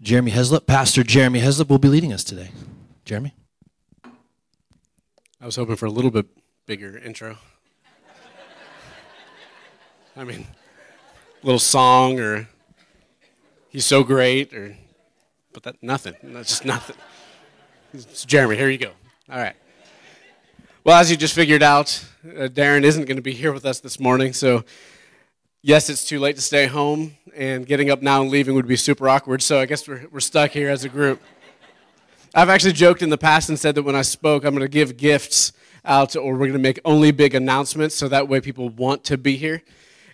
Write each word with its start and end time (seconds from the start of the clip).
Jeremy 0.00 0.30
Heslop. 0.30 0.66
Pastor 0.66 1.02
Jeremy 1.02 1.40
Heslop 1.40 1.68
will 1.68 1.78
be 1.78 1.88
leading 1.88 2.12
us 2.12 2.22
today. 2.22 2.50
Jeremy? 3.04 3.34
I 5.40 5.46
was 5.46 5.56
hoping 5.56 5.76
for 5.76 5.86
a 5.86 5.90
little 5.90 6.10
bit 6.10 6.26
bigger 6.66 6.96
intro. 6.98 7.36
I 10.16 10.24
mean, 10.24 10.46
a 11.42 11.46
little 11.46 11.60
song 11.60 12.18
or 12.18 12.48
he's 13.68 13.86
so 13.86 14.02
great 14.02 14.52
or, 14.52 14.76
but 15.52 15.62
that, 15.64 15.82
nothing. 15.82 16.14
That's 16.22 16.48
just 16.48 16.64
nothing. 16.64 16.96
It's 17.92 18.24
Jeremy, 18.24 18.56
here 18.56 18.68
you 18.68 18.78
go. 18.78 18.92
All 19.30 19.38
right. 19.38 19.56
Well, 20.84 20.98
as 20.98 21.10
you 21.10 21.16
just 21.16 21.34
figured 21.34 21.62
out, 21.62 22.04
uh, 22.24 22.48
Darren 22.48 22.82
isn't 22.82 23.04
going 23.04 23.16
to 23.16 23.22
be 23.22 23.32
here 23.32 23.52
with 23.52 23.64
us 23.64 23.80
this 23.80 24.00
morning, 24.00 24.32
so 24.32 24.64
yes, 25.62 25.90
it's 25.90 26.04
too 26.04 26.20
late 26.20 26.36
to 26.36 26.42
stay 26.42 26.66
home, 26.66 27.16
and 27.34 27.66
getting 27.66 27.90
up 27.90 28.02
now 28.02 28.22
and 28.22 28.30
leaving 28.30 28.54
would 28.54 28.68
be 28.68 28.76
super 28.76 29.08
awkward, 29.08 29.42
so 29.42 29.58
I 29.58 29.66
guess 29.66 29.88
we're, 29.88 30.06
we're 30.12 30.20
stuck 30.20 30.50
here 30.50 30.70
as 30.70 30.84
a 30.84 30.88
group. 30.88 31.20
I've 32.34 32.48
actually 32.48 32.72
joked 32.72 33.02
in 33.02 33.10
the 33.10 33.18
past 33.18 33.48
and 33.48 33.58
said 33.58 33.74
that 33.74 33.82
when 33.82 33.96
I 33.96 34.02
spoke, 34.02 34.44
I'm 34.44 34.54
going 34.54 34.64
to 34.64 34.68
give 34.68 34.96
gifts 34.96 35.52
out, 35.84 36.14
or 36.14 36.32
we're 36.32 36.38
going 36.38 36.52
to 36.52 36.58
make 36.58 36.78
only 36.84 37.10
big 37.10 37.34
announcements 37.34 37.94
so 37.94 38.08
that 38.08 38.28
way 38.28 38.40
people 38.40 38.68
want 38.68 39.04
to 39.04 39.18
be 39.18 39.36
here. 39.36 39.62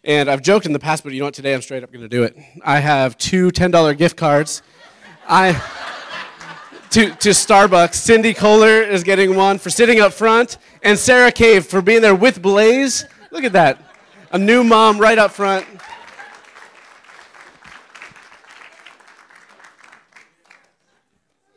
And 0.04 0.30
I've 0.30 0.42
joked 0.42 0.66
in 0.66 0.72
the 0.72 0.78
past, 0.78 1.02
but 1.02 1.12
you 1.12 1.20
know 1.20 1.26
what? 1.26 1.34
Today 1.34 1.54
I'm 1.54 1.62
straight 1.62 1.82
up 1.82 1.90
going 1.90 2.02
to 2.02 2.08
do 2.08 2.22
it. 2.22 2.36
I 2.64 2.78
have 2.78 3.18
two 3.18 3.50
$10 3.50 3.96
gift 3.96 4.16
cards. 4.16 4.62
I 5.26 5.52
to, 6.90 7.10
to 7.10 7.30
Starbucks. 7.30 7.94
Cindy 7.94 8.34
Kohler 8.34 8.82
is 8.82 9.02
getting 9.02 9.34
one 9.34 9.58
for 9.58 9.68
sitting 9.68 10.00
up 10.00 10.12
front, 10.12 10.58
and 10.82 10.98
Sarah 10.98 11.32
Cave 11.32 11.66
for 11.66 11.82
being 11.82 12.02
there 12.02 12.14
with 12.14 12.40
Blaze. 12.40 13.04
Look 13.32 13.44
at 13.44 13.52
that. 13.54 13.83
A 14.34 14.38
new 14.38 14.64
mom 14.64 14.98
right 14.98 15.16
up 15.16 15.30
front. 15.30 15.64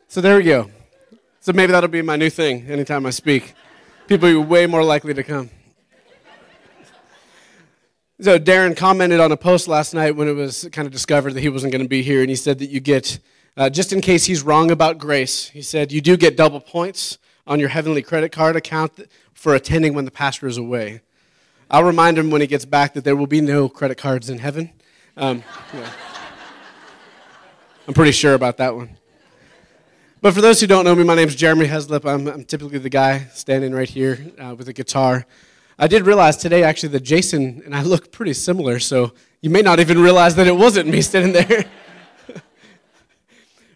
So 0.06 0.20
there 0.20 0.36
we 0.36 0.44
go. 0.44 0.70
So 1.40 1.52
maybe 1.52 1.72
that'll 1.72 1.88
be 1.88 2.02
my 2.02 2.14
new 2.14 2.30
thing 2.30 2.70
anytime 2.70 3.04
I 3.04 3.10
speak. 3.10 3.54
People 4.06 4.28
are 4.28 4.40
way 4.40 4.66
more 4.66 4.84
likely 4.84 5.12
to 5.12 5.24
come. 5.24 5.50
So 8.20 8.38
Darren 8.38 8.76
commented 8.76 9.18
on 9.18 9.32
a 9.32 9.36
post 9.36 9.66
last 9.66 9.92
night 9.92 10.14
when 10.14 10.28
it 10.28 10.34
was 10.34 10.68
kind 10.70 10.86
of 10.86 10.92
discovered 10.92 11.32
that 11.32 11.40
he 11.40 11.48
wasn't 11.48 11.72
going 11.72 11.82
to 11.82 11.88
be 11.88 12.02
here, 12.02 12.20
and 12.20 12.30
he 12.30 12.36
said 12.36 12.60
that 12.60 12.66
you 12.66 12.78
get, 12.78 13.18
uh, 13.56 13.68
just 13.68 13.92
in 13.92 14.00
case 14.00 14.26
he's 14.26 14.42
wrong 14.42 14.70
about 14.70 14.98
grace, 14.98 15.48
he 15.48 15.62
said 15.62 15.90
you 15.90 16.00
do 16.00 16.16
get 16.16 16.36
double 16.36 16.60
points 16.60 17.18
on 17.44 17.58
your 17.58 17.70
heavenly 17.70 18.02
credit 18.02 18.30
card 18.30 18.54
account 18.54 19.08
for 19.34 19.56
attending 19.56 19.94
when 19.94 20.04
the 20.04 20.12
pastor 20.12 20.46
is 20.46 20.56
away. 20.56 21.00
I'll 21.70 21.84
remind 21.84 22.16
him 22.16 22.30
when 22.30 22.40
he 22.40 22.46
gets 22.46 22.64
back 22.64 22.94
that 22.94 23.04
there 23.04 23.14
will 23.14 23.26
be 23.26 23.42
no 23.42 23.68
credit 23.68 23.98
cards 23.98 24.30
in 24.30 24.38
heaven. 24.38 24.70
Um, 25.18 25.44
yeah. 25.74 25.90
I'm 27.86 27.92
pretty 27.92 28.12
sure 28.12 28.32
about 28.32 28.56
that 28.56 28.74
one. 28.74 28.96
But 30.22 30.32
for 30.32 30.40
those 30.40 30.60
who 30.60 30.66
don't 30.66 30.86
know 30.86 30.94
me, 30.94 31.04
my 31.04 31.14
name 31.14 31.28
is 31.28 31.34
Jeremy 31.36 31.66
Heslop. 31.66 32.08
I'm, 32.08 32.26
I'm 32.26 32.44
typically 32.44 32.78
the 32.78 32.88
guy 32.88 33.26
standing 33.34 33.72
right 33.72 33.88
here 33.88 34.18
uh, 34.38 34.54
with 34.56 34.68
a 34.68 34.72
guitar. 34.72 35.26
I 35.78 35.88
did 35.88 36.06
realize 36.06 36.38
today, 36.38 36.62
actually, 36.62 36.88
that 36.90 37.02
Jason 37.02 37.60
and 37.66 37.74
I 37.74 37.82
look 37.82 38.12
pretty 38.12 38.32
similar, 38.32 38.78
so 38.78 39.12
you 39.42 39.50
may 39.50 39.60
not 39.60 39.78
even 39.78 40.00
realize 40.00 40.36
that 40.36 40.46
it 40.46 40.56
wasn't 40.56 40.88
me 40.88 41.02
standing 41.02 41.32
there. 41.34 41.66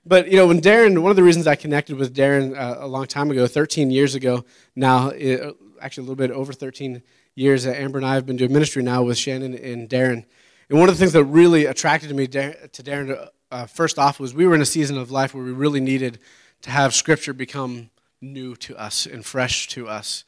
but, 0.06 0.28
you 0.28 0.38
know, 0.38 0.46
when 0.46 0.62
Darren, 0.62 1.02
one 1.02 1.10
of 1.10 1.16
the 1.16 1.22
reasons 1.22 1.46
I 1.46 1.56
connected 1.56 1.96
with 1.96 2.16
Darren 2.16 2.58
uh, 2.58 2.78
a 2.80 2.86
long 2.86 3.06
time 3.06 3.30
ago, 3.30 3.46
13 3.46 3.90
years 3.90 4.14
ago 4.14 4.46
now, 4.74 5.08
it, 5.08 5.56
actually 5.82 6.02
a 6.02 6.06
little 6.08 6.16
bit 6.16 6.30
over 6.30 6.54
13 6.54 7.02
years, 7.34 7.64
that 7.64 7.80
Amber 7.80 7.98
and 7.98 8.06
I 8.06 8.14
have 8.14 8.26
been 8.26 8.36
doing 8.36 8.52
ministry 8.52 8.82
now 8.82 9.02
with 9.02 9.18
Shannon 9.18 9.54
and 9.54 9.88
Darren. 9.88 10.24
And 10.68 10.78
one 10.78 10.88
of 10.88 10.94
the 10.94 10.98
things 10.98 11.12
that 11.12 11.24
really 11.24 11.66
attracted 11.66 12.14
me 12.14 12.26
to 12.28 12.68
Darren, 12.82 13.28
uh, 13.50 13.66
first 13.66 13.98
off, 13.98 14.18
was 14.20 14.34
we 14.34 14.46
were 14.46 14.54
in 14.54 14.60
a 14.60 14.66
season 14.66 14.98
of 14.98 15.10
life 15.10 15.34
where 15.34 15.44
we 15.44 15.52
really 15.52 15.80
needed 15.80 16.18
to 16.62 16.70
have 16.70 16.94
Scripture 16.94 17.32
become 17.32 17.90
new 18.20 18.54
to 18.56 18.76
us 18.76 19.06
and 19.06 19.24
fresh 19.24 19.68
to 19.68 19.88
us. 19.88 20.24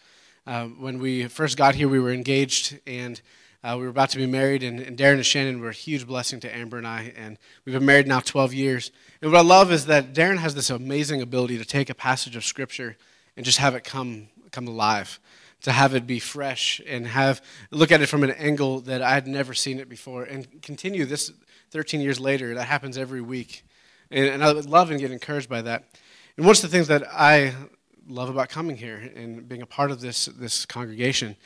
Uh, 0.47 0.67
when 0.67 0.99
we 0.99 1.27
first 1.29 1.57
got 1.57 1.75
here, 1.75 1.89
we 1.89 1.99
were 1.99 2.13
engaged 2.13 2.79
and 2.87 3.23
uh, 3.65 3.77
we 3.79 3.85
were 3.85 3.91
about 3.91 4.11
to 4.11 4.19
be 4.19 4.27
married, 4.27 4.63
and, 4.63 4.79
and, 4.79 4.99
Darren 4.99 5.15
and 5.15 5.25
Shannon 5.25 5.59
were 5.59 5.71
a 5.71 5.73
huge 5.73 6.07
blessing 6.07 6.39
to 6.41 6.55
Amber 6.55 6.77
and 6.77 6.87
I, 6.87 7.15
and 7.17 7.39
we've 7.65 7.73
been 7.73 7.87
married 7.87 8.07
now 8.07 8.21
12 8.21 8.53
years. 8.53 8.91
And 9.23 9.33
what 9.33 9.39
I 9.39 9.43
love 9.43 9.73
is 9.73 9.87
that 9.87 10.13
Darren 10.13 10.37
has 10.37 10.55
this 10.55 10.69
amazing 10.69 11.23
ability 11.23 11.57
to 11.57 11.65
take 11.65 11.89
a 11.89 11.95
passage 11.95 12.37
of 12.37 12.45
Scripture 12.45 12.99
and 13.39 13.47
just 13.47 13.57
have 13.57 13.75
it 13.75 13.83
come, 13.83 14.29
come 14.51 14.69
alive, 14.69 15.19
to 15.65 15.73
have 15.73 15.95
it 15.95 16.07
be 16.07 16.19
fresh 16.19 16.81
and 16.87 17.07
have 17.07 17.43
look 17.71 17.91
at 17.91 18.01
it 18.01 18.07
from 18.07 18.23
an 18.23 18.31
angle 18.33 18.81
that 18.81 19.03
I 19.03 19.15
had 19.15 19.27
never 19.27 19.55
seen 19.55 19.81
it 19.81 19.89
before, 19.89 20.25
and 20.25 20.63
continue 20.63 21.05
this 21.05 21.33
13 21.71 22.01
years 22.01 22.21
later. 22.21 22.55
That 22.55 22.67
happens 22.67 22.97
every 22.97 23.21
week, 23.21 23.65
and, 24.11 24.27
and 24.27 24.45
I 24.45 24.53
would 24.53 24.67
love 24.67 24.91
and 24.91 25.01
get 25.01 25.11
encouraged 25.11 25.49
by 25.49 25.63
that. 25.63 25.85
And 26.37 26.45
one 26.47 26.55
of 26.55 26.63
the 26.63 26.69
things 26.69 26.89
that 26.89 27.05
I 27.11 27.55
love 28.07 28.29
about 28.29 28.51
coming 28.51 28.77
here 28.77 29.11
and 29.17 29.49
being 29.49 29.63
a 29.63 29.67
part 29.67 29.91
of 29.91 30.01
this, 30.01 30.27
this 30.27 30.67
congregation. 30.67 31.37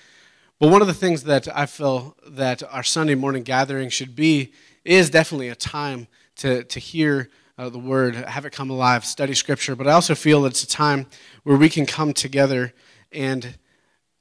But 0.59 0.71
one 0.71 0.81
of 0.81 0.89
the 0.89 0.95
things 0.95 1.23
that 1.25 1.47
I 1.57 1.67
feel 1.67 2.17
that 2.27 2.62
our 2.73 2.83
Sunday 2.83 3.15
morning 3.15 3.45
gathering 3.45 3.91
should 3.91 4.17
be 4.17 4.53
is 4.84 5.11
definitely 5.11 5.51
a 5.51 5.55
time 5.55 6.09
to, 6.37 6.65
to 6.65 6.81
hear 6.81 7.31
uh, 7.57 7.69
the 7.69 7.78
word, 7.78 8.17
have 8.17 8.45
it 8.45 8.53
come 8.53 8.71
alive, 8.71 9.05
study 9.05 9.34
scripture. 9.34 9.77
But 9.77 9.87
I 9.87 9.93
also 9.93 10.15
feel 10.15 10.47
it's 10.47 10.65
a 10.65 10.69
time 10.69 11.07
where 11.45 11.57
we 11.57 11.69
can 11.69 11.87
come 11.87 12.12
together 12.12 12.73
and 13.12 13.57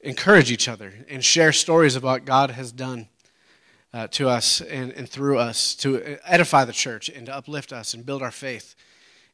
encourage 0.07 0.51
each 0.51 0.69
other 0.69 0.93
and 1.09 1.23
share 1.23 1.51
stories 1.51 1.97
about 1.97 2.07
what 2.07 2.25
God 2.25 2.51
has 2.51 2.71
done 2.71 3.09
uh, 3.93 4.07
to 4.07 4.29
us 4.29 4.61
and, 4.61 4.93
and 4.93 5.07
through 5.07 5.37
us 5.37 5.75
to 5.75 6.17
edify 6.23 6.63
the 6.63 6.71
church 6.71 7.09
and 7.09 7.25
to 7.25 7.35
uplift 7.35 7.73
us 7.73 7.93
and 7.93 8.05
build 8.05 8.21
our 8.21 8.31
faith. 8.31 8.73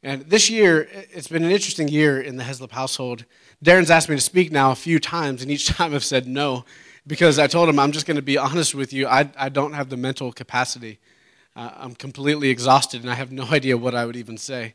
And 0.02 0.24
this 0.24 0.50
year, 0.50 0.88
it's 0.92 1.28
been 1.28 1.44
an 1.44 1.52
interesting 1.52 1.88
year 1.88 2.20
in 2.20 2.38
the 2.38 2.44
Heslop 2.44 2.72
household. 2.72 3.26
Darren's 3.64 3.92
asked 3.92 4.10
me 4.10 4.16
to 4.16 4.22
speak 4.22 4.52
now 4.52 4.72
a 4.72 4.76
few 4.76 5.00
times, 5.00 5.44
and 5.44 5.52
each 5.52 5.68
time 5.78 5.94
I've 5.94 6.04
said 6.04 6.28
no 6.28 6.66
because 7.06 7.38
I 7.38 7.46
told 7.46 7.70
him, 7.70 7.78
I'm 7.78 7.92
just 7.92 8.08
going 8.08 8.16
to 8.16 8.24
be 8.24 8.38
honest 8.38 8.74
with 8.74 8.94
you, 8.94 9.08
I, 9.08 9.30
I 9.38 9.50
don't 9.50 9.74
have 9.74 9.90
the 9.90 9.98
mental 9.98 10.34
capacity. 10.34 11.00
Uh, 11.56 11.70
I'm 11.76 11.94
completely 11.94 12.50
exhausted, 12.50 13.02
and 13.02 13.12
I 13.12 13.16
have 13.16 13.32
no 13.32 13.44
idea 13.52 13.78
what 13.78 13.94
I 13.94 14.06
would 14.06 14.16
even 14.16 14.40
say. 14.40 14.74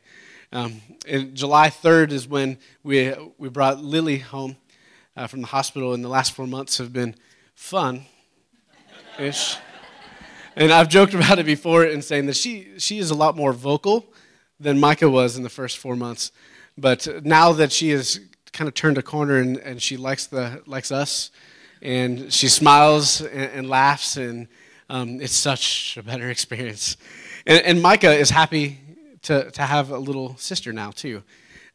Um, 0.53 0.81
and 1.07 1.35
July 1.35 1.69
3rd 1.69 2.11
is 2.11 2.27
when 2.27 2.57
we, 2.83 3.13
we 3.37 3.49
brought 3.49 3.83
Lily 3.83 4.19
home 4.19 4.55
uh, 5.19 5.27
from 5.27 5.41
the 5.41 5.47
hospital, 5.47 5.93
in 5.93 6.01
the 6.01 6.07
last 6.07 6.31
four 6.31 6.47
months 6.47 6.77
have 6.77 6.93
been 6.93 7.13
fun 7.53 8.05
ish. 9.19 9.57
and 10.55 10.71
I've 10.71 10.87
joked 10.87 11.13
about 11.13 11.39
it 11.39 11.45
before 11.45 11.83
in 11.83 12.01
saying 12.01 12.27
that 12.27 12.37
she, 12.37 12.69
she 12.77 12.99
is 12.99 13.11
a 13.11 13.15
lot 13.15 13.35
more 13.35 13.51
vocal 13.51 14.05
than 14.61 14.79
Micah 14.79 15.09
was 15.09 15.35
in 15.35 15.43
the 15.43 15.49
first 15.49 15.77
four 15.77 15.97
months. 15.97 16.31
But 16.77 17.25
now 17.25 17.51
that 17.51 17.73
she 17.73 17.89
has 17.89 18.21
kind 18.53 18.69
of 18.69 18.73
turned 18.73 18.97
a 18.97 19.01
corner 19.01 19.35
and, 19.35 19.57
and 19.57 19.81
she 19.81 19.97
likes, 19.97 20.27
the, 20.27 20.63
likes 20.65 20.89
us, 20.89 21.31
and 21.81 22.31
she 22.31 22.47
smiles 22.47 23.19
and, 23.19 23.51
and 23.51 23.69
laughs, 23.69 24.15
and 24.15 24.47
um, 24.89 25.19
it's 25.19 25.35
such 25.35 25.97
a 25.97 26.03
better 26.03 26.29
experience. 26.35 26.95
And, 27.45 27.61
and, 27.65 27.81
Micah 27.81 28.13
is 28.13 28.29
happy 28.29 28.79
to, 29.23 29.51
to 29.51 29.61
have 29.63 29.91
a 29.91 29.97
little 29.97 30.37
sister 30.37 30.71
now, 30.71 30.91
too. 30.91 31.23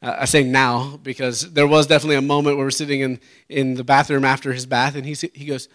Uh, 0.05 0.17
I 0.21 0.25
say 0.27 0.45
now 0.45 0.99
because 1.03 1.53
there 1.55 1.67
was 1.67 1.87
definitely 1.87 2.17
a 2.17 2.23
moment 2.23 2.59
where 2.59 2.67
we're 2.67 2.71
sitting 2.71 3.01
in, 3.01 3.21
in 3.49 3.75
the 3.75 3.85
bathroom 3.85 4.25
after 4.25 4.53
his 4.53 4.67
bath, 4.67 4.97
and 4.97 5.07
he, 5.07 5.15
he 5.33 5.47
goes, 5.47 5.69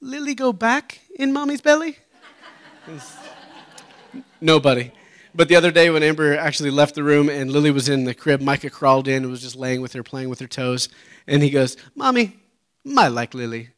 Lily 0.00 0.34
go 0.34 0.52
back 0.52 1.00
in 1.14 1.32
mommy's 1.32 1.60
belly? 1.60 1.98
Nobody. 4.40 4.90
But 5.34 5.46
the 5.48 5.54
other 5.54 5.70
day 5.70 5.88
when 5.88 6.02
Amber 6.02 6.36
actually 6.36 6.70
left 6.70 6.96
the 6.96 7.04
room 7.04 7.28
and 7.28 7.52
Lily 7.52 7.70
was 7.70 7.88
in 7.88 8.04
the 8.04 8.14
crib, 8.14 8.40
Micah 8.40 8.70
crawled 8.70 9.06
in 9.06 9.22
and 9.22 9.30
was 9.30 9.42
just 9.42 9.54
laying 9.54 9.82
with 9.82 9.92
her, 9.92 10.02
playing 10.02 10.30
with 10.30 10.40
her 10.40 10.48
toes. 10.48 10.88
And 11.28 11.40
he 11.40 11.50
goes, 11.50 11.76
Mommy, 11.94 12.36
I 12.96 13.06
like 13.06 13.34
Lily. 13.34 13.68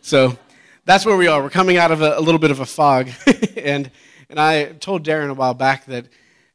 So 0.00 0.38
that's 0.86 1.04
where 1.04 1.18
we 1.18 1.26
are. 1.26 1.42
We're 1.42 1.50
coming 1.50 1.76
out 1.76 1.90
of 1.90 2.00
a, 2.00 2.16
a 2.16 2.20
little 2.20 2.38
bit 2.38 2.50
of 2.50 2.60
a 2.60 2.66
fog. 2.66 3.10
and, 3.56 3.90
and 4.30 4.40
I 4.40 4.72
told 4.72 5.04
Darren 5.04 5.28
a 5.28 5.34
while 5.34 5.54
back 5.54 5.84
that 5.86 6.06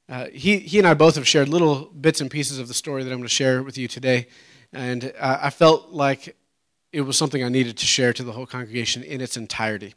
uh, 0.10 0.28
he, 0.28 0.60
he 0.60 0.78
and 0.78 0.88
I 0.88 0.94
both 0.94 1.16
have 1.16 1.28
shared 1.28 1.50
little 1.50 1.86
bits 1.86 2.22
and 2.22 2.32
pieces 2.32 2.60
of 2.60 2.68
the 2.68 2.74
story 2.74 3.04
that 3.04 3.10
I'm 3.10 3.18
going 3.18 3.28
to 3.28 3.34
share 3.34 3.62
with 3.62 3.78
you 3.78 3.88
today. 3.88 4.28
And 4.72 5.14
uh, 5.20 5.40
I 5.42 5.50
felt 5.50 5.90
like 5.90 6.36
it 6.94 7.02
was 7.02 7.18
something 7.18 7.44
I 7.44 7.50
needed 7.50 7.78
to 7.78 7.86
share 7.86 8.14
to 8.14 8.24
the 8.24 8.32
whole 8.32 8.46
congregation 8.46 9.04
in 9.04 9.20
its 9.22 9.36
entirety. 9.36 9.94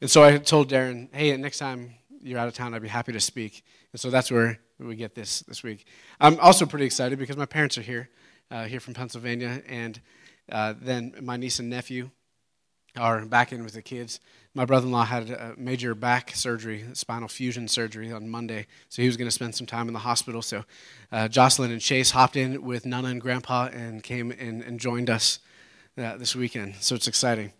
And 0.00 0.10
so 0.10 0.24
I 0.24 0.38
told 0.38 0.70
Darren, 0.70 1.08
hey, 1.14 1.36
next 1.36 1.58
time 1.58 1.94
you're 2.22 2.38
out 2.38 2.48
of 2.48 2.54
town, 2.54 2.74
I'd 2.74 2.82
be 2.82 2.88
happy 2.88 3.12
to 3.12 3.20
speak. 3.20 3.64
And 3.92 4.00
so 4.00 4.10
that's 4.10 4.30
where 4.30 4.58
we 4.78 4.96
get 4.96 5.14
this 5.14 5.40
this 5.40 5.62
week. 5.62 5.86
I'm 6.20 6.38
also 6.40 6.66
pretty 6.66 6.86
excited 6.86 7.18
because 7.18 7.36
my 7.36 7.46
parents 7.46 7.78
are 7.78 7.82
here, 7.82 8.08
uh, 8.50 8.64
here 8.64 8.80
from 8.80 8.94
Pennsylvania, 8.94 9.62
and 9.68 10.00
uh, 10.50 10.74
then 10.80 11.14
my 11.22 11.36
niece 11.36 11.58
and 11.58 11.70
nephew 11.70 12.10
are 12.96 13.24
back 13.24 13.52
in 13.52 13.64
with 13.64 13.74
the 13.74 13.82
kids. 13.82 14.20
My 14.54 14.64
brother-in-law 14.64 15.06
had 15.06 15.30
a 15.30 15.54
major 15.56 15.94
back 15.94 16.30
surgery, 16.34 16.84
spinal 16.92 17.28
fusion 17.28 17.66
surgery 17.66 18.12
on 18.12 18.28
Monday, 18.28 18.66
so 18.88 19.02
he 19.02 19.08
was 19.08 19.16
going 19.16 19.26
to 19.26 19.32
spend 19.32 19.54
some 19.54 19.66
time 19.66 19.88
in 19.88 19.94
the 19.94 20.00
hospital. 20.00 20.42
So 20.42 20.64
uh, 21.10 21.26
Jocelyn 21.28 21.72
and 21.72 21.80
Chase 21.80 22.12
hopped 22.12 22.36
in 22.36 22.62
with 22.62 22.86
Nana 22.86 23.08
and 23.08 23.20
Grandpa 23.20 23.66
and 23.72 24.02
came 24.02 24.30
and, 24.30 24.62
and 24.62 24.78
joined 24.78 25.10
us 25.10 25.40
uh, 25.98 26.16
this 26.16 26.36
weekend. 26.36 26.76
So 26.80 26.94
it's 26.94 27.08
exciting. 27.08 27.52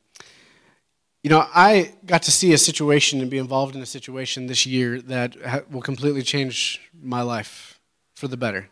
You 1.25 1.31
know, 1.31 1.49
I 1.55 1.95
got 2.07 2.23
to 2.25 2.31
see 2.31 2.53
a 2.53 2.59
situation 2.59 3.21
and 3.21 3.31
be 3.31 3.39
involved 3.39 3.75
in 3.75 3.83
a 3.83 3.87
situation 3.87 4.47
this 4.47 4.67
year 4.67 5.01
that 5.03 5.35
ha- 5.43 5.63
will 5.71 5.81
completely 5.83 6.23
change 6.23 6.81
my 7.03 7.23
life 7.23 7.81
for 8.15 8.29
the 8.29 8.37
better. 8.37 8.69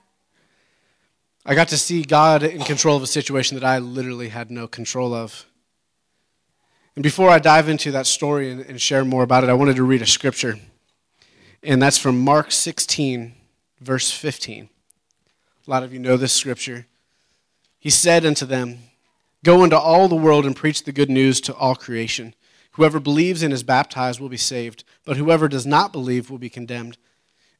I 1.45 1.57
got 1.57 1.69
to 1.69 1.79
see 1.79 2.03
God 2.03 2.45
in 2.45 2.63
control 2.63 2.97
of 2.97 3.03
a 3.03 3.07
situation 3.09 3.59
that 3.59 3.65
I 3.65 3.79
literally 3.79 4.29
had 4.29 4.51
no 4.51 4.69
control 4.69 5.13
of. 5.13 5.47
And 6.95 7.03
before 7.03 7.31
I 7.31 7.39
dive 7.39 7.69
into 7.69 7.91
that 7.93 8.07
story 8.07 8.51
and, 8.51 8.61
and 8.61 8.81
share 8.81 9.05
more 9.05 9.23
about 9.23 9.45
it, 9.45 9.51
I 9.51 9.55
wanted 9.55 9.77
to 9.77 9.85
read 9.85 10.03
a 10.03 10.07
scripture. 10.07 10.59
And 11.63 11.81
that's 11.81 11.99
from 11.99 12.21
Mark 12.21 12.51
16, 12.51 13.33
verse 13.81 14.11
15. 14.11 14.69
A 15.67 15.71
lot 15.71 15.83
of 15.83 15.93
you 15.93 15.99
know 15.99 16.17
this 16.17 16.33
scripture. 16.33 16.87
He 17.79 17.91
said 17.91 18.27
unto 18.27 18.45
them, 18.45 18.79
Go 19.45 19.65
into 19.65 19.79
all 19.79 20.07
the 20.07 20.15
world 20.15 20.47
and 20.47 20.55
preach 20.55 20.85
the 20.85 20.93
good 20.93 21.11
news 21.11 21.41
to 21.43 21.55
all 21.55 21.75
creation. 21.75 22.35
Whoever 22.73 23.01
believes 23.01 23.43
and 23.43 23.53
is 23.53 23.63
baptized 23.63 24.21
will 24.21 24.29
be 24.29 24.37
saved, 24.37 24.85
but 25.05 25.17
whoever 25.17 25.49
does 25.49 25.67
not 25.67 25.93
believe 25.93 26.31
will 26.31 26.39
be 26.39 26.49
condemned. 26.49 26.97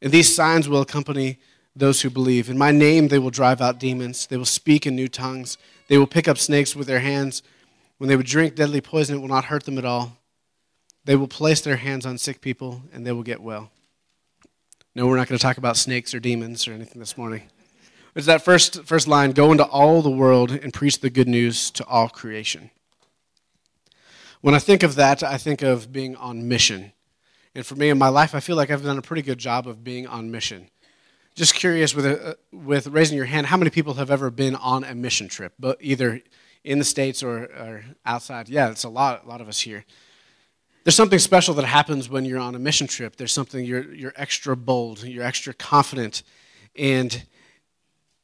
And 0.01 0.13
these 0.13 0.35
signs 0.35 0.69
will 0.69 0.81
accompany 0.81 1.39
those 1.75 2.03
who 2.03 2.11
believe. 2.11 2.49
In 2.49 2.59
my 2.59 2.71
name 2.71 3.09
they 3.09 3.19
will 3.19 3.31
drive 3.31 3.61
out 3.61 3.79
demons. 3.79 4.27
They 4.27 4.37
will 4.37 4.45
speak 4.45 4.87
in 4.87 4.95
new 4.95 5.09
tongues. 5.09 5.59
They 5.89 5.99
will 5.99 6.07
pick 6.07 6.29
up 6.29 6.39
snakes 6.39 6.77
with 6.77 6.87
their 6.87 7.01
hands. 7.01 7.43
When 7.99 8.09
they 8.09 8.17
would 8.17 8.27
drink 8.27 8.55
deadly 8.55 8.81
poison, 8.81 9.17
it 9.17 9.21
will 9.21 9.29
not 9.29 9.47
hurt 9.47 9.65
them 9.65 9.79
at 9.79 9.85
all. 9.85 10.17
They 11.05 11.17
will 11.17 11.29
place 11.29 11.61
their 11.61 11.77
hands 11.77 12.07
on 12.07 12.19
sick 12.19 12.41
people 12.41 12.83
and 12.93 13.07
they 13.07 13.13
will 13.13 13.23
get 13.23 13.43
well. 13.43 13.71
No, 14.95 15.07
we're 15.07 15.17
not 15.17 15.29
going 15.29 15.39
to 15.39 15.43
talk 15.43 15.59
about 15.59 15.77
snakes 15.77 16.13
or 16.15 16.21
demons 16.21 16.69
or 16.69 16.73
anything 16.73 17.01
this 17.01 17.17
morning. 17.17 17.43
It's 18.15 18.27
that 18.27 18.45
first, 18.45 18.85
first 18.85 19.09
line 19.09 19.31
go 19.31 19.53
into 19.53 19.65
all 19.65 20.03
the 20.03 20.11
world 20.11 20.51
and 20.51 20.73
preach 20.73 21.01
the 21.01 21.09
good 21.09 21.29
news 21.29 21.71
to 21.73 21.87
all 21.87 22.09
creation. 22.09 22.71
When 24.43 24.55
I 24.55 24.59
think 24.59 24.83
of 24.83 24.97
that, 24.97 25.23
I 25.23 25.39
think 25.39 25.63
of 25.63 25.93
being 25.93 26.15
on 26.17 26.47
mission. 26.47 26.93
And 27.55 27.65
for 27.65 27.75
me 27.75 27.89
in 27.89 27.99
my 27.99 28.09
life, 28.09 28.35
I 28.35 28.41
feel 28.41 28.57
like 28.57 28.71
I've 28.71 28.83
done 28.83 28.99
a 28.99 29.03
pretty 29.03 29.23
good 29.23 29.39
job 29.39 29.67
of 29.67 29.83
being 29.83 30.07
on 30.07 30.31
mission. 30.31 30.69
Just 31.35 31.55
curious 31.55 31.95
with, 31.95 32.05
uh, 32.05 32.35
with 32.53 32.89
raising 32.89 33.17
your 33.17 33.27
hand, 33.27 33.47
how 33.47 33.57
many 33.57 33.71
people 33.71 33.95
have 33.95 34.11
ever 34.11 34.31
been 34.31 34.57
on 34.57 34.85
a 34.85 34.95
mission 34.95 35.29
trip, 35.29 35.55
but 35.59 35.79
either 35.81 36.21
in 36.65 36.79
the 36.79 36.85
States 36.85 37.23
or, 37.23 37.45
or 37.45 37.85
outside? 38.05 38.49
Yeah, 38.49 38.71
it's 38.71 38.85
a 38.85 38.89
lot, 38.89 39.25
a 39.25 39.29
lot 39.29 39.41
of 39.41 39.49
us 39.49 39.61
here. 39.61 39.85
There's 40.85 40.97
something 40.97 41.19
special 41.19 41.55
that 41.55 41.65
happens 41.65 42.09
when 42.09 42.25
you're 42.25 42.41
on 42.41 42.55
a 42.55 42.59
mission 42.59 42.87
trip. 42.87 43.17
There's 43.17 43.33
something 43.33 43.65
you're, 43.65 43.93
you're 43.95 44.13
extra 44.17 44.57
bold, 44.57 45.05
you're 45.05 45.25
extra 45.25 45.55
confident, 45.55 46.23
and 46.77 47.25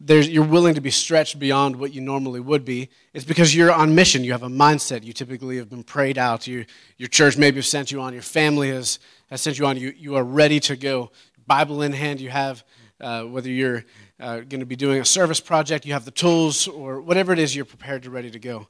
there's, 0.01 0.29
you're 0.29 0.45
willing 0.45 0.75
to 0.75 0.81
be 0.81 0.91
stretched 0.91 1.39
beyond 1.39 1.77
what 1.77 1.93
you 1.93 2.01
normally 2.01 2.41
would 2.41 2.65
be, 2.65 2.89
it's 3.15 3.25
because 3.25 3.55
you're 3.55 3.73
on 3.73 3.95
mission. 3.95 4.23
You 4.23 4.33
have 4.33 4.45
a 4.45 4.49
mindset. 4.49 5.03
You 5.03 5.13
typically 5.13 5.57
have 5.57 5.69
been 5.69 5.83
prayed 5.83 6.19
out. 6.19 6.47
You, 6.47 6.67
your 6.99 7.09
church 7.09 7.37
maybe 7.37 7.57
has 7.57 7.69
sent 7.69 7.91
you 7.91 8.01
on. 8.01 8.13
Your 8.13 8.23
family 8.23 8.71
has, 8.71 9.01
has 9.29 9.41
sent 9.41 9.59
you 9.59 9.67
on. 9.67 9.77
You, 9.77 9.93
you 9.97 10.15
are 10.15 10.23
ready 10.23 10.61
to 10.61 10.77
go. 10.77 11.11
Bible 11.47 11.83
in 11.83 11.93
hand, 11.93 12.21
you 12.21 12.31
have, 12.31 12.63
uh, 13.01 13.25
whether 13.25 13.49
you're 13.49 13.85
uh, 14.21 14.41
going 14.41 14.61
to 14.61 14.67
be 14.67 14.77
doing 14.77 15.01
a 15.01 15.05
service 15.05 15.41
project, 15.41 15.87
you 15.87 15.93
have 15.93 16.05
the 16.05 16.11
tools, 16.11 16.67
or 16.67 17.01
whatever 17.01 17.33
it 17.33 17.39
is, 17.39 17.55
you're 17.55 17.65
prepared 17.65 18.03
to 18.03 18.11
ready 18.11 18.31
to 18.31 18.39
go. 18.39 18.69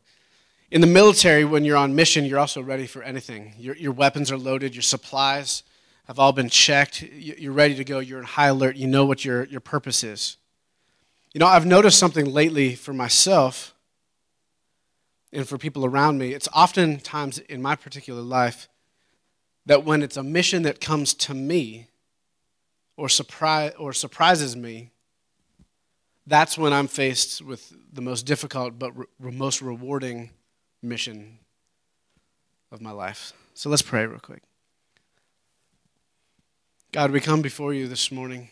In 0.71 0.81
the 0.81 0.87
military, 0.87 1.45
when 1.45 1.65
you're 1.65 1.77
on 1.77 1.95
mission, 1.95 2.25
you're 2.25 2.39
also 2.39 2.61
ready 2.61 2.87
for 2.87 3.03
anything. 3.03 3.55
Your, 3.59 3.75
your 3.77 3.93
weapons 3.93 4.31
are 4.31 4.37
loaded, 4.37 4.75
your 4.75 4.83
supplies 4.83 5.63
have 6.09 6.19
all 6.19 6.33
been 6.33 6.49
checked. 6.49 7.03
You're 7.03 7.53
ready 7.53 7.75
to 7.75 7.85
go. 7.85 7.99
You're 7.99 8.19
in 8.19 8.25
high 8.25 8.47
alert. 8.47 8.77
You 8.77 8.87
know 8.87 9.05
what 9.05 9.27
your, 9.27 9.45
your 9.45 9.61
purpose 9.61 10.03
is. 10.03 10.39
You 11.35 11.39
know, 11.39 11.47
I've 11.47 11.67
noticed 11.67 11.99
something 11.99 12.25
lately 12.25 12.75
for 12.75 12.95
myself 12.95 13.75
and 15.31 15.47
for 15.47 15.59
people 15.59 15.85
around 15.85 16.17
me. 16.17 16.33
It's 16.33 16.49
oftentimes 16.55 17.39
in 17.39 17.61
my 17.61 17.77
particular 17.77 18.23
life 18.23 18.71
that 19.67 19.85
when 19.85 20.03
it's 20.03 20.17
a 20.17 20.23
mission 20.23 20.63
that 20.63 20.81
comes 20.81 21.13
to 21.13 21.35
me 21.35 21.88
or, 22.99 23.09
surprise, 23.09 23.73
or 23.79 23.93
surprises 23.93 24.57
me, 24.57 24.91
that's 26.27 26.59
when 26.59 26.73
I'm 26.73 26.89
faced 26.89 27.41
with 27.41 27.73
the 27.93 28.03
most 28.03 28.27
difficult 28.27 28.77
but 28.77 28.93
re- 28.97 29.07
most 29.21 29.63
rewarding 29.63 30.31
mission 30.83 31.39
of 32.73 32.83
my 32.83 32.91
life. 32.91 33.33
So 33.55 33.71
let's 33.71 33.83
pray 33.83 34.05
real 34.05 34.19
quick. 34.19 34.43
God, 36.91 37.13
we 37.13 37.21
come 37.21 37.41
before 37.41 37.73
you 37.73 37.87
this 37.87 38.11
morning. 38.11 38.51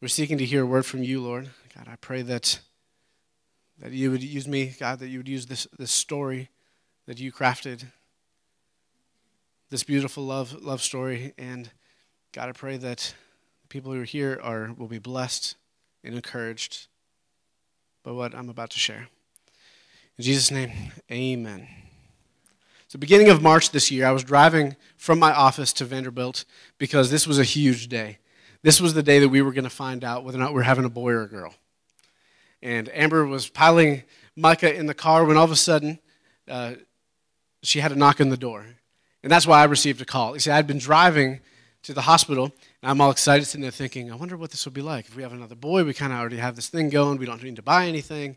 We're 0.00 0.08
seeking 0.08 0.38
to 0.38 0.46
hear 0.46 0.62
a 0.62 0.66
word 0.66 0.86
from 0.86 1.02
you, 1.02 1.20
Lord. 1.20 1.50
God, 1.76 1.88
I 1.88 1.96
pray 1.96 2.22
that, 2.22 2.58
that 3.80 3.92
you 3.92 4.10
would 4.10 4.22
use 4.22 4.48
me, 4.48 4.74
God, 4.80 4.98
that 5.00 5.08
you 5.08 5.18
would 5.18 5.28
use 5.28 5.44
this, 5.44 5.66
this 5.78 5.92
story 5.92 6.48
that 7.06 7.20
you 7.20 7.32
crafted, 7.32 7.84
this 9.68 9.84
beautiful 9.84 10.24
love, 10.24 10.54
love 10.62 10.80
story. 10.80 11.34
And 11.36 11.70
God, 12.32 12.48
I 12.48 12.52
pray 12.52 12.76
that 12.76 13.12
people 13.68 13.90
who 13.92 14.02
are 14.02 14.04
here 14.04 14.38
are, 14.40 14.72
will 14.78 14.86
be 14.86 15.00
blessed 15.00 15.56
and 16.04 16.14
encouraged 16.14 16.86
by 18.04 18.12
what 18.12 18.36
I'm 18.36 18.48
about 18.48 18.70
to 18.70 18.78
share. 18.78 19.08
In 20.16 20.22
Jesus' 20.22 20.52
name, 20.52 20.70
amen. 21.10 21.66
So, 22.86 23.00
beginning 23.00 23.30
of 23.30 23.42
March 23.42 23.72
this 23.72 23.90
year, 23.90 24.06
I 24.06 24.12
was 24.12 24.22
driving 24.22 24.76
from 24.96 25.18
my 25.18 25.32
office 25.32 25.72
to 25.74 25.84
Vanderbilt 25.84 26.44
because 26.78 27.10
this 27.10 27.26
was 27.26 27.40
a 27.40 27.44
huge 27.44 27.88
day. 27.88 28.18
This 28.62 28.80
was 28.80 28.94
the 28.94 29.02
day 29.02 29.18
that 29.18 29.28
we 29.28 29.42
were 29.42 29.52
going 29.52 29.64
to 29.64 29.70
find 29.70 30.04
out 30.04 30.22
whether 30.24 30.38
or 30.38 30.40
not 30.40 30.54
we 30.54 30.60
are 30.60 30.64
having 30.64 30.84
a 30.84 30.90
boy 30.90 31.10
or 31.10 31.22
a 31.22 31.28
girl. 31.28 31.52
And 32.62 32.88
Amber 32.92 33.26
was 33.26 33.48
piling 33.48 34.04
Micah 34.36 34.72
in 34.72 34.86
the 34.86 34.94
car 34.94 35.24
when 35.24 35.36
all 35.36 35.44
of 35.44 35.50
a 35.50 35.56
sudden 35.56 35.98
uh, 36.46 36.74
she 37.64 37.80
had 37.80 37.90
a 37.90 37.96
knock 37.96 38.20
on 38.20 38.28
the 38.28 38.36
door. 38.36 38.66
And 39.24 39.32
that's 39.32 39.48
why 39.48 39.60
I 39.60 39.64
received 39.64 40.00
a 40.00 40.04
call. 40.04 40.34
You 40.34 40.40
see, 40.40 40.52
I'd 40.52 40.68
been 40.68 40.78
driving 40.78 41.40
to 41.82 41.94
the 41.94 42.02
hospital, 42.02 42.52
and 42.82 42.90
I'm 42.90 43.00
all 43.00 43.10
excited 43.10 43.46
sitting 43.46 43.62
there 43.62 43.70
thinking, 43.70 44.12
I 44.12 44.14
wonder 44.14 44.36
what 44.36 44.50
this 44.50 44.64
will 44.64 44.72
be 44.72 44.82
like. 44.82 45.06
If 45.06 45.16
we 45.16 45.22
have 45.22 45.32
another 45.32 45.54
boy, 45.54 45.84
we 45.84 45.94
kind 45.94 46.12
of 46.12 46.18
already 46.18 46.36
have 46.36 46.56
this 46.56 46.68
thing 46.68 46.90
going. 46.90 47.18
We 47.18 47.26
don't 47.26 47.42
need 47.42 47.56
to 47.56 47.62
buy 47.62 47.86
anything, 47.86 48.36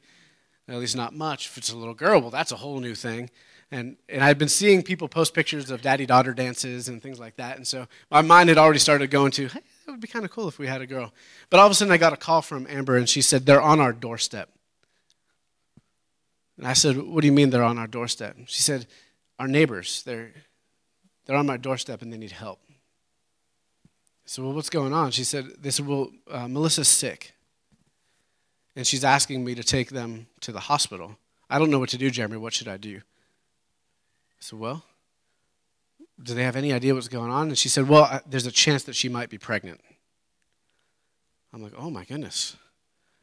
at 0.68 0.78
least 0.78 0.96
not 0.96 1.14
much. 1.14 1.48
If 1.48 1.58
it's 1.58 1.72
a 1.72 1.78
little 1.78 1.94
girl, 1.94 2.22
well, 2.22 2.30
that's 2.30 2.52
a 2.52 2.58
whole 2.58 2.80
new 2.80 2.96
thing. 2.96 3.30
And, 3.70 3.98
and 4.08 4.24
I'd 4.24 4.38
been 4.38 4.50
seeing 4.50 4.84
people 4.84 5.08
post 5.08 5.34
pictures 5.34 5.72
of 5.72 5.82
daddy 5.82 6.06
daughter 6.06 6.34
dances 6.34 6.88
and 6.88 7.02
things 7.02 7.20
like 7.20 7.38
that. 7.38 7.58
And 7.58 7.68
so 7.68 7.88
my 8.12 8.22
mind 8.22 8.50
had 8.50 8.58
already 8.58 8.80
started 8.80 9.10
going 9.10 9.32
to, 9.32 9.48
hey, 9.48 9.62
it 9.88 9.92
would 9.92 10.00
be 10.00 10.08
kind 10.08 10.24
of 10.24 10.32
cool 10.32 10.48
if 10.48 10.60
we 10.60 10.68
had 10.68 10.82
a 10.82 10.88
girl. 10.88 11.12
But 11.50 11.60
all 11.60 11.66
of 11.66 11.72
a 11.72 11.76
sudden, 11.76 11.92
I 11.92 11.98
got 11.98 12.14
a 12.14 12.18
call 12.18 12.42
from 12.42 12.68
Amber, 12.70 12.96
and 12.96 13.10
she 13.10 13.22
said, 13.22 13.46
They're 13.46 13.62
on 13.62 13.80
our 13.80 13.92
doorstep. 13.92 14.50
And 16.58 16.68
I 16.68 16.74
said, 16.74 16.98
What 16.98 17.22
do 17.22 17.28
you 17.28 17.34
mean 17.34 17.50
they're 17.50 17.64
on 17.64 17.78
our 17.78 17.88
doorstep? 17.88 18.38
She 18.46 18.62
said, 18.62 18.86
Our 19.40 19.48
neighbors, 19.48 20.04
they're, 20.04 20.32
they're 21.26 21.36
on 21.36 21.48
my 21.48 21.58
doorstep 21.58 22.02
and 22.02 22.14
they 22.14 22.18
need 22.18 22.32
help. 22.32 22.60
I 24.26 24.28
said, 24.28 24.44
Well, 24.44 24.54
what's 24.54 24.70
going 24.70 24.94
on? 24.94 25.12
She 25.12 25.24
said, 25.24 25.46
They 25.60 25.70
said, 25.70 25.88
Well, 25.88 26.12
uh, 26.30 26.48
Melissa's 26.48 26.88
sick. 26.88 27.34
And 28.76 28.88
she's 28.88 29.04
asking 29.04 29.44
me 29.46 29.54
to 29.56 29.64
take 29.64 29.90
them 29.90 30.28
to 30.42 30.52
the 30.52 30.62
hospital. 30.62 31.18
I 31.50 31.60
don't 31.60 31.70
know 31.70 31.80
what 31.80 31.90
to 31.90 31.98
do, 31.98 32.10
Jeremy. 32.10 32.38
What 32.38 32.54
should 32.54 32.68
I 32.68 32.78
do? 32.78 32.98
I 32.98 34.40
said, 34.40 34.60
Well, 34.60 34.84
do 36.22 36.34
they 36.34 36.44
have 36.44 36.56
any 36.56 36.72
idea 36.72 36.94
what's 36.94 37.08
going 37.08 37.32
on? 37.32 37.50
And 37.50 37.58
she 37.58 37.70
said, 37.70 37.88
Well, 37.88 38.22
there's 38.26 38.46
a 38.46 38.52
chance 38.52 38.84
that 38.84 38.96
she 38.96 39.10
might 39.10 39.30
be 39.30 39.38
pregnant. 39.38 39.82
I'm 41.54 41.62
like, 41.62 41.74
Oh 41.78 41.90
my 41.90 42.06
goodness. 42.06 42.56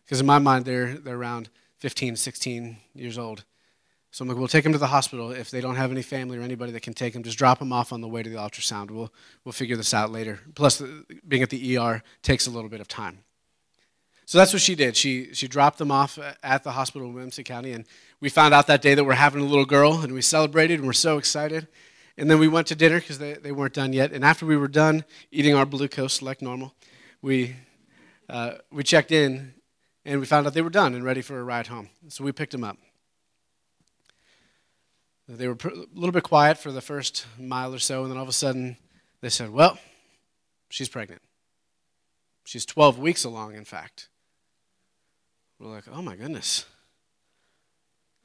Because 0.04 0.20
in 0.20 0.26
my 0.26 0.38
mind, 0.38 0.64
they're, 0.64 0.94
they're 0.94 1.16
around 1.16 1.50
15, 1.78 2.16
16 2.16 2.76
years 2.94 3.16
old. 3.16 3.44
So 4.12 4.22
I'm 4.22 4.28
like, 4.28 4.38
we'll 4.38 4.48
take 4.48 4.64
them 4.64 4.72
to 4.72 4.78
the 4.78 4.88
hospital. 4.88 5.30
If 5.30 5.50
they 5.50 5.60
don't 5.60 5.76
have 5.76 5.92
any 5.92 6.02
family 6.02 6.36
or 6.36 6.42
anybody 6.42 6.72
that 6.72 6.82
can 6.82 6.94
take 6.94 7.12
them, 7.12 7.22
just 7.22 7.38
drop 7.38 7.60
them 7.60 7.72
off 7.72 7.92
on 7.92 8.00
the 8.00 8.08
way 8.08 8.22
to 8.22 8.28
the 8.28 8.36
ultrasound. 8.36 8.90
We'll, 8.90 9.12
we'll 9.44 9.52
figure 9.52 9.76
this 9.76 9.94
out 9.94 10.10
later. 10.10 10.40
Plus, 10.54 10.82
being 11.26 11.42
at 11.42 11.50
the 11.50 11.78
ER 11.78 12.02
takes 12.22 12.46
a 12.46 12.50
little 12.50 12.68
bit 12.68 12.80
of 12.80 12.88
time. 12.88 13.20
So 14.26 14.38
that's 14.38 14.52
what 14.52 14.62
she 14.62 14.74
did. 14.74 14.96
She, 14.96 15.32
she 15.32 15.48
dropped 15.48 15.78
them 15.78 15.90
off 15.90 16.18
at 16.42 16.62
the 16.62 16.72
hospital 16.72 17.08
in 17.08 17.14
Williamson 17.14 17.44
County, 17.44 17.72
and 17.72 17.84
we 18.20 18.28
found 18.28 18.54
out 18.54 18.66
that 18.68 18.82
day 18.82 18.94
that 18.94 19.04
we're 19.04 19.14
having 19.14 19.42
a 19.42 19.46
little 19.46 19.64
girl, 19.64 20.00
and 20.02 20.12
we 20.12 20.22
celebrated, 20.22 20.78
and 20.78 20.86
we're 20.86 20.92
so 20.92 21.18
excited. 21.18 21.68
And 22.16 22.30
then 22.30 22.38
we 22.38 22.48
went 22.48 22.66
to 22.68 22.74
dinner 22.74 23.00
because 23.00 23.18
they, 23.18 23.34
they 23.34 23.50
weren't 23.50 23.74
done 23.74 23.92
yet. 23.92 24.12
And 24.12 24.24
after 24.24 24.44
we 24.44 24.56
were 24.56 24.68
done 24.68 25.04
eating 25.30 25.54
our 25.54 25.66
Blue 25.66 25.88
like 26.20 26.42
normal, 26.42 26.74
we, 27.22 27.56
uh, 28.28 28.54
we 28.70 28.82
checked 28.82 29.10
in 29.10 29.54
and 30.04 30.20
we 30.20 30.26
found 30.26 30.46
out 30.46 30.54
they 30.54 30.62
were 30.62 30.70
done 30.70 30.94
and 30.94 31.04
ready 31.04 31.22
for 31.22 31.38
a 31.38 31.42
ride 31.42 31.68
home. 31.68 31.88
So 32.08 32.22
we 32.22 32.32
picked 32.32 32.52
them 32.52 32.64
up. 32.64 32.76
They 35.36 35.48
were 35.48 35.56
a 35.64 35.74
little 35.94 36.12
bit 36.12 36.24
quiet 36.24 36.58
for 36.58 36.72
the 36.72 36.80
first 36.80 37.26
mile 37.38 37.74
or 37.74 37.78
so, 37.78 38.02
and 38.02 38.10
then 38.10 38.16
all 38.16 38.24
of 38.24 38.28
a 38.28 38.32
sudden 38.32 38.76
they 39.20 39.28
said, 39.28 39.50
Well, 39.50 39.78
she's 40.68 40.88
pregnant. 40.88 41.22
She's 42.44 42.66
12 42.66 42.98
weeks 42.98 43.24
along, 43.24 43.54
in 43.54 43.64
fact. 43.64 44.08
We're 45.58 45.70
like, 45.70 45.84
Oh 45.92 46.02
my 46.02 46.16
goodness 46.16 46.66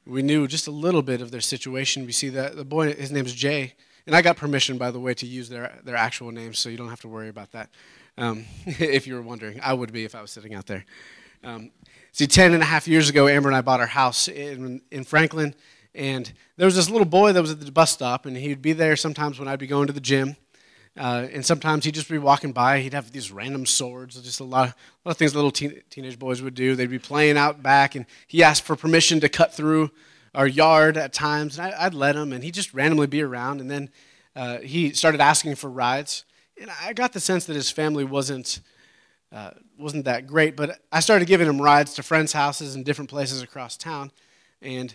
we 0.05 0.21
knew 0.21 0.47
just 0.47 0.67
a 0.67 0.71
little 0.71 1.01
bit 1.01 1.21
of 1.21 1.31
their 1.31 1.41
situation. 1.41 2.05
We 2.05 2.11
see 2.11 2.29
that 2.29 2.55
the 2.55 2.65
boy, 2.65 2.93
his 2.93 3.11
name 3.11 3.25
is 3.25 3.33
Jay, 3.33 3.73
and 4.05 4.15
I 4.15 4.21
got 4.21 4.37
permission, 4.37 4.77
by 4.77 4.91
the 4.91 4.99
way, 4.99 5.13
to 5.15 5.25
use 5.25 5.49
their 5.49 5.79
their 5.83 5.95
actual 5.95 6.31
names, 6.31 6.59
so 6.59 6.69
you 6.69 6.77
don't 6.77 6.89
have 6.89 7.01
to 7.01 7.07
worry 7.07 7.29
about 7.29 7.51
that. 7.51 7.69
Um, 8.17 8.45
if 8.65 9.07
you 9.07 9.15
were 9.15 9.21
wondering, 9.21 9.59
I 9.61 9.73
would 9.73 9.91
be 9.91 10.05
if 10.05 10.15
I 10.15 10.21
was 10.21 10.31
sitting 10.31 10.53
out 10.53 10.67
there. 10.67 10.85
Um, 11.43 11.71
see, 12.11 12.27
ten 12.27 12.53
and 12.53 12.61
a 12.61 12.65
half 12.65 12.87
years 12.87 13.09
ago, 13.09 13.27
Amber 13.27 13.49
and 13.49 13.55
I 13.55 13.61
bought 13.61 13.79
our 13.79 13.87
house 13.87 14.27
in 14.27 14.81
in 14.91 15.03
Franklin, 15.03 15.55
And 15.95 16.31
there 16.57 16.65
was 16.65 16.75
this 16.75 16.89
little 16.89 17.05
boy 17.05 17.31
that 17.33 17.41
was 17.41 17.51
at 17.51 17.59
the 17.59 17.71
bus 17.71 17.91
stop, 17.91 18.25
and 18.25 18.35
he'd 18.35 18.61
be 18.61 18.73
there 18.73 18.95
sometimes 18.95 19.39
when 19.39 19.47
I'd 19.47 19.59
be 19.59 19.67
going 19.67 19.87
to 19.87 19.93
the 19.93 20.01
gym. 20.01 20.35
Uh, 20.97 21.27
and 21.33 21.45
sometimes 21.45 21.83
he'd 21.83 21.93
just 21.93 22.09
be 22.09 22.17
walking 22.17 22.53
by. 22.53 22.79
He'd 22.79 22.93
have 22.93 23.11
these 23.11 23.31
random 23.31 23.65
swords, 23.65 24.21
just 24.21 24.39
a 24.39 24.45
lot, 24.45 24.69
of, 24.69 24.73
a 24.73 25.09
lot 25.09 25.11
of 25.11 25.17
things 25.17 25.35
little 25.35 25.51
teen, 25.51 25.81
teenage 25.89 26.17
boys 26.17 26.41
would 26.41 26.53
do. 26.53 26.75
They'd 26.75 26.89
be 26.89 26.99
playing 26.99 27.37
out 27.37 27.61
back, 27.61 27.95
and 27.95 28.05
he 28.27 28.43
asked 28.43 28.63
for 28.63 28.75
permission 28.75 29.19
to 29.21 29.29
cut 29.29 29.53
through 29.53 29.91
our 30.33 30.47
yard 30.47 30.97
at 30.97 31.13
times, 31.13 31.57
and 31.57 31.73
I, 31.73 31.85
would 31.85 31.93
let 31.93 32.15
him, 32.15 32.33
and 32.33 32.43
he'd 32.43 32.53
just 32.53 32.73
randomly 32.73 33.07
be 33.07 33.21
around. 33.21 33.61
And 33.61 33.71
then 33.71 33.89
uh, 34.35 34.59
he 34.59 34.91
started 34.91 35.21
asking 35.21 35.55
for 35.55 35.69
rides, 35.69 36.25
and 36.59 36.69
I 36.81 36.93
got 36.93 37.13
the 37.13 37.19
sense 37.19 37.45
that 37.45 37.55
his 37.55 37.71
family 37.71 38.03
wasn't 38.03 38.59
uh, 39.33 39.51
wasn't 39.77 40.05
that 40.05 40.27
great. 40.27 40.55
But 40.55 40.79
I 40.91 41.01
started 41.01 41.27
giving 41.27 41.47
him 41.47 41.61
rides 41.61 41.93
to 41.95 42.03
friends' 42.03 42.31
houses 42.31 42.75
and 42.75 42.85
different 42.85 43.09
places 43.09 43.41
across 43.41 43.75
town, 43.75 44.11
and 44.61 44.93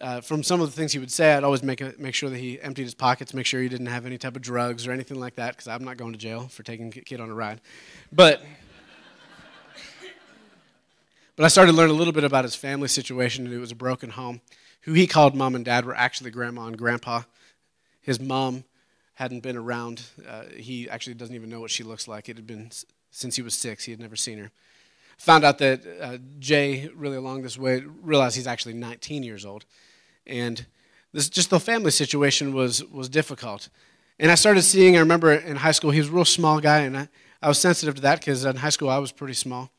uh, 0.00 0.20
from 0.20 0.42
some 0.42 0.60
of 0.60 0.70
the 0.70 0.76
things 0.76 0.92
he 0.92 0.98
would 0.98 1.10
say, 1.10 1.34
I'd 1.34 1.44
always 1.44 1.62
make, 1.62 1.80
a, 1.80 1.94
make 1.98 2.14
sure 2.14 2.30
that 2.30 2.38
he 2.38 2.60
emptied 2.60 2.84
his 2.84 2.94
pockets, 2.94 3.34
make 3.34 3.46
sure 3.46 3.60
he 3.60 3.68
didn't 3.68 3.86
have 3.86 4.06
any 4.06 4.18
type 4.18 4.36
of 4.36 4.42
drugs 4.42 4.86
or 4.86 4.92
anything 4.92 5.20
like 5.20 5.36
that, 5.36 5.56
because 5.56 5.68
I'm 5.68 5.84
not 5.84 5.96
going 5.96 6.12
to 6.12 6.18
jail 6.18 6.48
for 6.48 6.62
taking 6.62 6.88
a 6.88 6.90
kid 6.90 7.20
on 7.20 7.30
a 7.30 7.34
ride. 7.34 7.60
But, 8.12 8.42
but 11.36 11.44
I 11.44 11.48
started 11.48 11.72
to 11.72 11.76
learn 11.76 11.90
a 11.90 11.94
little 11.94 12.12
bit 12.12 12.24
about 12.24 12.44
his 12.44 12.54
family 12.54 12.88
situation, 12.88 13.44
and 13.44 13.54
it 13.54 13.58
was 13.58 13.72
a 13.72 13.76
broken 13.76 14.10
home. 14.10 14.40
Who 14.82 14.94
he 14.94 15.06
called 15.06 15.34
mom 15.34 15.54
and 15.54 15.64
dad 15.64 15.84
were 15.84 15.94
actually 15.94 16.30
grandma 16.30 16.66
and 16.66 16.78
grandpa. 16.78 17.22
His 18.00 18.18
mom 18.18 18.64
hadn't 19.14 19.40
been 19.40 19.56
around. 19.56 20.02
Uh, 20.26 20.44
he 20.56 20.88
actually 20.88 21.14
doesn't 21.14 21.34
even 21.34 21.50
know 21.50 21.60
what 21.60 21.70
she 21.70 21.82
looks 21.82 22.08
like. 22.08 22.28
It 22.28 22.36
had 22.36 22.46
been 22.46 22.70
since 23.10 23.36
he 23.36 23.42
was 23.42 23.54
six, 23.54 23.84
he 23.84 23.92
had 23.92 24.00
never 24.00 24.16
seen 24.16 24.38
her. 24.38 24.50
Found 25.18 25.44
out 25.44 25.58
that 25.58 25.82
uh, 26.00 26.18
Jay, 26.38 26.88
really 26.94 27.16
along 27.16 27.42
this 27.42 27.58
way, 27.58 27.82
realized 28.00 28.36
he's 28.36 28.46
actually 28.46 28.72
19 28.72 29.22
years 29.22 29.44
old 29.44 29.66
and 30.30 30.64
this 31.12 31.28
just 31.28 31.50
the 31.50 31.60
family 31.60 31.90
situation 31.90 32.54
was 32.54 32.84
was 32.84 33.08
difficult. 33.08 33.68
And 34.18 34.30
I 34.30 34.34
started 34.34 34.62
seeing. 34.62 34.96
I 34.96 35.00
remember 35.00 35.32
in 35.32 35.56
high 35.56 35.72
school, 35.72 35.90
he 35.90 35.98
was 35.98 36.08
a 36.08 36.12
real 36.12 36.24
small 36.24 36.60
guy, 36.60 36.80
and 36.80 36.96
I, 36.96 37.08
I 37.42 37.48
was 37.48 37.58
sensitive 37.58 37.94
to 37.96 38.02
that 38.02 38.20
because 38.20 38.44
in 38.44 38.56
high 38.56 38.70
school 38.70 38.90
I 38.90 38.98
was 38.98 39.12
pretty 39.12 39.34
small. 39.34 39.70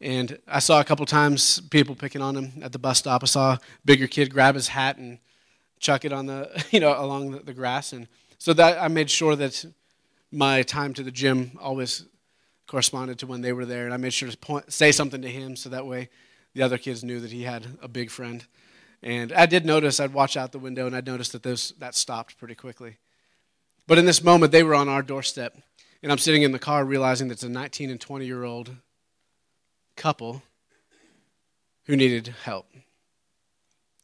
And 0.00 0.38
I 0.46 0.60
saw 0.60 0.80
a 0.80 0.84
couple 0.84 1.04
times 1.04 1.60
people 1.60 1.94
picking 1.96 2.22
on 2.22 2.36
him 2.36 2.52
at 2.62 2.70
the 2.72 2.78
bus 2.78 2.98
stop. 2.98 3.22
I 3.24 3.26
saw 3.26 3.52
a 3.54 3.60
bigger 3.84 4.06
kid 4.06 4.32
grab 4.32 4.54
his 4.54 4.68
hat 4.68 4.96
and 4.96 5.18
chuck 5.80 6.04
it 6.04 6.12
on 6.12 6.26
the 6.26 6.64
you 6.70 6.80
know 6.80 6.94
along 6.98 7.32
the, 7.32 7.40
the 7.40 7.54
grass, 7.54 7.92
and 7.92 8.08
so 8.38 8.52
that 8.54 8.80
I 8.80 8.88
made 8.88 9.10
sure 9.10 9.36
that 9.36 9.64
my 10.30 10.62
time 10.62 10.94
to 10.94 11.02
the 11.02 11.10
gym 11.10 11.52
always 11.60 12.04
corresponded 12.66 13.18
to 13.18 13.26
when 13.26 13.40
they 13.40 13.52
were 13.52 13.64
there, 13.64 13.84
and 13.84 13.94
I 13.94 13.96
made 13.96 14.12
sure 14.12 14.30
to 14.30 14.36
point, 14.36 14.72
say 14.72 14.92
something 14.92 15.22
to 15.22 15.28
him 15.28 15.56
so 15.56 15.70
that 15.70 15.86
way 15.86 16.10
the 16.54 16.62
other 16.62 16.78
kids 16.78 17.02
knew 17.02 17.18
that 17.20 17.32
he 17.32 17.42
had 17.42 17.66
a 17.82 17.88
big 17.88 18.10
friend. 18.10 18.46
And 19.02 19.32
I 19.32 19.46
did 19.46 19.64
notice, 19.64 20.00
I'd 20.00 20.12
watch 20.12 20.36
out 20.36 20.52
the 20.52 20.58
window 20.58 20.86
and 20.86 20.96
I'd 20.96 21.06
notice 21.06 21.28
that 21.30 21.42
those, 21.42 21.72
that 21.78 21.94
stopped 21.94 22.38
pretty 22.38 22.54
quickly. 22.54 22.96
But 23.86 23.98
in 23.98 24.04
this 24.04 24.22
moment, 24.22 24.52
they 24.52 24.62
were 24.62 24.74
on 24.74 24.88
our 24.88 25.02
doorstep. 25.02 25.56
And 26.02 26.12
I'm 26.12 26.18
sitting 26.18 26.42
in 26.42 26.52
the 26.52 26.58
car 26.58 26.84
realizing 26.84 27.28
that 27.28 27.34
it's 27.34 27.42
a 27.42 27.48
19 27.48 27.90
and 27.90 28.00
20 28.00 28.26
year 28.26 28.44
old 28.44 28.70
couple 29.96 30.42
who 31.84 31.96
needed 31.96 32.34
help. 32.44 32.66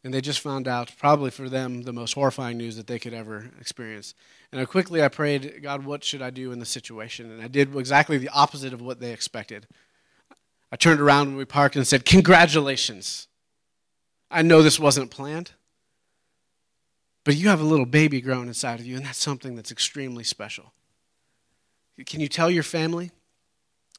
And 0.03 0.13
they 0.13 0.21
just 0.21 0.41
found 0.41 0.69
out, 0.69 0.93
probably 0.99 1.31
for 1.31 1.49
them, 1.49 1.83
the 1.83 1.93
most 1.93 2.13
horrifying 2.13 2.59
news 2.59 2.77
that 2.77 2.87
they 2.87 2.99
could 2.99 3.15
ever 3.15 3.51
experience. 3.59 4.15
And 4.53 4.61
I 4.61 4.67
quickly 4.67 5.03
I 5.03 5.09
prayed, 5.09 5.63
God, 5.63 5.85
what 5.85 6.05
should 6.05 6.21
I 6.21 6.29
do 6.29 6.53
in 6.53 6.59
the 6.59 6.67
situation? 6.67 7.31
And 7.31 7.41
I 7.41 7.49
did 7.49 7.75
exactly 7.75 8.19
the 8.19 8.29
opposite 8.29 8.75
of 8.75 8.83
what 8.83 9.01
they 9.01 9.13
expected. 9.13 9.67
I 10.71 10.77
turned 10.77 11.01
around 11.01 11.29
when 11.29 11.37
we 11.37 11.47
parked 11.47 11.77
and 11.77 11.87
said, 11.87 12.05
Congratulations. 12.05 13.29
I 14.35 14.43
know 14.43 14.63
this 14.63 14.81
wasn't 14.81 15.13
planned, 15.13 15.53
but 17.23 17.37
you 17.37 17.49
have 17.51 17.61
a 17.61 17.65
little 17.65 17.87
baby 17.87 18.21
growing 18.21 18.49
inside 18.49 18.81
of 18.81 18.87
you, 18.87 18.97
and 18.97 19.07
that's 19.07 19.19
something 19.19 19.55
that's 19.55 19.71
extremely 19.71 20.25
special. 20.25 20.73
Can 22.05 22.19
you 22.19 22.27
tell 22.27 22.51
your 22.51 22.65
family? 22.65 23.13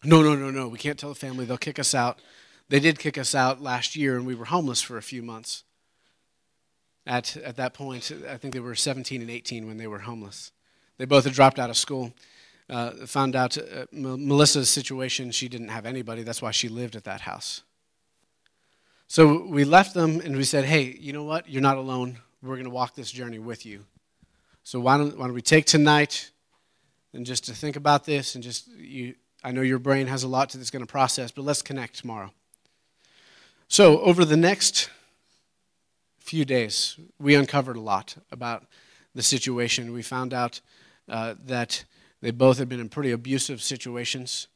No, 0.04 0.22
no, 0.22 0.36
no, 0.36 0.52
no. 0.52 0.68
We 0.68 0.78
can't 0.78 1.00
tell 1.00 1.08
the 1.08 1.16
family. 1.16 1.46
They'll 1.46 1.58
kick 1.58 1.80
us 1.80 1.96
out. 1.96 2.20
They 2.68 2.82
did 2.82 3.00
kick 3.00 3.18
us 3.18 3.34
out 3.34 3.62
last 3.62 3.96
year, 3.96 4.18
and 4.18 4.28
we 4.28 4.36
were 4.36 4.46
homeless 4.46 4.82
for 4.82 4.98
a 4.98 5.02
few 5.02 5.24
months. 5.24 5.64
At, 7.08 7.38
at 7.38 7.56
that 7.56 7.74
point, 7.74 8.12
I 8.30 8.36
think 8.36 8.54
they 8.54 8.60
were 8.60 8.76
17 8.76 9.22
and 9.22 9.32
18 9.32 9.66
when 9.68 9.78
they 9.78 9.88
were 9.88 10.00
homeless. 10.00 10.52
They 10.98 11.06
both 11.06 11.24
had 11.24 11.34
dropped 11.34 11.60
out 11.60 11.70
of 11.70 11.78
school. 11.78 12.14
Uh, 12.70 12.92
found 13.06 13.38
out 13.38 13.58
uh, 13.58 13.86
Melissa's 13.94 14.70
situation, 14.70 15.32
she 15.32 15.48
didn't 15.48 15.70
have 15.70 15.86
anybody. 15.86 16.24
That's 16.24 16.42
why 16.42 16.52
she 16.52 16.68
lived 16.68 16.98
at 16.98 17.06
that 17.06 17.22
house. 17.22 17.62
So 19.08 19.46
we 19.46 19.66
left 19.66 19.94
them 19.94 20.20
and 20.20 20.36
we 20.36 20.44
said, 20.44 20.66
hey, 20.66 20.98
you 21.00 21.14
know 21.14 21.24
what? 21.24 21.48
You're 21.50 21.62
not 21.62 21.78
alone. 21.78 22.18
We're 22.42 22.56
going 22.56 22.66
to 22.66 22.72
walk 22.72 22.96
this 22.96 23.12
journey 23.12 23.40
with 23.40 23.66
you. 23.66 23.86
So 24.64 24.80
why 24.80 24.98
don't, 24.98 25.18
why 25.18 25.26
don't 25.26 25.36
we 25.36 25.42
take 25.42 25.66
tonight 25.66 26.32
and 27.14 27.26
just 27.26 27.46
to 27.46 27.54
think 27.54 27.76
about 27.76 28.06
this 28.06 28.36
and 28.36 28.44
just, 28.44 28.68
you, 28.68 29.16
I 29.44 29.52
know 29.52 29.62
your 29.62 29.80
brain 29.80 30.08
has 30.08 30.24
a 30.24 30.28
lot 30.28 30.50
that's 30.50 30.72
going 30.72 30.86
to 30.86 30.92
process, 30.92 31.32
but 31.32 31.44
let's 31.44 31.62
connect 31.62 32.00
tomorrow. 32.00 32.32
So 33.68 34.02
over 34.02 34.26
the 34.26 34.38
next 34.38 34.90
few 36.20 36.46
days, 36.46 36.98
we 37.20 37.36
uncovered 37.36 37.78
a 37.78 37.82
lot 37.82 38.16
about 38.32 38.66
the 39.14 39.22
situation. 39.22 39.94
We 39.94 40.02
found 40.02 40.34
out 40.34 40.62
uh, 41.08 41.36
that 41.46 41.86
they 42.22 42.32
both 42.32 42.58
had 42.58 42.68
been 42.68 42.80
in 42.80 42.90
pretty 42.90 43.12
abusive 43.12 43.62
situations. 43.62 44.48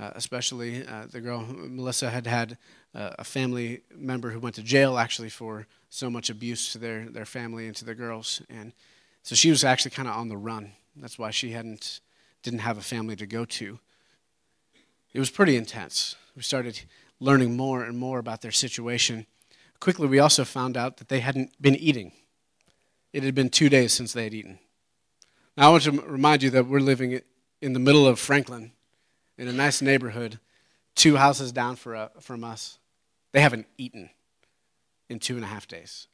Uh, 0.00 0.12
especially 0.14 0.86
uh, 0.86 1.06
the 1.10 1.20
girl 1.20 1.44
Melissa 1.48 2.08
had 2.08 2.24
had 2.24 2.56
a 2.98 3.24
family 3.24 3.82
member 3.94 4.30
who 4.30 4.40
went 4.40 4.56
to 4.56 4.62
jail 4.62 4.98
actually 4.98 5.28
for 5.28 5.66
so 5.88 6.10
much 6.10 6.30
abuse 6.30 6.72
to 6.72 6.78
their, 6.78 7.08
their 7.08 7.24
family 7.24 7.66
and 7.66 7.76
to 7.76 7.84
their 7.84 7.94
girls, 7.94 8.42
and 8.50 8.72
so 9.22 9.34
she 9.34 9.50
was 9.50 9.62
actually 9.62 9.92
kind 9.92 10.08
of 10.08 10.16
on 10.16 10.28
the 10.28 10.36
run. 10.36 10.72
That's 10.96 11.18
why 11.18 11.30
she 11.30 11.50
hadn't 11.52 12.00
didn't 12.42 12.60
have 12.60 12.78
a 12.78 12.82
family 12.82 13.16
to 13.16 13.26
go 13.26 13.44
to. 13.44 13.78
It 15.12 15.18
was 15.18 15.30
pretty 15.30 15.56
intense. 15.56 16.16
We 16.36 16.42
started 16.42 16.80
learning 17.20 17.56
more 17.56 17.84
and 17.84 17.98
more 17.98 18.18
about 18.18 18.42
their 18.42 18.52
situation. 18.52 19.26
Quickly, 19.80 20.06
we 20.06 20.18
also 20.18 20.44
found 20.44 20.76
out 20.76 20.96
that 20.98 21.08
they 21.08 21.20
hadn't 21.20 21.60
been 21.60 21.76
eating. 21.76 22.12
It 23.12 23.22
had 23.22 23.34
been 23.34 23.48
two 23.48 23.68
days 23.68 23.92
since 23.92 24.12
they 24.12 24.24
had 24.24 24.34
eaten. 24.34 24.58
Now, 25.56 25.68
I 25.68 25.70
want 25.70 25.82
to 25.84 25.92
remind 25.92 26.42
you 26.42 26.50
that 26.50 26.66
we're 26.66 26.80
living 26.80 27.20
in 27.60 27.72
the 27.72 27.80
middle 27.80 28.06
of 28.06 28.18
Franklin, 28.18 28.72
in 29.36 29.48
a 29.48 29.52
nice 29.52 29.82
neighborhood, 29.82 30.38
two 30.94 31.16
houses 31.16 31.52
down 31.52 31.76
uh, 31.86 32.08
from 32.20 32.44
us. 32.44 32.78
They 33.38 33.42
haven't 33.42 33.68
eaten 33.76 34.10
in 35.08 35.20
two 35.20 35.36
and 35.36 35.44
a 35.44 35.46
half 35.46 35.68
days. 35.68 36.08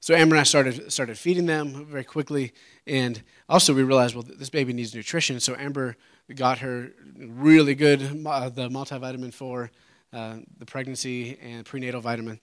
So 0.00 0.14
Amber 0.14 0.36
and 0.36 0.40
I 0.40 0.44
started, 0.44 0.90
started 0.90 1.18
feeding 1.18 1.44
them 1.44 1.84
very 1.84 2.02
quickly. 2.02 2.54
And 2.86 3.22
also 3.46 3.74
we 3.74 3.82
realized, 3.82 4.14
well, 4.14 4.24
this 4.26 4.48
baby 4.48 4.72
needs 4.72 4.94
nutrition. 4.94 5.38
So 5.38 5.54
Amber 5.54 5.98
got 6.34 6.60
her 6.60 6.92
really 7.14 7.74
good, 7.74 8.00
uh, 8.24 8.48
the 8.48 8.70
multivitamin 8.70 9.34
for 9.34 9.70
uh, 10.14 10.36
the 10.56 10.64
pregnancy 10.64 11.38
and 11.42 11.66
prenatal 11.66 12.00
vitamin. 12.00 12.40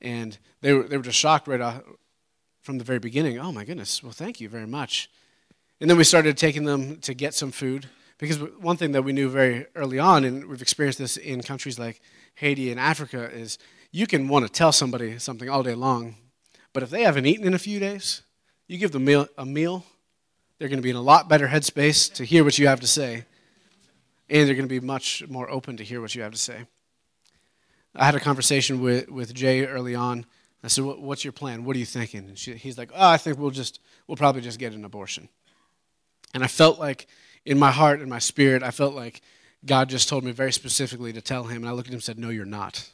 And 0.00 0.38
they 0.62 0.72
were, 0.72 0.84
they 0.84 0.96
were 0.96 1.02
just 1.02 1.18
shocked 1.18 1.48
right 1.48 1.60
off 1.60 1.82
from 2.62 2.78
the 2.78 2.84
very 2.84 2.98
beginning. 2.98 3.38
Oh 3.38 3.52
my 3.52 3.66
goodness, 3.66 4.02
well, 4.02 4.12
thank 4.12 4.40
you 4.40 4.48
very 4.48 4.66
much. 4.66 5.10
And 5.82 5.90
then 5.90 5.98
we 5.98 6.04
started 6.04 6.38
taking 6.38 6.64
them 6.64 6.96
to 7.00 7.12
get 7.12 7.34
some 7.34 7.50
food. 7.50 7.90
Because 8.16 8.38
one 8.38 8.78
thing 8.78 8.92
that 8.92 9.02
we 9.02 9.12
knew 9.12 9.28
very 9.28 9.66
early 9.74 9.98
on, 9.98 10.24
and 10.24 10.46
we've 10.46 10.62
experienced 10.62 10.98
this 10.98 11.18
in 11.18 11.42
countries 11.42 11.78
like 11.78 12.00
Haiti 12.38 12.70
and 12.70 12.78
Africa, 12.78 13.30
is 13.32 13.58
you 13.90 14.06
can 14.06 14.28
want 14.28 14.46
to 14.46 14.52
tell 14.52 14.72
somebody 14.72 15.18
something 15.18 15.48
all 15.48 15.62
day 15.62 15.74
long, 15.74 16.16
but 16.72 16.82
if 16.82 16.90
they 16.90 17.02
haven't 17.02 17.26
eaten 17.26 17.46
in 17.46 17.54
a 17.54 17.58
few 17.58 17.80
days, 17.80 18.22
you 18.66 18.78
give 18.78 18.92
them 18.92 19.04
meal, 19.04 19.26
a 19.36 19.44
meal, 19.44 19.84
they're 20.58 20.68
going 20.68 20.78
to 20.78 20.82
be 20.82 20.90
in 20.90 20.96
a 20.96 21.02
lot 21.02 21.28
better 21.28 21.48
headspace 21.48 22.12
to 22.14 22.24
hear 22.24 22.44
what 22.44 22.58
you 22.58 22.68
have 22.68 22.80
to 22.80 22.86
say, 22.86 23.24
and 24.30 24.46
they're 24.46 24.54
going 24.54 24.68
to 24.68 24.80
be 24.80 24.80
much 24.80 25.26
more 25.28 25.50
open 25.50 25.76
to 25.78 25.84
hear 25.84 26.00
what 26.00 26.14
you 26.14 26.22
have 26.22 26.32
to 26.32 26.38
say. 26.38 26.66
I 27.94 28.04
had 28.04 28.14
a 28.14 28.20
conversation 28.20 28.80
with, 28.80 29.08
with 29.08 29.34
Jay 29.34 29.66
early 29.66 29.94
on. 29.94 30.24
I 30.62 30.68
said, 30.68 30.84
"What's 30.84 31.24
your 31.24 31.32
plan? 31.32 31.64
What 31.64 31.76
are 31.76 31.78
you 31.78 31.86
thinking?" 31.86 32.28
And 32.28 32.38
she, 32.38 32.54
he's 32.54 32.76
like, 32.76 32.90
"Oh, 32.94 33.08
I 33.08 33.16
think 33.16 33.38
we'll 33.38 33.50
just 33.50 33.80
we'll 34.06 34.16
probably 34.16 34.42
just 34.42 34.58
get 34.58 34.74
an 34.74 34.84
abortion." 34.84 35.28
And 36.34 36.44
I 36.44 36.48
felt 36.48 36.78
like 36.78 37.06
in 37.44 37.58
my 37.58 37.70
heart 37.70 38.00
and 38.00 38.10
my 38.10 38.18
spirit, 38.18 38.62
I 38.62 38.70
felt 38.70 38.94
like 38.94 39.22
God 39.64 39.88
just 39.88 40.08
told 40.08 40.24
me 40.24 40.32
very 40.32 40.52
specifically 40.52 41.12
to 41.12 41.20
tell 41.20 41.44
him. 41.44 41.62
And 41.62 41.68
I 41.68 41.72
looked 41.72 41.88
at 41.88 41.92
him 41.92 41.96
and 41.96 42.04
said, 42.04 42.18
No, 42.18 42.28
you're 42.28 42.44
not. 42.44 42.90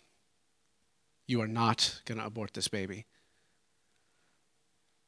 You 1.26 1.40
are 1.40 1.48
not 1.48 2.00
going 2.04 2.18
to 2.18 2.26
abort 2.26 2.54
this 2.54 2.68
baby. 2.68 3.06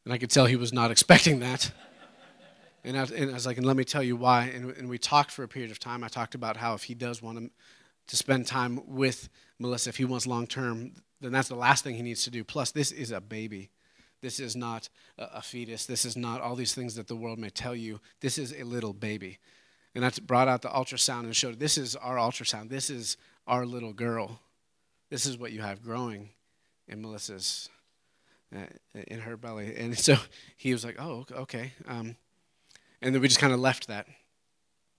And 0.04 0.12
I 0.12 0.18
could 0.18 0.30
tell 0.30 0.46
he 0.46 0.56
was 0.56 0.72
not 0.72 0.90
expecting 0.92 1.40
that. 1.40 1.70
And 2.84 2.96
I, 2.96 3.02
and 3.02 3.30
I, 3.30 3.34
was 3.34 3.46
like, 3.46 3.56
and 3.56 3.66
let 3.66 3.76
me 3.76 3.82
tell 3.82 4.02
you 4.02 4.14
why. 4.14 4.44
And, 4.44 4.70
and, 4.76 4.88
we 4.88 4.96
talked 4.96 5.32
for 5.32 5.42
a 5.42 5.48
period 5.48 5.72
of 5.72 5.80
time. 5.80 6.04
I 6.04 6.08
talked 6.08 6.36
about 6.36 6.56
how 6.56 6.74
if 6.74 6.84
he 6.84 6.94
does 6.94 7.20
want 7.20 7.38
to, 7.38 7.50
to 8.06 8.16
spend 8.16 8.46
time 8.46 8.78
with 8.86 9.28
Melissa, 9.58 9.88
if 9.88 9.96
he 9.96 10.04
wants 10.04 10.24
long 10.24 10.46
term, 10.46 10.92
then 11.20 11.32
that's 11.32 11.48
the 11.48 11.56
last 11.56 11.82
thing 11.82 11.96
he 11.96 12.02
needs 12.02 12.22
to 12.24 12.30
do. 12.30 12.44
Plus, 12.44 12.70
this 12.70 12.92
is 12.92 13.10
a 13.10 13.20
baby. 13.20 13.70
This 14.22 14.38
is 14.38 14.54
not 14.54 14.88
a 15.18 15.42
fetus. 15.42 15.86
This 15.86 16.04
is 16.04 16.16
not 16.16 16.40
all 16.40 16.54
these 16.54 16.74
things 16.74 16.94
that 16.94 17.08
the 17.08 17.16
world 17.16 17.40
may 17.40 17.50
tell 17.50 17.74
you. 17.74 18.00
This 18.20 18.38
is 18.38 18.52
a 18.52 18.62
little 18.62 18.92
baby. 18.92 19.38
And 19.96 20.04
I 20.04 20.10
brought 20.26 20.46
out 20.46 20.60
the 20.60 20.68
ultrasound 20.68 21.20
and 21.20 21.34
showed 21.34 21.58
this 21.58 21.78
is 21.78 21.96
our 21.96 22.16
ultrasound. 22.16 22.68
This 22.68 22.90
is 22.90 23.16
our 23.46 23.64
little 23.64 23.94
girl. 23.94 24.40
This 25.08 25.24
is 25.24 25.38
what 25.38 25.52
you 25.52 25.62
have 25.62 25.82
growing 25.82 26.28
in 26.86 27.00
Melissa's 27.00 27.70
uh, 28.54 28.66
in 29.06 29.20
her 29.20 29.38
belly. 29.38 29.74
And 29.74 29.98
so 29.98 30.16
he 30.58 30.74
was 30.74 30.84
like, 30.84 31.00
oh, 31.00 31.24
okay. 31.32 31.72
Um, 31.88 32.14
and 33.00 33.14
then 33.14 33.22
we 33.22 33.28
just 33.28 33.40
kind 33.40 33.54
of 33.54 33.58
left 33.58 33.88
that. 33.88 34.06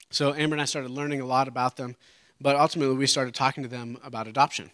So 0.10 0.34
Amber 0.34 0.56
and 0.56 0.62
I 0.63 0.66
started 0.66 0.89
learning 0.89 1.22
a 1.22 1.27
lot 1.27 1.48
about 1.48 1.77
them, 1.77 1.96
but 2.42 2.56
ultimately 2.56 2.96
we 2.96 3.06
started 3.06 3.36
talking 3.36 3.62
to 3.62 3.70
them 3.70 4.00
about 4.04 4.27
adoption. 4.27 4.72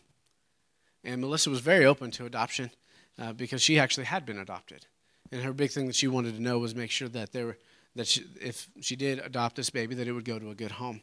And 1.03 1.19
Melissa 1.19 1.49
was 1.49 1.59
very 1.59 1.85
open 1.85 2.11
to 2.11 2.25
adoption 2.25 2.71
uh, 3.19 3.33
because 3.33 3.61
she 3.61 3.77
actually 3.77 4.05
had 4.05 4.25
been 4.25 4.39
adopted. 4.39 4.85
And 5.33 5.41
her 5.41 5.51
big 5.51 5.71
thing 5.71 5.87
that 5.87 5.95
she 5.97 6.07
wanted 6.07 6.35
to 6.35 6.41
know 6.41 6.59
was 6.59 6.75
make 6.75 6.91
sure 6.91 7.09
that 7.09 7.33
there 7.33 7.47
were, 7.47 7.57
that 7.95 8.07
she, 8.07 8.25
if 8.41 8.69
she 8.81 8.95
did 8.95 9.19
adopt 9.19 9.55
this 9.55 9.69
baby, 9.69 9.95
that 9.95 10.07
it 10.07 10.11
would 10.11 10.25
go 10.25 10.39
to 10.39 10.49
a 10.49 10.55
good 10.55 10.71
home. 10.71 11.01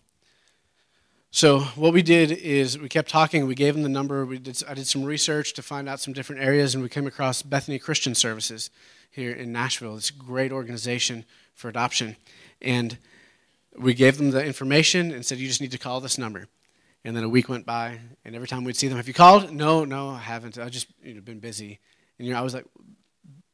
So 1.33 1.61
what 1.61 1.93
we 1.93 2.03
did 2.03 2.33
is 2.33 2.77
we 2.77 2.89
kept 2.89 3.09
talking. 3.09 3.47
We 3.47 3.55
gave 3.55 3.75
them 3.75 3.85
the 3.85 3.89
number. 3.89 4.27
We 4.27 4.39
did, 4.39 4.63
I 4.69 4.75
did 4.75 4.89
some 4.89 5.05
research 5.05 5.55
to 5.55 5.63
find 5.63 5.89
out 5.89 6.01
some 6.01 6.13
different 6.13 6.43
areas, 6.43 6.75
and 6.75 6.83
we 6.83 6.89
came 6.89 7.07
across 7.07 7.43
Bethany 7.43 7.79
Christian 7.79 8.17
Services 8.17 8.71
here 9.11 9.31
in 9.31 9.53
Nashville. 9.53 9.97
It's 9.97 10.11
a 10.11 10.15
great 10.15 10.51
organization 10.51 11.25
for 11.55 11.69
adoption, 11.69 12.17
and 12.61 12.99
we 13.79 13.95
gave 13.95 14.19
them 14.19 14.33
the 14.33 14.45
information 14.45 15.13
and 15.13 15.25
said, 15.25 15.39
"You 15.39 15.47
just 15.47 15.61
need 15.61 15.71
to 15.71 15.79
call 15.79 16.01
this 16.01 16.19
number." 16.19 16.49
And 17.05 17.17
then 17.17 17.23
a 17.23 17.29
week 17.29 17.49
went 17.49 17.65
by, 17.65 18.01
and 18.25 18.35
every 18.35 18.49
time 18.49 18.65
we'd 18.65 18.77
see 18.77 18.89
them, 18.89 18.97
"Have 18.97 19.07
you 19.07 19.15
called?" 19.15 19.53
"No, 19.53 19.85
no, 19.85 20.09
I 20.11 20.19
haven't. 20.19 20.59
I've 20.59 20.73
just 20.73 20.89
you 21.01 21.15
know, 21.15 21.21
been 21.21 21.39
busy." 21.39 21.79
And 22.19 22.27
you 22.27 22.35
know, 22.35 22.41
I 22.41 22.43
was 22.43 22.55
like, 22.55 22.67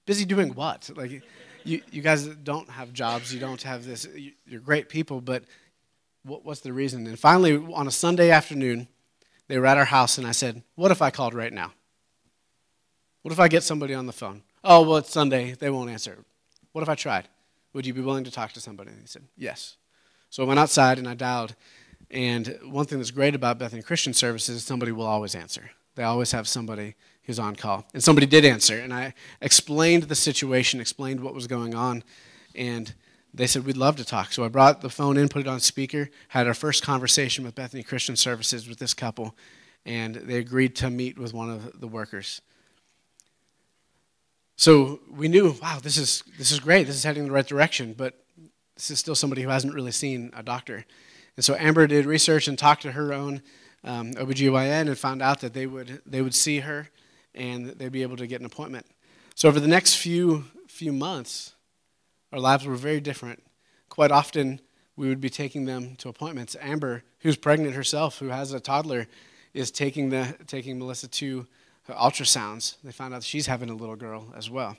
"Busy 0.07 0.25
doing 0.25 0.55
what?" 0.55 0.91
Like, 0.97 1.23
you 1.67 1.83
you 1.91 2.03
guys 2.03 2.27
don't 2.27 2.69
have 2.71 2.93
jobs. 2.93 3.33
You 3.33 3.41
don't 3.41 3.63
have 3.63 3.85
this. 3.85 4.07
You're 4.47 4.61
great 4.61 4.89
people, 4.89 5.21
but 5.21 5.45
what, 6.23 6.45
what's 6.45 6.61
the 6.61 6.73
reason? 6.73 7.07
And 7.07 7.19
finally, 7.19 7.57
on 7.73 7.87
a 7.87 7.91
Sunday 7.91 8.31
afternoon, 8.31 8.89
they 9.49 9.59
were 9.59 9.67
at 9.67 9.79
our 9.79 9.85
house, 9.85 10.19
and 10.19 10.27
I 10.27 10.33
said, 10.33 10.63
What 10.75 10.91
if 10.91 11.03
I 11.03 11.11
called 11.11 11.35
right 11.35 11.53
now? 11.53 11.73
What 13.23 13.33
if 13.33 13.41
I 13.41 13.49
get 13.49 13.63
somebody 13.63 13.95
on 13.95 14.07
the 14.07 14.13
phone? 14.13 14.43
Oh, 14.63 14.83
well, 14.83 14.99
it's 14.99 15.11
Sunday. 15.11 15.53
They 15.53 15.71
won't 15.71 15.91
answer. 15.91 16.19
What 16.73 16.83
if 16.83 16.89
I 16.89 16.95
tried? 16.95 17.29
Would 17.73 17.87
you 17.87 17.95
be 17.95 18.01
willing 18.01 18.25
to 18.25 18.31
talk 18.31 18.53
to 18.53 18.61
somebody? 18.61 18.91
And 18.91 19.01
he 19.01 19.07
said, 19.07 19.23
Yes. 19.37 19.77
So 20.31 20.43
I 20.43 20.47
went 20.47 20.61
outside 20.61 20.99
and 20.99 21.09
I 21.09 21.15
dialed. 21.15 21.55
And 22.11 22.59
one 22.65 22.87
thing 22.87 22.99
that's 22.99 23.11
great 23.11 23.35
about 23.35 23.59
Bethany 23.59 23.83
Christian 23.83 24.13
Services 24.13 24.57
is 24.57 24.65
somebody 24.65 24.93
will 24.93 25.07
always 25.07 25.35
answer. 25.35 25.71
They 25.97 26.03
always 26.03 26.33
have 26.33 26.47
somebody 26.47 26.95
who's 27.27 27.39
on 27.39 27.57
call. 27.57 27.85
And 27.93 28.03
somebody 28.03 28.27
did 28.27 28.45
answer. 28.45 28.79
And 28.79 28.95
I 28.95 29.13
explained 29.41 30.05
the 30.05 30.15
situation, 30.15 30.81
explained 30.81 31.21
what 31.21 31.35
was 31.35 31.47
going 31.47 31.75
on. 31.75 32.03
And 32.55 32.95
they 33.35 33.47
said, 33.47 33.67
We'd 33.67 33.77
love 33.77 33.97
to 33.97 34.05
talk. 34.05 34.33
So 34.33 34.45
I 34.45 34.49
brought 34.49 34.81
the 34.81 34.89
phone 34.89 35.17
in, 35.17 35.29
put 35.29 35.43
it 35.43 35.49
on 35.49 35.61
speaker, 35.61 36.09
had 36.29 36.47
our 36.47 36.55
first 36.55 36.83
conversation 36.83 37.45
with 37.45 37.55
Bethany 37.55 37.83
Christian 37.83 38.17
Services 38.17 38.69
with 38.69 38.79
this 38.79 38.95
couple, 38.95 39.37
and 39.85 40.15
they 40.15 40.39
agreed 40.39 40.75
to 40.77 40.89
meet 40.89 41.19
with 41.19 41.35
one 41.35 41.51
of 41.51 41.81
the 41.81 41.89
workers. 41.89 42.41
So 44.57 45.01
we 45.11 45.29
knew, 45.29 45.55
wow, 45.61 45.81
this 45.83 45.99
is, 45.99 46.23
this 46.39 46.51
is 46.51 46.61
great. 46.61 46.87
This 46.87 46.97
is 46.97 47.05
heading 47.05 47.25
in 47.25 47.29
the 47.29 47.35
right 47.35 47.47
direction, 47.47 47.93
but 47.93 48.15
this 48.75 48.91
is 48.91 48.99
still 48.99 49.15
somebody 49.15 49.43
who 49.43 49.51
hasn't 49.51 49.75
really 49.75 49.93
seen 49.93 50.33
a 50.35 50.43
doctor. 50.43 50.87
And 51.37 51.45
so 51.45 51.55
Amber 51.57 51.87
did 51.87 52.07
research 52.07 52.49
and 52.49 52.59
talked 52.59 52.83
to 52.83 52.93
her 52.93 53.13
own 53.13 53.43
um, 53.85 54.13
OBGYN 54.15 54.87
and 54.87 54.97
found 54.97 55.21
out 55.21 55.41
that 55.41 55.53
they 55.53 55.67
would, 55.67 56.01
they 56.07 56.23
would 56.23 56.35
see 56.35 56.61
her 56.61 56.89
and 57.37 57.67
they'd 57.67 57.93
be 57.93 58.03
able 58.03 58.17
to 58.17 58.27
get 58.27 58.41
an 58.41 58.47
appointment. 58.47 58.87
So 59.35 59.49
over 59.49 59.61
the 59.61 59.69
next 59.69 59.97
few, 59.97 60.45
few 60.67 60.93
months, 60.93 61.55
our 62.33 62.41
lives 62.41 62.65
were 62.65 62.75
very 62.75 63.01
different. 63.01 63.43
Quite 63.89 64.11
often, 64.11 64.61
we 64.97 65.09
would 65.09 65.21
be 65.21 65.29
taking 65.29 65.67
them 65.67 65.95
to 65.97 66.09
appointments. 66.09 66.57
Amber, 66.61 67.03
who's 67.21 67.37
pregnant 67.37 67.75
herself, 67.75 68.19
who 68.19 68.29
has 68.29 68.53
a 68.53 68.61
toddler, 68.61 69.07
is 69.53 69.71
taking, 69.71 70.09
the, 70.11 70.37
taking 70.47 70.79
Melissa 70.79 71.09
to 71.09 71.47
ultrasounds. 71.89 72.77
They 72.83 72.93
found 72.93 73.15
out 73.15 73.23
she's 73.23 73.47
having 73.47 73.71
a 73.71 73.75
little 73.75 73.97
girl 73.97 74.33
as 74.37 74.51
well. 74.51 74.77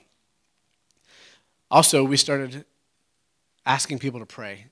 Also, 1.70 2.02
we 2.02 2.16
started 2.16 2.64
asking 3.64 3.98
people 3.98 4.20
to 4.20 4.26
pray. 4.26 4.66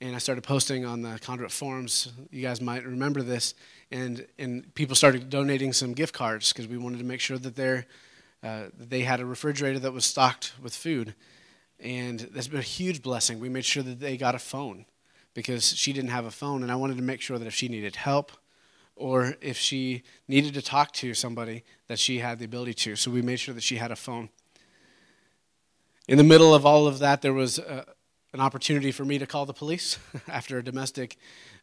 And 0.00 0.14
I 0.14 0.18
started 0.18 0.42
posting 0.42 0.84
on 0.84 1.02
the 1.02 1.18
conduit 1.22 1.50
forums. 1.50 2.12
You 2.30 2.42
guys 2.42 2.60
might 2.60 2.84
remember 2.84 3.22
this. 3.22 3.54
And, 3.90 4.26
and 4.38 4.74
people 4.74 4.96
started 4.96 5.30
donating 5.30 5.72
some 5.72 5.92
gift 5.92 6.12
cards 6.12 6.52
because 6.52 6.66
we 6.66 6.76
wanted 6.76 6.98
to 6.98 7.04
make 7.04 7.20
sure 7.20 7.38
that, 7.38 7.86
uh, 8.42 8.64
they 8.76 9.02
had 9.02 9.20
a 9.20 9.26
refrigerator 9.26 9.78
that 9.78 9.92
was 9.92 10.04
stocked 10.04 10.52
with 10.62 10.74
food. 10.74 11.14
And 11.80 12.20
that's 12.20 12.48
been 12.48 12.60
a 12.60 12.62
huge 12.62 13.02
blessing. 13.02 13.40
We 13.40 13.48
made 13.48 13.64
sure 13.64 13.82
that 13.82 14.00
they 14.00 14.16
got 14.16 14.34
a 14.34 14.38
phone 14.38 14.84
because 15.34 15.76
she 15.76 15.92
didn't 15.92 16.10
have 16.10 16.24
a 16.24 16.30
phone, 16.30 16.62
and 16.62 16.70
I 16.70 16.76
wanted 16.76 16.96
to 16.96 17.02
make 17.02 17.20
sure 17.20 17.38
that 17.38 17.46
if 17.46 17.54
she 17.54 17.68
needed 17.68 17.96
help 17.96 18.32
or 18.96 19.34
if 19.40 19.58
she 19.58 20.04
needed 20.28 20.54
to 20.54 20.62
talk 20.62 20.92
to 20.92 21.12
somebody, 21.14 21.64
that 21.88 21.98
she 21.98 22.20
had 22.20 22.38
the 22.38 22.44
ability 22.44 22.74
to. 22.74 22.94
So 22.94 23.10
we 23.10 23.22
made 23.22 23.40
sure 23.40 23.52
that 23.54 23.64
she 23.64 23.76
had 23.76 23.90
a 23.90 23.96
phone. 23.96 24.28
In 26.06 26.16
the 26.16 26.24
middle 26.24 26.54
of 26.54 26.64
all 26.64 26.86
of 26.86 27.00
that, 27.00 27.20
there 27.20 27.32
was 27.32 27.58
a, 27.58 27.84
an 28.34 28.40
opportunity 28.40 28.90
for 28.90 29.04
me 29.04 29.16
to 29.16 29.26
call 29.26 29.46
the 29.46 29.54
police 29.54 29.96
after 30.28 30.58
a 30.58 30.62
domestic 30.62 31.16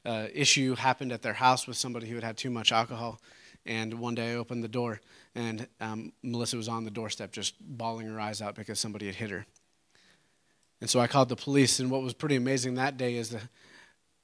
uh, 0.05 0.27
issue 0.33 0.73
happened 0.73 1.11
at 1.11 1.21
their 1.21 1.33
house 1.33 1.67
with 1.67 1.75
somebody 1.75 2.07
who 2.07 2.15
had 2.15 2.23
had 2.23 2.37
too 2.37 2.49
much 2.49 2.71
alcohol. 2.71 3.19
And 3.65 3.93
one 3.95 4.15
day 4.15 4.31
I 4.31 4.35
opened 4.35 4.63
the 4.63 4.69
door, 4.69 5.01
and 5.35 5.67
um, 5.81 6.13
Melissa 6.23 6.55
was 6.55 6.69
on 6.69 6.85
the 6.85 6.89
doorstep 6.89 7.33
just 7.33 7.55
bawling 7.59 8.07
her 8.07 8.19
eyes 8.19 8.41
out 8.41 8.55
because 8.55 8.79
somebody 8.79 9.05
had 9.05 9.15
hit 9.15 9.29
her. 9.29 9.45
And 10.79 10.89
so 10.89 10.99
I 10.99 11.07
called 11.07 11.29
the 11.29 11.35
police, 11.35 11.79
and 11.79 11.91
what 11.91 12.01
was 12.01 12.13
pretty 12.13 12.37
amazing 12.37 12.75
that 12.75 12.97
day 12.97 13.15
is 13.17 13.29
the 13.29 13.41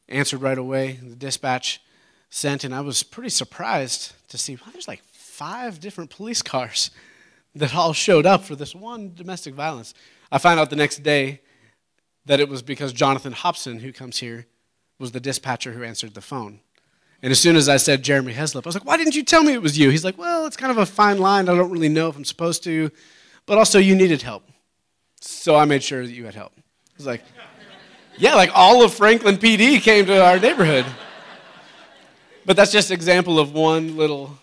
answered 0.07 0.41
right 0.41 0.57
away. 0.57 0.93
The 1.03 1.15
dispatch 1.15 1.81
sent, 2.29 2.63
and 2.63 2.73
I 2.73 2.81
was 2.81 3.03
pretty 3.03 3.29
surprised 3.29 4.13
to 4.29 4.37
see 4.37 4.55
wow, 4.55 4.71
there's 4.71 4.87
like 4.87 5.03
five 5.11 5.81
different 5.81 6.09
police 6.09 6.41
cars 6.41 6.91
that 7.55 7.75
all 7.75 7.93
showed 7.93 8.25
up 8.25 8.45
for 8.45 8.55
this 8.55 8.73
one 8.73 9.13
domestic 9.13 9.53
violence. 9.53 9.93
I 10.31 10.37
found 10.37 10.59
out 10.61 10.69
the 10.69 10.75
next 10.77 11.03
day 11.03 11.41
that 12.27 12.39
it 12.39 12.49
was 12.49 12.61
because 12.61 12.93
Jonathan 12.93 13.33
Hobson, 13.33 13.79
who 13.79 13.91
comes 13.91 14.17
here, 14.17 14.45
was 14.99 15.11
the 15.11 15.19
dispatcher 15.19 15.71
who 15.71 15.83
answered 15.83 16.13
the 16.13 16.21
phone. 16.21 16.59
And 17.21 17.31
as 17.31 17.39
soon 17.39 17.55
as 17.55 17.67
I 17.67 17.77
said 17.77 18.03
Jeremy 18.03 18.33
Heslop, 18.33 18.65
I 18.65 18.69
was 18.69 18.75
like, 18.75 18.85
why 18.85 18.97
didn't 18.97 19.15
you 19.15 19.23
tell 19.23 19.43
me 19.43 19.53
it 19.53 19.61
was 19.61 19.77
you? 19.77 19.89
He's 19.89 20.05
like, 20.05 20.17
well, 20.17 20.45
it's 20.45 20.57
kind 20.57 20.71
of 20.71 20.77
a 20.77 20.85
fine 20.85 21.17
line. 21.17 21.49
I 21.49 21.55
don't 21.55 21.71
really 21.71 21.89
know 21.89 22.09
if 22.09 22.15
I'm 22.15 22.25
supposed 22.25 22.63
to, 22.65 22.91
but 23.45 23.57
also 23.57 23.79
you 23.79 23.95
needed 23.95 24.21
help. 24.21 24.43
So 25.19 25.55
I 25.55 25.65
made 25.65 25.81
sure 25.81 26.05
that 26.05 26.11
you 26.11 26.25
had 26.25 26.35
help. 26.35 26.53
I 26.57 26.61
was 26.97 27.07
like, 27.07 27.23
yeah, 28.17 28.35
like 28.35 28.51
all 28.53 28.83
of 28.83 28.93
Franklin 28.93 29.37
PD 29.37 29.81
came 29.81 30.05
to 30.05 30.23
our 30.23 30.39
neighborhood. 30.39 30.85
But 32.45 32.55
that's 32.55 32.71
just 32.71 32.91
example 32.91 33.39
of 33.39 33.53
one 33.53 33.97
little, 33.97 34.37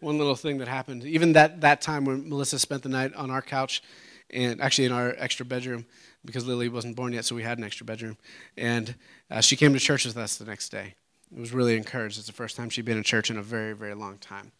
one 0.00 0.16
little 0.16 0.36
thing 0.36 0.58
that 0.58 0.68
happened. 0.68 1.04
Even 1.04 1.32
that, 1.32 1.60
that 1.62 1.80
time 1.80 2.04
when 2.04 2.28
Melissa 2.28 2.58
spent 2.58 2.82
the 2.82 2.88
night 2.88 3.14
on 3.14 3.30
our 3.30 3.42
couch, 3.42 3.82
and 4.30 4.60
actually 4.60 4.86
in 4.86 4.92
our 4.92 5.14
extra 5.18 5.44
bedroom, 5.44 5.86
because 6.24 6.46
Lily 6.46 6.68
wasn't 6.68 6.96
born 6.96 7.12
yet, 7.12 7.24
so 7.24 7.34
we 7.34 7.42
had 7.42 7.58
an 7.58 7.64
extra 7.64 7.84
bedroom. 7.84 8.16
And 8.56 8.94
uh, 9.30 9.40
she 9.40 9.56
came 9.56 9.72
to 9.72 9.80
church 9.80 10.04
with 10.04 10.16
us 10.16 10.36
the 10.36 10.44
next 10.44 10.70
day. 10.70 10.94
It 11.34 11.40
was 11.40 11.52
really 11.52 11.76
encouraged. 11.76 12.18
It's 12.18 12.26
the 12.26 12.32
first 12.32 12.56
time 12.56 12.70
she'd 12.70 12.84
been 12.84 12.96
in 12.96 13.02
church 13.02 13.30
in 13.30 13.36
a 13.36 13.42
very, 13.42 13.72
very 13.72 13.94
long 13.94 14.18
time. 14.18 14.52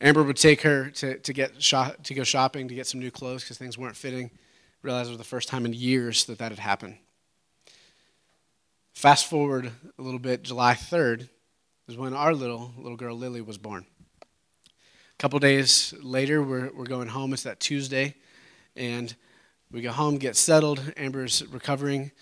Amber 0.00 0.22
would 0.22 0.36
take 0.36 0.62
her 0.62 0.90
to, 0.90 1.18
to, 1.18 1.32
get 1.32 1.62
shop, 1.62 2.02
to 2.02 2.14
go 2.14 2.24
shopping 2.24 2.68
to 2.68 2.74
get 2.74 2.86
some 2.86 3.00
new 3.00 3.10
clothes 3.10 3.42
because 3.42 3.58
things 3.58 3.78
weren't 3.78 3.96
fitting. 3.96 4.30
Realized 4.82 5.08
it 5.08 5.12
was 5.12 5.18
the 5.18 5.24
first 5.24 5.48
time 5.48 5.64
in 5.64 5.72
years 5.72 6.26
that 6.26 6.38
that 6.38 6.52
had 6.52 6.58
happened. 6.58 6.98
Fast 8.92 9.26
forward 9.26 9.72
a 9.98 10.02
little 10.02 10.18
bit, 10.18 10.42
July 10.42 10.74
3rd 10.74 11.28
is 11.88 11.96
when 11.96 12.12
our 12.14 12.34
little, 12.34 12.72
little 12.76 12.96
girl 12.96 13.16
Lily 13.16 13.40
was 13.40 13.58
born. 13.58 13.86
A 14.22 15.18
couple 15.18 15.38
days 15.38 15.94
later, 16.02 16.42
we're, 16.42 16.70
we're 16.74 16.84
going 16.84 17.08
home. 17.08 17.32
It's 17.32 17.44
that 17.44 17.60
Tuesday. 17.60 18.14
And 18.76 19.14
we 19.74 19.82
go 19.82 19.92
home, 19.92 20.18
get 20.18 20.36
settled. 20.36 20.92
Amber's 20.96 21.46
recovering. 21.48 22.12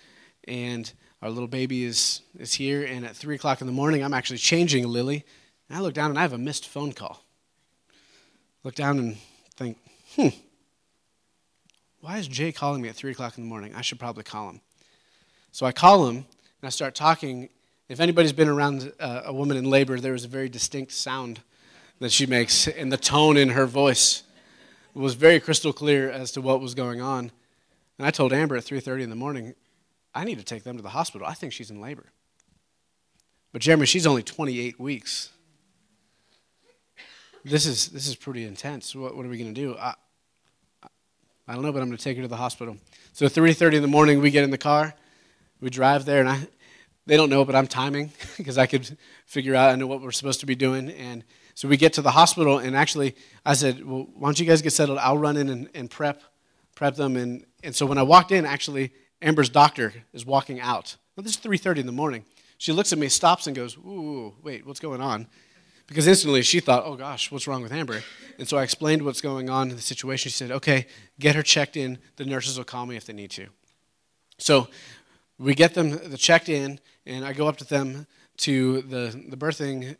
And 0.47 0.91
our 1.21 1.29
little 1.29 1.47
baby 1.47 1.85
is, 1.85 2.21
is 2.37 2.53
here. 2.53 2.83
And 2.83 3.05
at 3.05 3.15
3 3.15 3.35
o'clock 3.35 3.61
in 3.61 3.67
the 3.67 3.73
morning, 3.73 4.03
I'm 4.03 4.13
actually 4.13 4.39
changing 4.39 4.87
Lily. 4.87 5.23
And 5.69 5.77
I 5.77 5.81
look 5.81 5.93
down 5.93 6.09
and 6.09 6.19
I 6.19 6.23
have 6.23 6.33
a 6.33 6.37
missed 6.37 6.67
phone 6.67 6.91
call 6.91 7.23
look 8.63 8.75
down 8.75 8.97
and 8.97 9.17
think, 9.55 9.77
hmm, 10.15 10.29
why 11.99 12.17
is 12.17 12.27
Jay 12.27 12.51
calling 12.51 12.81
me 12.81 12.89
at 12.89 12.95
3 12.95 13.11
o'clock 13.11 13.37
in 13.37 13.43
the 13.43 13.49
morning? 13.49 13.75
I 13.75 13.81
should 13.81 13.99
probably 13.99 14.23
call 14.23 14.49
him. 14.49 14.61
So 15.51 15.65
I 15.65 15.71
call 15.71 16.07
him 16.07 16.15
and 16.15 16.25
I 16.63 16.69
start 16.69 16.95
talking. 16.95 17.49
If 17.89 17.99
anybody's 17.99 18.33
been 18.33 18.47
around 18.47 18.91
uh, 18.99 19.23
a 19.25 19.33
woman 19.33 19.57
in 19.57 19.69
labor, 19.69 19.99
there 19.99 20.15
is 20.15 20.25
a 20.25 20.29
very 20.29 20.49
distinct 20.49 20.93
sound 20.93 21.41
that 21.99 22.11
she 22.11 22.25
makes, 22.25 22.67
and 22.67 22.91
the 22.91 22.97
tone 22.97 23.37
in 23.37 23.49
her 23.49 23.65
voice 23.65 24.23
was 24.93 25.13
very 25.13 25.39
crystal 25.39 25.73
clear 25.73 26.09
as 26.09 26.31
to 26.31 26.41
what 26.41 26.59
was 26.59 26.73
going 26.73 27.01
on. 27.01 27.31
And 27.97 28.07
I 28.07 28.11
told 28.11 28.33
Amber 28.33 28.55
at 28.55 28.63
3:30 28.63 29.03
in 29.03 29.09
the 29.09 29.15
morning, 29.15 29.55
I 30.15 30.23
need 30.23 30.37
to 30.37 30.43
take 30.43 30.63
them 30.63 30.77
to 30.77 30.83
the 30.83 30.89
hospital. 30.89 31.27
I 31.27 31.33
think 31.33 31.53
she's 31.53 31.71
in 31.71 31.81
labor. 31.81 32.11
But 33.51 33.61
Jeremy, 33.61 33.85
she's 33.85 34.07
only 34.07 34.23
28 34.23 34.79
weeks 34.79 35.29
this 37.43 37.65
is 37.65 37.89
this 37.89 38.07
is 38.07 38.15
pretty 38.15 38.45
intense. 38.45 38.95
What, 38.95 39.15
what 39.15 39.25
are 39.25 39.29
we 39.29 39.37
going 39.37 39.53
to 39.53 39.59
do? 39.59 39.75
I, 39.77 39.93
I 41.47 41.53
don't 41.53 41.63
know, 41.63 41.71
but 41.71 41.81
I'm 41.81 41.87
going 41.87 41.97
to 41.97 42.03
take 42.03 42.15
her 42.17 42.23
to 42.23 42.27
the 42.27 42.37
hospital. 42.37 42.77
So 43.11 43.25
3:30 43.25 43.75
in 43.75 43.81
the 43.81 43.87
morning, 43.87 44.21
we 44.21 44.31
get 44.31 44.43
in 44.43 44.49
the 44.49 44.57
car, 44.57 44.93
we 45.59 45.69
drive 45.69 46.05
there, 46.05 46.19
and 46.19 46.29
I 46.29 46.47
they 47.05 47.17
don't 47.17 47.29
know, 47.29 47.43
but 47.43 47.55
I'm 47.55 47.67
timing 47.67 48.11
because 48.37 48.57
I 48.57 48.65
could 48.65 48.97
figure 49.25 49.55
out 49.55 49.71
I 49.71 49.75
know 49.75 49.87
what 49.87 50.01
we're 50.01 50.11
supposed 50.11 50.39
to 50.39 50.45
be 50.45 50.55
doing. 50.55 50.89
And 50.89 51.23
So 51.53 51.67
we 51.67 51.75
get 51.75 51.93
to 51.93 52.01
the 52.01 52.11
hospital, 52.11 52.59
and 52.59 52.75
actually, 52.75 53.15
I 53.45 53.53
said, 53.53 53.85
well, 53.85 54.07
why 54.15 54.27
don't 54.27 54.39
you 54.39 54.45
guys 54.45 54.61
get 54.61 54.71
settled? 54.71 54.97
I'll 54.99 55.17
run 55.17 55.37
in 55.37 55.49
and, 55.49 55.69
and 55.75 55.89
prep, 55.89 56.23
prep 56.75 56.95
them. 56.95 57.15
And, 57.15 57.45
and 57.63 57.75
so 57.75 57.85
when 57.85 57.97
I 57.97 58.03
walked 58.03 58.31
in, 58.31 58.45
actually, 58.45 58.91
Amber's 59.21 59.49
doctor 59.49 59.93
is 60.13 60.25
walking 60.25 60.59
out. 60.59 60.97
Well, 61.15 61.23
this 61.23 61.35
is 61.35 61.41
3.30 61.41 61.79
in 61.79 61.85
the 61.85 61.91
morning. 61.91 62.25
She 62.57 62.71
looks 62.71 62.93
at 62.93 62.99
me, 62.99 63.09
stops, 63.09 63.47
and 63.47 63.55
goes, 63.55 63.77
ooh, 63.77 64.33
wait, 64.41 64.65
what's 64.65 64.79
going 64.79 65.01
on? 65.01 65.27
Because 65.87 66.07
instantly 66.07 66.41
she 66.43 66.59
thought, 66.59 66.83
oh 66.85 66.95
gosh, 66.95 67.31
what's 67.31 67.47
wrong 67.47 67.61
with 67.61 67.73
Amber? 67.73 68.01
And 68.39 68.47
so 68.47 68.57
I 68.57 68.63
explained 68.63 69.03
what's 69.03 69.21
going 69.21 69.49
on 69.49 69.69
in 69.69 69.75
the 69.75 69.81
situation. 69.81 70.29
She 70.29 70.37
said, 70.37 70.51
okay, 70.51 70.87
get 71.19 71.35
her 71.35 71.43
checked 71.43 71.75
in. 71.75 71.99
The 72.15 72.25
nurses 72.25 72.57
will 72.57 72.63
call 72.63 72.85
me 72.85 72.95
if 72.95 73.05
they 73.05 73.13
need 73.13 73.31
to. 73.31 73.47
So 74.37 74.69
we 75.37 75.55
get 75.55 75.73
them 75.73 75.91
the 76.09 76.17
checked 76.17 76.49
in, 76.49 76.79
and 77.05 77.25
I 77.25 77.33
go 77.33 77.47
up 77.47 77.57
to 77.57 77.65
them 77.65 78.07
to 78.37 78.81
the, 78.83 79.23
the 79.29 79.37
birthing 79.37 79.97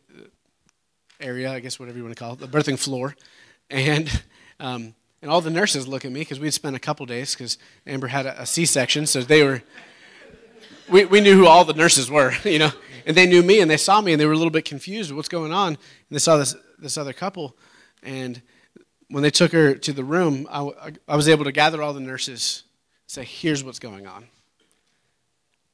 area, 1.20 1.52
I 1.52 1.60
guess 1.60 1.78
whatever 1.78 1.98
you 1.98 2.04
want 2.04 2.16
to 2.16 2.20
call 2.22 2.32
it, 2.32 2.40
the 2.40 2.48
birthing 2.48 2.78
floor, 2.78 3.14
and 3.70 4.10
um, 4.58 4.94
and 5.24 5.32
all 5.32 5.40
the 5.40 5.48
nurses 5.48 5.88
look 5.88 6.04
at 6.04 6.12
me 6.12 6.20
because 6.20 6.38
we'd 6.38 6.50
spent 6.50 6.76
a 6.76 6.78
couple 6.78 7.06
days 7.06 7.34
because 7.34 7.56
Amber 7.86 8.08
had 8.08 8.26
a 8.26 8.42
a 8.42 8.44
C-section, 8.44 9.06
so 9.06 9.22
they 9.22 9.42
were. 9.42 9.62
We, 10.90 11.06
we 11.06 11.22
knew 11.22 11.34
who 11.34 11.46
all 11.46 11.64
the 11.64 11.72
nurses 11.72 12.10
were, 12.10 12.34
you 12.44 12.58
know, 12.58 12.70
and 13.06 13.16
they 13.16 13.24
knew 13.24 13.42
me 13.42 13.60
and 13.60 13.70
they 13.70 13.78
saw 13.78 14.02
me 14.02 14.12
and 14.12 14.20
they 14.20 14.26
were 14.26 14.34
a 14.34 14.36
little 14.36 14.50
bit 14.50 14.66
confused. 14.66 15.10
What's 15.12 15.30
going 15.30 15.50
on? 15.50 15.68
And 15.68 15.78
they 16.10 16.18
saw 16.18 16.36
this 16.36 16.54
this 16.78 16.98
other 16.98 17.14
couple, 17.14 17.56
and 18.02 18.42
when 19.08 19.22
they 19.22 19.30
took 19.30 19.52
her 19.52 19.74
to 19.74 19.92
the 19.94 20.04
room, 20.04 20.46
I, 20.50 20.92
I 21.08 21.16
was 21.16 21.26
able 21.26 21.44
to 21.44 21.52
gather 21.52 21.80
all 21.82 21.94
the 21.94 22.00
nurses, 22.00 22.64
say, 23.06 23.24
"Here's 23.24 23.64
what's 23.64 23.78
going 23.78 24.06
on." 24.06 24.26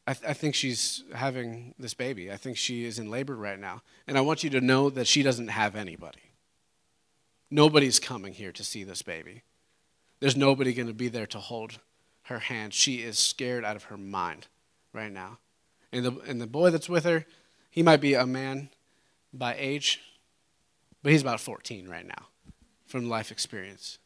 I, 0.07 0.15
th- 0.15 0.31
I, 0.31 0.33
think 0.33 0.55
she's 0.55 1.03
having 1.13 1.75
this 1.77 1.95
baby. 1.95 2.31
I 2.31 2.37
think 2.37 2.57
she 2.57 2.85
is 2.85 3.01
in 3.01 3.11
labor 3.11 3.35
right 3.35 3.59
now. 3.59 3.83
And 4.07 4.17
I 4.17 4.21
want 4.21 4.45
you 4.45 4.51
to 4.51 4.61
know 4.61 4.91
that 4.91 5.09
she 5.09 5.23
doesn't 5.25 5.49
have 5.49 5.75
anybody. 5.75 6.30
Nobody's 7.51 7.99
coming 7.99 8.33
here 8.33 8.53
to 8.53 8.65
see 8.65 8.85
this 8.85 9.03
baby. 9.03 9.43
There's 10.21 10.37
nobody 10.37 10.73
going 10.73 10.89
to 10.89 10.95
be 10.95 11.09
there 11.09 11.27
to 11.27 11.39
hold 11.39 11.79
her 12.25 12.39
hand. 12.39 12.75
She 12.75 12.97
is 12.97 13.19
scared 13.19 13.65
out 13.65 13.77
of 13.77 13.85
her 13.85 13.97
mind 13.97 14.47
right 14.93 15.11
now. 15.11 15.39
And 15.93 16.05
the, 16.05 16.13
and 16.27 16.41
the 16.41 16.47
boy 16.47 16.71
that's 16.71 16.89
with 16.89 17.05
her, 17.05 17.27
he 17.71 17.83
might 17.83 18.01
be 18.01 18.15
a 18.15 18.27
man 18.27 18.71
by 19.33 19.57
age, 19.59 20.01
but 21.03 21.13
he's 21.13 21.23
about 21.23 21.41
14 21.41 21.89
right 21.89 22.07
now 22.07 22.27
from 22.87 23.09
life 23.09 23.31
experience. 23.31 23.99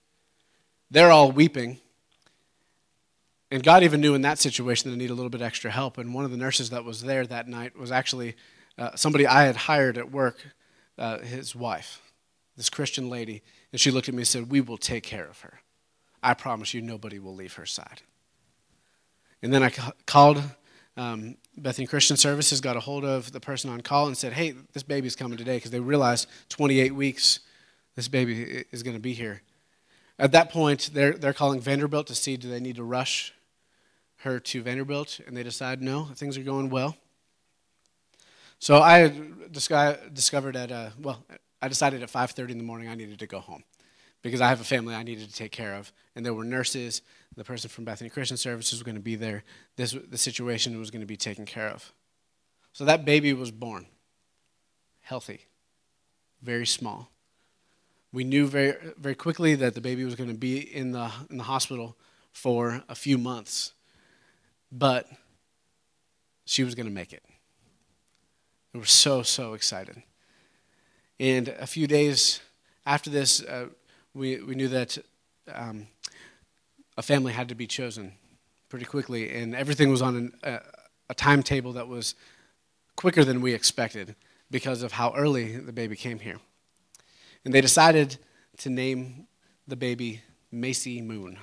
They're 0.91 1.11
all 1.11 1.33
weeping 1.33 1.81
and 3.55 3.63
God 3.63 3.85
even 3.85 4.01
knew 4.01 4.15
in 4.15 4.23
that 4.23 4.41
situation 4.41 4.91
that 4.91 4.97
I 4.97 4.99
need 4.99 5.11
a 5.11 5.15
little 5.15 5.31
bit 5.31 5.41
extra 5.41 5.71
help. 5.71 5.97
And 5.97 6.13
one 6.13 6.25
of 6.25 6.33
the 6.33 6.37
nurses 6.37 6.71
that 6.71 6.85
was 6.85 7.03
there 7.03 7.25
that 7.25 7.47
night 7.47 7.79
was 7.79 7.93
actually 7.93 8.35
uh, 8.77 8.97
somebody 8.97 9.29
I 9.29 9.45
had 9.45 9.55
hired 9.55 9.97
at 9.97 10.11
work, 10.11 10.45
uh, 10.99 11.19
his 11.21 11.55
wife, 11.55 12.01
this 12.57 12.71
Christian 12.71 13.09
lady. 13.09 13.43
And 13.73 13.81
she 13.81 13.91
looked 13.91 14.09
at 14.09 14.15
me 14.15 14.21
and 14.21 14.29
said, 14.29 14.51
We 14.51 14.61
will 14.61 14.77
take 14.77 15.03
care 15.03 15.27
of 15.27 15.41
her. 15.41 15.61
I 16.23 16.35
promise 16.35 16.73
you, 16.75 16.81
nobody 16.81 17.19
will 17.19 17.35
leave 17.35 17.55
her 17.55 17.67
side. 17.67 18.03
And 19.43 19.53
then 19.53 19.63
I 19.63 19.71
ca- 19.71 19.93
called 20.07 20.43
um, 20.97 21.37
Bethany 21.57 21.87
Christian 21.87 22.17
Services, 22.17 22.61
got 22.61 22.77
a 22.77 22.81
hold 22.81 23.05
of 23.05 23.33
the 23.33 23.41
person 23.41 23.71
on 23.71 23.81
call, 23.81 24.07
and 24.07 24.17
said, 24.17 24.33
Hey, 24.33 24.55
this 24.73 24.83
baby's 24.83 25.17
coming 25.17 25.37
today 25.37 25.57
because 25.57 25.71
they 25.71 25.81
realized 25.81 26.29
28 26.49 26.95
weeks 26.95 27.41
this 27.97 28.09
baby 28.09 28.65
is 28.73 28.83
going 28.83 28.97
to 28.97 29.03
be 29.03 29.13
here. 29.13 29.43
At 30.19 30.33
that 30.33 30.51
point, 30.51 30.91
they're, 30.93 31.13
they're 31.13 31.33
calling 31.33 31.61
Vanderbilt 31.61 32.07
to 32.09 32.15
see 32.15 32.37
do 32.37 32.49
they 32.49 32.61
need 32.61 32.77
to 32.77 32.85
rush 32.85 33.33
her 34.19 34.41
to 34.41 34.63
Vanderbilt, 34.63 35.21
and 35.27 35.37
they 35.37 35.43
decide 35.43 35.83
no, 35.83 36.07
things 36.15 36.37
are 36.39 36.43
going 36.43 36.71
well. 36.71 36.97
So 38.59 38.79
I 38.79 39.13
discovered 40.13 40.57
at 40.57 40.73
uh, 40.73 40.91
well, 40.99 41.25
I 41.65 41.69
decided 41.69 42.03
at 42.03 42.11
5:30 42.11 42.51
in 42.51 42.59
the 42.59 42.65
morning 42.65 42.89
I 42.89 42.95
needed 42.95 43.19
to 43.19 43.27
go 43.27 43.41
home 43.41 43.65
because 44.23 44.41
I 44.41 44.49
have 44.49 44.61
a 44.61 44.65
family 44.65 44.95
I 44.95 45.03
needed 45.03 45.29
to 45.29 45.35
take 45.35 45.53
care 45.53 45.75
of, 45.75 45.93
and 46.15 46.25
there 46.25 46.35
were 46.35 46.45
nurses. 46.45 47.03
The 47.37 47.45
person 47.45 47.71
from 47.71 47.85
Bethany 47.85 48.11
Christian 48.11 48.37
Services 48.37 48.73
was 48.75 48.83
going 48.83 48.97
to 48.97 49.01
be 49.01 49.17
there. 49.17 49.45
This 49.77 49.93
the 49.93 50.19
situation 50.19 50.79
was 50.79 50.91
going 50.91 51.01
to 51.01 51.07
be 51.07 51.17
taken 51.17 51.47
care 51.47 51.69
of. 51.69 51.93
So 52.73 52.85
that 52.85 53.05
baby 53.05 53.33
was 53.33 53.51
born, 53.51 53.87
healthy, 55.01 55.47
very 56.43 56.67
small. 56.67 57.11
We 58.13 58.25
knew 58.25 58.47
very 58.47 58.75
very 58.99 59.15
quickly 59.15 59.55
that 59.57 59.75
the 59.75 59.81
baby 59.81 60.05
was 60.05 60.15
going 60.15 60.31
to 60.31 60.39
be 60.39 60.59
in 60.59 60.93
the 60.93 61.11
in 61.31 61.39
the 61.39 61.45
hospital 61.45 61.97
for 62.33 62.85
a 62.89 62.95
few 62.95 63.19
months 63.19 63.73
but 64.75 65.09
she 66.45 66.65
was 66.65 66.75
going 66.75 66.87
to 66.87 66.93
make 66.93 67.13
it. 67.13 67.23
We 68.73 68.81
were 68.81 68.87
so, 68.87 69.23
so 69.23 69.55
excited. 69.55 70.03
And 71.21 71.49
a 71.49 71.67
few 71.67 71.87
days 71.87 72.41
after 72.87 73.11
this, 73.11 73.43
uh, 73.43 73.67
we, 74.15 74.41
we 74.43 74.55
knew 74.55 74.69
that 74.69 74.99
um, 75.53 75.87
a 76.97 77.03
family 77.03 77.33
had 77.33 77.49
to 77.49 77.55
be 77.55 77.67
chosen 77.67 78.13
pretty 78.69 78.85
quickly, 78.85 79.31
and 79.35 79.55
everything 79.55 79.91
was 79.91 80.03
on 80.03 80.17
an, 80.17 80.33
a, 80.43 80.61
a 81.11 81.15
timetable 81.15 81.73
that 81.75 81.89
was 81.89 82.15
quicker 82.97 83.25
than 83.25 83.41
we 83.41 83.53
expected 83.53 84.15
because 84.51 84.83
of 84.83 84.93
how 84.93 85.13
early 85.15 85.57
the 85.57 85.73
baby 85.73 85.97
came 85.97 86.19
here. 86.19 86.39
And 87.45 87.53
they 87.53 87.61
decided 87.61 88.19
to 88.59 88.71
name 88.71 89.27
the 89.67 89.77
baby 89.77 90.23
Macy 90.51 91.03
Moon 91.03 91.39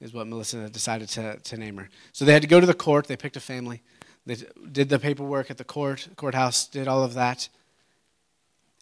is 0.00 0.12
what 0.12 0.26
Melissa 0.26 0.68
decided 0.68 1.08
to, 1.10 1.38
to 1.38 1.56
name 1.56 1.76
her. 1.78 1.88
So 2.12 2.24
they 2.24 2.32
had 2.32 2.42
to 2.42 2.48
go 2.48 2.60
to 2.60 2.66
the 2.66 2.74
court. 2.74 3.06
They 3.06 3.16
picked 3.16 3.36
a 3.36 3.40
family. 3.40 3.82
They 4.26 4.36
did 4.70 4.88
the 4.88 4.98
paperwork 4.98 5.50
at 5.50 5.58
the 5.58 5.64
court, 5.64 6.08
courthouse, 6.16 6.66
did 6.66 6.88
all 6.88 7.02
of 7.02 7.14
that. 7.14 7.48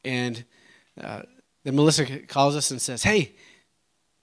And 0.05 0.45
uh, 1.01 1.23
then 1.65 1.77
Melissa 1.77 2.19
calls 2.21 2.57
us 2.57 2.71
and 2.71 2.81
says, 2.81 3.03
Hey, 3.03 3.35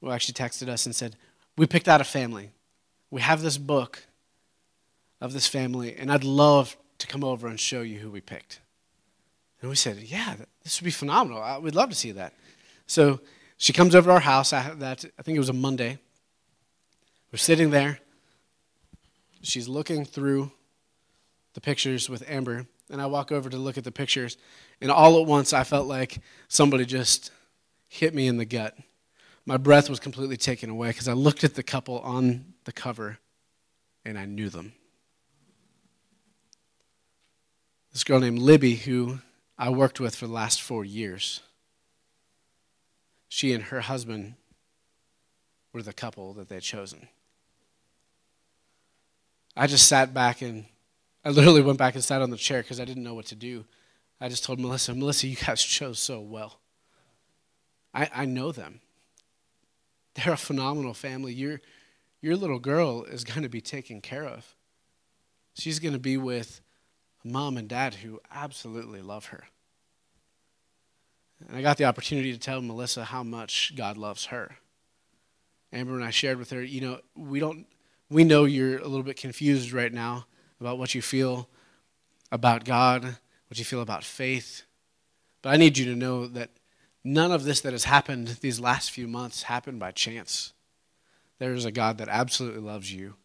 well, 0.02 0.14
actually 0.14 0.34
texted 0.34 0.68
us 0.70 0.86
and 0.86 0.96
said, 0.96 1.16
We 1.58 1.68
picked 1.68 1.88
out 1.88 2.02
a 2.02 2.06
family. 2.06 2.52
We 3.12 3.22
have 3.22 3.42
this 3.42 3.58
book 3.58 4.06
of 5.22 5.34
this 5.34 5.48
family, 5.48 5.96
and 5.96 6.12
I'd 6.12 6.24
love 6.24 6.78
to 7.00 7.08
come 7.08 7.24
over 7.24 7.48
and 7.48 7.60
show 7.60 7.82
you 7.82 8.00
who 8.00 8.12
we 8.12 8.22
picked. 8.22 8.60
And 9.62 9.70
we 9.70 9.76
said, 9.76 9.98
Yeah, 9.98 10.36
this 10.64 10.80
would 10.80 10.86
be 10.86 10.92
phenomenal. 10.92 11.62
We'd 11.62 11.76
love 11.76 11.90
to 11.90 11.96
see 11.96 12.12
that. 12.14 12.34
So 12.88 13.20
she 13.58 13.74
comes 13.74 13.96
over 13.96 14.08
to 14.08 14.14
our 14.14 14.20
house. 14.20 14.54
I, 14.54 14.74
that, 14.76 15.06
I 15.18 15.22
think 15.22 15.36
it 15.36 15.40
was 15.40 15.50
a 15.50 15.54
Monday. 15.54 16.00
We're 17.32 17.38
sitting 17.38 17.70
there. 17.70 18.00
She's 19.42 19.68
looking 19.68 20.06
through 20.06 20.52
the 21.54 21.62
pictures 21.62 22.10
with 22.10 22.24
Amber, 22.28 22.66
and 22.90 23.02
I 23.02 23.06
walk 23.06 23.32
over 23.32 23.50
to 23.50 23.58
look 23.58 23.78
at 23.78 23.84
the 23.84 23.92
pictures, 23.92 24.38
and 24.82 24.92
all 24.92 25.20
at 25.20 25.28
once 25.28 25.54
I 25.54 25.64
felt 25.64 25.88
like 25.88 26.20
somebody 26.48 26.86
just 26.86 27.32
hit 27.88 28.14
me 28.14 28.28
in 28.28 28.38
the 28.38 28.46
gut. 28.46 28.78
My 29.46 29.58
breath 29.58 29.90
was 29.90 30.00
completely 30.00 30.38
taken 30.38 30.70
away 30.70 30.90
because 30.90 31.08
I 31.08 31.14
looked 31.14 31.44
at 31.44 31.56
the 31.56 31.64
couple 31.64 32.00
on 32.00 32.54
the 32.66 32.72
cover 32.72 33.18
and 34.06 34.18
I 34.18 34.26
knew 34.26 34.50
them. 34.50 34.74
This 37.92 38.04
girl 38.04 38.20
named 38.20 38.40
Libby, 38.40 38.76
who 38.76 39.20
I 39.58 39.70
worked 39.70 40.00
with 40.00 40.16
for 40.16 40.28
the 40.28 40.34
last 40.34 40.62
four 40.62 40.86
years, 40.86 41.42
she 43.28 43.54
and 43.54 43.66
her 43.66 43.82
husband 43.82 44.36
were 45.74 45.82
the 45.82 45.94
couple 45.94 46.34
that 46.34 46.50
they 46.50 46.56
had 46.56 46.64
chosen. 46.64 47.08
I 49.56 49.68
just 49.68 49.88
sat 49.88 50.14
back 50.14 50.42
and 50.42 50.66
I 51.24 51.30
literally 51.30 51.62
went 51.62 51.78
back 51.78 51.96
and 51.96 52.04
sat 52.04 52.22
on 52.22 52.30
the 52.30 52.38
chair 52.38 52.62
because 52.62 52.80
I 52.80 52.86
didn't 52.86 53.04
know 53.04 53.14
what 53.14 53.26
to 53.28 53.36
do. 53.36 53.66
I 54.22 54.30
just 54.30 54.44
told 54.44 54.60
Melissa, 54.60 54.94
Melissa, 54.94 55.28
you 55.28 55.36
guys 55.36 55.62
chose 55.62 56.00
so 56.00 56.20
well. 56.20 56.60
I, 57.94 58.10
I 58.14 58.26
know 58.26 58.52
them. 58.52 58.82
They're 60.16 60.34
a 60.34 60.38
phenomenal 60.38 60.94
family. 60.94 61.34
Your, 61.34 61.62
your 62.22 62.36
little 62.36 62.60
girl 62.60 63.04
is 63.04 63.24
going 63.24 63.44
to 63.44 63.50
be 63.50 63.62
taken 63.62 64.02
care 64.02 64.26
of. 64.26 64.56
She's 65.54 65.80
going 65.80 65.94
to 65.94 66.00
be 66.00 66.18
with 66.18 66.62
a 67.24 67.28
mom 67.28 67.58
and 67.58 67.68
dad 67.68 67.96
who 67.96 68.20
absolutely 68.32 69.02
love 69.02 69.28
her. 69.28 69.46
And 71.48 71.58
I 71.58 71.62
got 71.62 71.78
the 71.78 71.86
opportunity 71.86 72.34
to 72.34 72.40
tell 72.40 72.62
Melissa 72.62 73.06
how 73.06 73.24
much 73.24 73.74
God 73.76 73.98
loves 73.98 74.26
her. 74.26 74.58
Amber 75.72 75.96
and 75.96 76.04
I 76.04 76.10
shared 76.10 76.38
with 76.38 76.50
her, 76.50 76.64
you 76.64 76.82
know, 76.82 77.00
we 77.16 77.40
don't 77.40 77.66
we 78.10 78.24
know 78.24 78.46
you're 78.46 78.80
a 78.80 78.88
little 78.88 79.04
bit 79.04 79.18
confused 79.18 79.72
right 79.72 79.94
now 79.94 80.26
about 80.60 80.78
what 80.78 80.94
you 80.96 81.02
feel 81.02 81.48
about 82.32 82.66
God, 82.66 83.04
what 83.04 83.58
you 83.58 83.66
feel 83.66 83.82
about 83.82 84.04
faith. 84.04 84.64
But 85.42 85.50
I 85.50 85.58
need 85.58 85.78
you 85.78 85.86
to 85.86 85.96
know 85.96 86.28
that 86.28 86.52
none 87.04 87.32
of 87.32 87.44
this 87.44 87.62
that 87.62 87.74
has 87.74 87.86
happened 87.86 88.28
these 88.42 88.60
last 88.60 88.92
few 88.92 89.08
months 89.08 89.44
happened 89.44 89.80
by 89.80 89.92
chance. 89.92 90.54
There 91.40 91.54
is 91.54 91.66
a 91.66 91.72
God 91.72 91.98
that 91.98 92.10
absolutely 92.10 92.62
loves 92.62 92.94
you. 92.94 93.16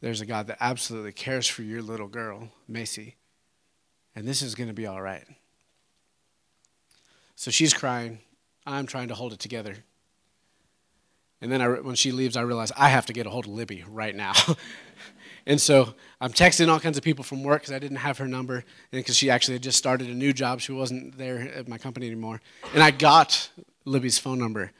There's 0.00 0.20
a 0.20 0.26
God 0.26 0.46
that 0.46 0.58
absolutely 0.60 1.12
cares 1.12 1.48
for 1.48 1.62
your 1.62 1.82
little 1.82 2.06
girl, 2.06 2.50
Macy. 2.68 3.16
And 4.14 4.26
this 4.26 4.42
is 4.42 4.54
going 4.54 4.68
to 4.68 4.74
be 4.74 4.86
all 4.86 5.02
right. 5.02 5.24
So 7.34 7.50
she's 7.50 7.74
crying. 7.74 8.20
I'm 8.64 8.86
trying 8.86 9.08
to 9.08 9.14
hold 9.14 9.32
it 9.32 9.40
together. 9.40 9.76
And 11.40 11.52
then 11.52 11.60
I, 11.62 11.68
when 11.68 11.94
she 11.94 12.12
leaves, 12.12 12.36
I 12.36 12.42
realize 12.42 12.72
I 12.76 12.88
have 12.88 13.06
to 13.06 13.12
get 13.12 13.26
a 13.26 13.30
hold 13.30 13.46
of 13.46 13.52
Libby 13.52 13.84
right 13.88 14.14
now. 14.14 14.32
And 15.48 15.58
so 15.58 15.94
I'm 16.20 16.30
texting 16.30 16.68
all 16.68 16.78
kinds 16.78 16.98
of 16.98 17.02
people 17.02 17.24
from 17.24 17.42
work 17.42 17.62
because 17.62 17.72
I 17.72 17.78
didn't 17.78 17.96
have 17.96 18.18
her 18.18 18.28
number, 18.28 18.56
and 18.56 18.64
because 18.92 19.16
she 19.16 19.30
actually 19.30 19.54
had 19.54 19.62
just 19.62 19.78
started 19.78 20.08
a 20.08 20.14
new 20.14 20.34
job. 20.34 20.60
She 20.60 20.72
wasn't 20.72 21.16
there 21.16 21.38
at 21.40 21.66
my 21.66 21.78
company 21.78 22.06
anymore. 22.06 22.42
And 22.74 22.82
I 22.82 22.90
got 22.90 23.50
Libby's 23.86 24.18
phone 24.18 24.38
number. 24.38 24.72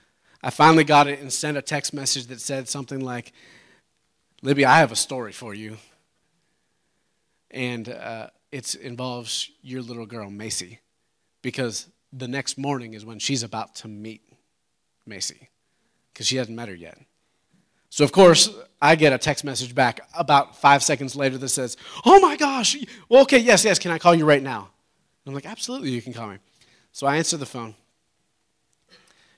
I 0.42 0.50
finally 0.50 0.84
got 0.84 1.08
it 1.08 1.20
and 1.20 1.32
sent 1.32 1.56
a 1.56 1.62
text 1.62 1.94
message 1.94 2.26
that 2.26 2.42
said 2.42 2.68
something 2.68 3.00
like, 3.00 3.32
Libby, 4.42 4.66
I 4.66 4.78
have 4.78 4.92
a 4.92 4.96
story 4.96 5.32
for 5.32 5.54
you. 5.54 5.78
And 7.50 7.88
uh, 7.88 8.28
it 8.52 8.74
involves 8.74 9.50
your 9.62 9.80
little 9.80 10.04
girl, 10.04 10.30
Macy, 10.30 10.80
because 11.40 11.88
the 12.12 12.28
next 12.28 12.58
morning 12.58 12.92
is 12.92 13.06
when 13.06 13.18
she's 13.18 13.42
about 13.42 13.74
to 13.76 13.88
meet 13.88 14.20
Macy, 15.06 15.48
because 16.12 16.26
she 16.26 16.36
hasn't 16.36 16.56
met 16.56 16.68
her 16.68 16.74
yet. 16.74 16.98
So, 17.90 18.04
of 18.04 18.12
course, 18.12 18.50
I 18.80 18.94
get 18.94 19.12
a 19.12 19.18
text 19.18 19.44
message 19.44 19.74
back 19.74 20.00
about 20.14 20.56
five 20.56 20.82
seconds 20.82 21.16
later 21.16 21.38
that 21.38 21.48
says, 21.48 21.76
Oh 22.04 22.20
my 22.20 22.36
gosh, 22.36 22.76
well, 23.08 23.22
okay, 23.22 23.38
yes, 23.38 23.64
yes, 23.64 23.78
can 23.78 23.90
I 23.90 23.98
call 23.98 24.14
you 24.14 24.24
right 24.24 24.42
now? 24.42 24.70
I'm 25.26 25.34
like, 25.34 25.46
Absolutely, 25.46 25.90
you 25.90 26.02
can 26.02 26.12
call 26.12 26.28
me. 26.28 26.38
So 26.92 27.06
I 27.06 27.16
answer 27.16 27.36
the 27.36 27.46
phone, 27.46 27.74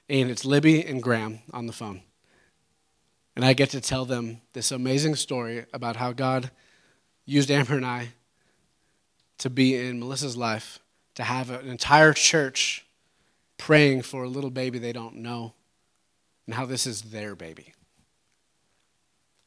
and 0.09 0.31
it's 0.31 0.45
Libby 0.45 0.85
and 0.85 1.03
Graham 1.03 1.41
on 1.53 1.67
the 1.67 1.73
phone. 1.73 2.03
And 3.37 3.45
I 3.45 3.53
get 3.53 3.71
to 3.71 3.81
tell 3.81 4.05
them 4.05 4.41
this 4.53 4.73
amazing 4.73 5.15
story 5.15 5.65
about 5.73 5.97
how 5.97 6.13
God 6.13 6.51
used 7.25 7.51
Amber 7.51 7.77
and 7.77 7.87
I 7.87 8.09
to 9.39 9.49
be 9.49 9.77
in 9.77 10.01
Melissa's 10.01 10.37
life, 10.37 10.81
to 11.15 11.23
have 11.23 11.51
an 11.51 11.67
entire 11.67 12.13
church 12.13 12.85
praying 13.57 14.03
for 14.03 14.25
a 14.25 14.29
little 14.29 14.51
baby 14.51 14.79
they 14.79 14.93
don't 14.93 15.17
know, 15.17 15.55
and 16.47 16.55
how 16.55 16.67
this 16.67 16.87
is 16.87 17.03
their 17.03 17.35
baby. 17.35 17.73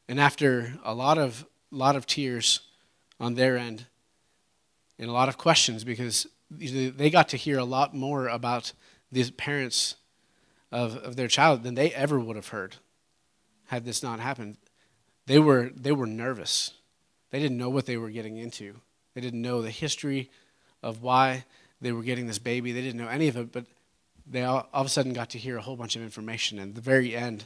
And 0.08 0.20
after 0.20 0.74
a 0.84 0.94
lot 0.94 1.18
of, 1.18 1.46
lot 1.72 1.96
of 1.96 2.06
tears 2.06 2.62
on 3.20 3.36
their 3.36 3.58
end 3.58 3.86
and 5.00 5.10
a 5.10 5.14
lot 5.14 5.30
of 5.30 5.38
questions, 5.38 5.84
because 5.84 6.28
they 6.52 7.10
got 7.10 7.30
to 7.30 7.38
hear 7.38 7.58
a 7.58 7.64
lot 7.64 7.96
more 7.96 8.28
about 8.28 8.74
the 9.12 9.30
parents 9.32 9.96
of, 10.72 10.98
of 10.98 11.16
their 11.16 11.28
child 11.28 11.64
than 11.64 11.76
they 11.76 11.92
ever 11.94 12.20
would 12.20 12.36
have 12.36 12.50
heard 12.50 12.76
had 13.66 13.86
this 13.86 14.04
not 14.04 14.20
happened. 14.20 14.58
They 15.26 15.40
were, 15.40 15.72
they 15.76 15.92
were 15.92 16.06
nervous. 16.06 16.72
They 17.32 17.40
didn't 17.40 17.58
know 17.58 17.70
what 17.70 17.86
they 17.86 17.98
were 17.98 18.10
getting 18.10 18.38
into. 18.38 18.76
They 19.16 19.22
didn't 19.22 19.42
know 19.42 19.62
the 19.62 19.72
history 19.72 20.30
of 20.82 21.02
why 21.02 21.46
they 21.82 21.92
were 21.92 22.04
getting 22.04 22.28
this 22.28 22.40
baby. 22.40 22.72
They 22.72 22.82
didn't 22.82 23.00
know 23.00 23.08
any 23.08 23.28
of 23.28 23.38
it, 23.38 23.52
but 23.52 23.66
they 24.28 24.44
all, 24.44 24.68
all 24.74 24.82
of 24.82 24.88
a 24.88 24.90
sudden 24.90 25.14
got 25.14 25.32
to 25.32 25.38
hear 25.38 25.58
a 25.58 25.62
whole 25.62 25.76
bunch 25.76 25.96
of 25.96 26.02
information. 26.02 26.60
And 26.60 26.70
at 26.70 26.76
the 26.76 26.82
very 26.82 27.16
end, 27.16 27.46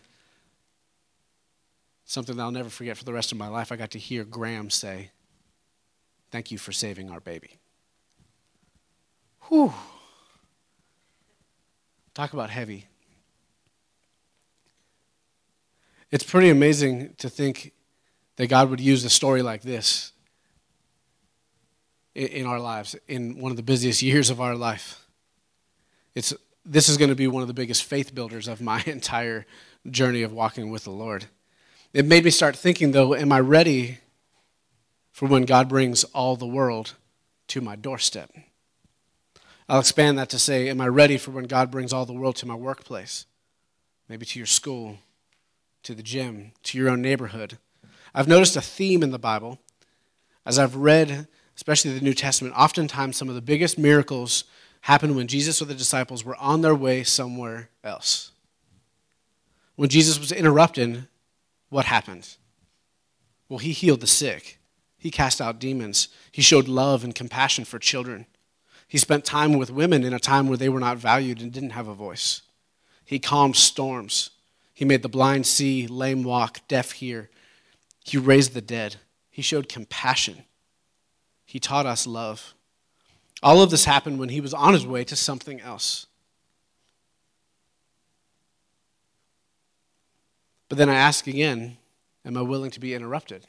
something 2.08 2.38
that 2.38 2.42
I'll 2.42 2.52
never 2.52 2.70
forget 2.70 2.98
for 2.98 3.04
the 3.04 3.14
rest 3.14 3.32
of 3.32 3.38
my 3.38 3.48
life, 3.48 3.72
I 3.72 3.76
got 3.76 3.92
to 3.92 4.00
hear 4.00 4.24
Graham 4.24 4.72
say, 4.72 5.12
Thank 6.32 6.52
you 6.52 6.58
for 6.58 6.74
saving 6.74 7.10
our 7.10 7.22
baby. 7.22 7.60
Whew. 9.44 9.74
Talk 12.14 12.34
about 12.34 12.50
heavy. 12.50 12.88
It's 16.12 16.24
pretty 16.24 16.50
amazing 16.50 17.14
to 17.20 17.30
think 17.30 17.72
that 18.36 18.48
God 18.48 18.70
would 18.70 18.82
use 18.82 19.06
a 19.06 19.10
story 19.10 19.42
like 19.42 19.62
this 19.62 20.12
in 22.14 22.46
our 22.46 22.60
lives, 22.60 22.96
in 23.08 23.40
one 23.40 23.52
of 23.52 23.58
the 23.58 23.64
busiest 23.64 24.02
years 24.02 24.30
of 24.30 24.42
our 24.42 24.56
life. 24.56 25.06
It's, 26.14 26.34
this 26.66 26.90
is 26.90 26.98
going 26.98 27.10
to 27.10 27.16
be 27.16 27.28
one 27.28 27.42
of 27.42 27.48
the 27.48 27.54
biggest 27.54 27.84
faith 27.84 28.14
builders 28.14 28.48
of 28.48 28.60
my 28.60 28.84
entire 28.86 29.46
journey 29.90 30.24
of 30.24 30.34
walking 30.34 30.72
with 30.72 30.84
the 30.84 30.92
Lord. 30.92 31.28
It 31.98 32.06
made 32.06 32.24
me 32.24 32.30
start 32.30 32.56
thinking, 32.56 32.92
though, 32.92 33.16
am 33.16 33.32
I 33.32 33.40
ready 33.40 33.98
for 35.12 35.28
when 35.28 35.46
God 35.46 35.68
brings 35.68 36.04
all 36.04 36.36
the 36.36 36.46
world 36.46 36.94
to 37.48 37.60
my 37.60 37.76
doorstep? 37.76 38.30
I'll 39.68 39.80
expand 39.80 40.20
that 40.20 40.30
to 40.30 40.38
say, 40.38 40.70
am 40.70 40.80
I 40.80 40.90
ready 40.90 41.18
for 41.18 41.32
when 41.32 41.46
God 41.46 41.72
brings 41.72 41.92
all 41.92 42.06
the 42.06 42.14
world 42.14 42.36
to 42.36 42.46
my 42.46 42.54
workplace? 42.54 43.26
Maybe 44.08 44.28
to 44.28 44.38
your 44.38 44.46
school, 44.46 45.00
to 45.82 45.96
the 45.96 46.04
gym, 46.04 46.52
to 46.66 46.78
your 46.78 46.88
own 46.90 47.02
neighborhood. 47.02 47.58
I've 48.14 48.28
noticed 48.28 48.56
a 48.56 48.62
theme 48.62 49.02
in 49.02 49.10
the 49.10 49.18
Bible 49.18 49.58
as 50.46 50.60
I've 50.60 50.76
read, 50.76 51.28
especially 51.56 51.98
the 51.98 52.06
New 52.06 52.14
Testament. 52.14 52.54
Oftentimes, 52.56 53.18
some 53.18 53.28
of 53.28 53.34
the 53.34 53.42
biggest 53.42 53.80
miracles 53.80 54.44
happened 54.82 55.16
when 55.16 55.26
Jesus 55.26 55.64
or 55.64 55.66
the 55.66 55.74
disciples 55.74 56.24
were 56.24 56.36
on 56.36 56.62
their 56.62 56.76
way 56.76 57.04
somewhere 57.04 57.70
else. 57.84 58.34
When 59.76 59.90
Jesus 59.90 60.20
was 60.20 60.32
interrupted, 60.32 61.08
what 61.70 61.86
happened? 61.86 62.38
Well, 63.50 63.60
he 63.60 63.72
healed 63.72 64.02
the 64.02 64.08
sick, 64.08 64.60
he 64.98 65.12
cast 65.12 65.40
out 65.40 65.60
demons, 65.60 66.10
he 66.32 66.42
showed 66.42 66.68
love 66.68 67.04
and 67.04 67.16
compassion 67.16 67.66
for 67.66 67.80
children. 67.80 68.26
He 68.88 68.98
spent 68.98 69.26
time 69.26 69.58
with 69.58 69.70
women 69.70 70.04
in 70.04 70.14
a 70.14 70.20
time 70.20 70.48
where 70.48 70.58
they 70.58 70.70
were 70.70 70.80
not 70.80 70.98
valued 70.98 71.42
and 71.42 71.52
didn't 71.52 71.72
have 71.72 71.88
a 71.88 71.94
voice. 71.94 72.42
He 73.04 73.20
calmed 73.20 73.56
storms. 73.56 74.32
He 74.74 74.86
made 74.86 75.02
the 75.02 75.10
blind 75.10 75.46
see, 75.46 75.88
lame 75.88 76.24
walk, 76.24 76.60
deaf 76.68 76.92
hear. 76.94 77.30
He 78.06 78.18
raised 78.18 78.54
the 78.54 78.62
dead. 78.62 78.98
He 79.30 79.42
showed 79.42 79.70
compassion. 79.70 80.44
He 81.46 81.60
taught 81.60 81.86
us 81.86 82.08
love. 82.08 82.54
All 83.44 83.62
of 83.62 83.70
this 83.70 83.86
happened 83.86 84.20
when 84.20 84.30
he 84.30 84.42
was 84.42 84.54
on 84.54 84.74
his 84.74 84.86
way 84.86 85.04
to 85.06 85.16
something 85.16 85.62
else. 85.62 86.08
But 90.70 90.78
then 90.78 90.90
I 90.90 90.96
ask 90.96 91.28
again 91.28 91.78
Am 92.26 92.36
I 92.36 92.42
willing 92.42 92.72
to 92.72 92.80
be 92.82 92.94
interrupted? 92.94 93.48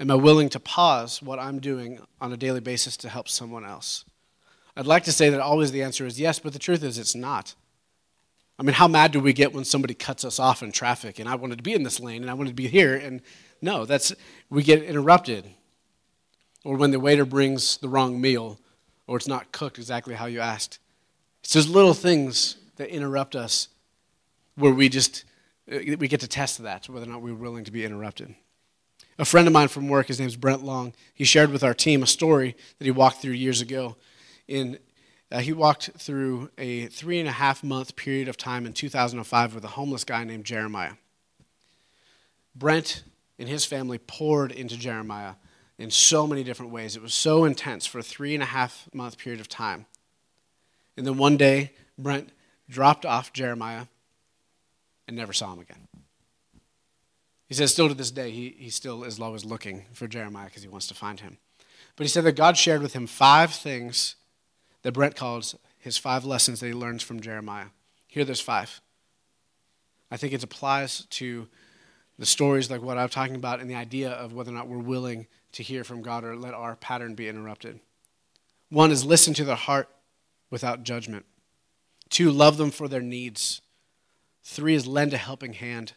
Am 0.00 0.10
I 0.10 0.14
willing 0.14 0.48
to 0.50 0.60
pause 0.60 1.22
what 1.22 1.38
I'm 1.38 1.58
doing 1.58 2.00
on 2.20 2.32
a 2.32 2.36
daily 2.36 2.60
basis 2.60 2.96
to 2.98 3.08
help 3.08 3.28
someone 3.28 3.66
else? 3.66 4.04
I'd 4.76 4.86
like 4.86 5.04
to 5.04 5.12
say 5.12 5.28
that 5.30 5.40
always 5.40 5.72
the 5.72 5.82
answer 5.82 6.06
is 6.06 6.18
yes, 6.18 6.38
but 6.38 6.52
the 6.52 6.58
truth 6.58 6.82
is 6.82 6.98
it's 6.98 7.14
not. 7.14 7.54
I 8.58 8.62
mean, 8.62 8.74
how 8.74 8.88
mad 8.88 9.12
do 9.12 9.20
we 9.20 9.34
get 9.34 9.52
when 9.52 9.64
somebody 9.64 9.92
cuts 9.92 10.24
us 10.24 10.38
off 10.38 10.62
in 10.62 10.72
traffic 10.72 11.18
and 11.18 11.28
I 11.28 11.34
wanted 11.34 11.58
to 11.58 11.62
be 11.62 11.74
in 11.74 11.82
this 11.82 12.00
lane 12.00 12.22
and 12.22 12.30
I 12.30 12.34
wanted 12.34 12.50
to 12.50 12.56
be 12.56 12.68
here 12.68 12.96
and 12.96 13.20
no, 13.60 13.84
that's 13.84 14.14
we 14.48 14.62
get 14.62 14.82
interrupted. 14.82 15.46
Or 16.64 16.76
when 16.76 16.90
the 16.90 17.00
waiter 17.00 17.24
brings 17.24 17.76
the 17.78 17.88
wrong 17.88 18.20
meal 18.20 18.58
or 19.06 19.16
it's 19.16 19.28
not 19.28 19.52
cooked 19.52 19.78
exactly 19.78 20.14
how 20.14 20.26
you 20.26 20.40
asked. 20.40 20.78
It's 21.42 21.52
those 21.52 21.68
little 21.68 21.94
things 21.94 22.56
that 22.76 22.88
interrupt 22.88 23.36
us 23.36 23.68
where 24.56 24.72
we 24.72 24.88
just 24.88 25.24
we 25.68 26.08
get 26.08 26.20
to 26.20 26.28
test 26.28 26.62
that 26.62 26.88
whether 26.88 27.06
or 27.06 27.08
not 27.08 27.22
we're 27.22 27.34
willing 27.34 27.64
to 27.64 27.72
be 27.72 27.84
interrupted. 27.84 28.34
A 29.18 29.24
friend 29.24 29.46
of 29.46 29.52
mine 29.52 29.68
from 29.68 29.88
work, 29.88 30.08
his 30.08 30.20
name's 30.20 30.36
Brent 30.36 30.62
Long, 30.62 30.92
he 31.14 31.24
shared 31.24 31.50
with 31.50 31.64
our 31.64 31.74
team 31.74 32.02
a 32.02 32.06
story 32.06 32.54
that 32.78 32.84
he 32.84 32.90
walked 32.90 33.22
through 33.22 33.32
years 33.32 33.60
ago. 33.60 33.96
In 34.46 34.78
uh, 35.32 35.40
he 35.40 35.52
walked 35.52 35.90
through 35.98 36.50
a 36.56 36.86
three 36.86 37.18
and 37.18 37.28
a 37.28 37.32
half 37.32 37.64
month 37.64 37.96
period 37.96 38.28
of 38.28 38.36
time 38.36 38.64
in 38.64 38.72
2005 38.72 39.54
with 39.54 39.64
a 39.64 39.68
homeless 39.68 40.04
guy 40.04 40.22
named 40.22 40.44
Jeremiah. 40.44 40.92
Brent 42.54 43.02
and 43.38 43.48
his 43.48 43.64
family 43.64 43.98
poured 43.98 44.52
into 44.52 44.78
Jeremiah 44.78 45.34
in 45.78 45.90
so 45.90 46.26
many 46.26 46.44
different 46.44 46.72
ways. 46.72 46.96
It 46.96 47.02
was 47.02 47.12
so 47.12 47.44
intense 47.44 47.86
for 47.86 47.98
a 47.98 48.02
three 48.02 48.34
and 48.34 48.42
a 48.42 48.46
half 48.46 48.88
month 48.94 49.18
period 49.18 49.40
of 49.40 49.48
time. 49.48 49.86
And 50.96 51.06
then 51.06 51.18
one 51.18 51.36
day, 51.36 51.72
Brent 51.98 52.30
dropped 52.68 53.04
off 53.04 53.32
Jeremiah 53.32 53.86
and 55.06 55.16
never 55.16 55.32
saw 55.32 55.52
him 55.52 55.60
again. 55.60 55.88
He 57.46 57.54
says, 57.54 57.72
still 57.72 57.88
to 57.88 57.94
this 57.94 58.10
day, 58.10 58.30
he, 58.30 58.56
he 58.58 58.70
still 58.70 59.04
is 59.04 59.20
always 59.20 59.44
looking 59.44 59.84
for 59.92 60.08
Jeremiah 60.08 60.46
because 60.46 60.62
he 60.62 60.68
wants 60.68 60.88
to 60.88 60.94
find 60.94 61.20
him. 61.20 61.38
But 61.94 62.04
he 62.04 62.08
said 62.08 62.24
that 62.24 62.32
God 62.32 62.56
shared 62.56 62.82
with 62.82 62.92
him 62.92 63.06
five 63.06 63.52
things 63.52 64.16
that 64.82 64.92
Brent 64.92 65.16
calls 65.16 65.54
his 65.78 65.96
five 65.96 66.24
lessons 66.24 66.60
that 66.60 66.66
he 66.66 66.72
learns 66.72 67.02
from 67.02 67.20
Jeremiah. 67.20 67.66
Here, 68.08 68.24
there's 68.24 68.40
five. 68.40 68.80
I 70.10 70.16
think 70.16 70.32
it 70.32 70.42
applies 70.42 71.06
to 71.10 71.48
the 72.18 72.26
stories 72.26 72.70
like 72.70 72.82
what 72.82 72.98
I'm 72.98 73.08
talking 73.08 73.36
about 73.36 73.60
and 73.60 73.70
the 73.70 73.74
idea 73.74 74.10
of 74.10 74.32
whether 74.32 74.50
or 74.50 74.54
not 74.54 74.68
we're 74.68 74.78
willing 74.78 75.26
to 75.52 75.62
hear 75.62 75.84
from 75.84 76.02
God 76.02 76.24
or 76.24 76.36
let 76.36 76.54
our 76.54 76.76
pattern 76.76 77.14
be 77.14 77.28
interrupted. 77.28 77.80
One 78.70 78.90
is 78.90 79.04
listen 79.04 79.34
to 79.34 79.44
their 79.44 79.56
heart 79.56 79.88
without 80.50 80.82
judgment. 80.82 81.26
Two, 82.08 82.30
love 82.30 82.56
them 82.56 82.70
for 82.70 82.88
their 82.88 83.00
needs. 83.00 83.60
Three 84.48 84.74
is 84.74 84.86
lend 84.86 85.12
a 85.12 85.16
helping 85.16 85.54
hand. 85.54 85.94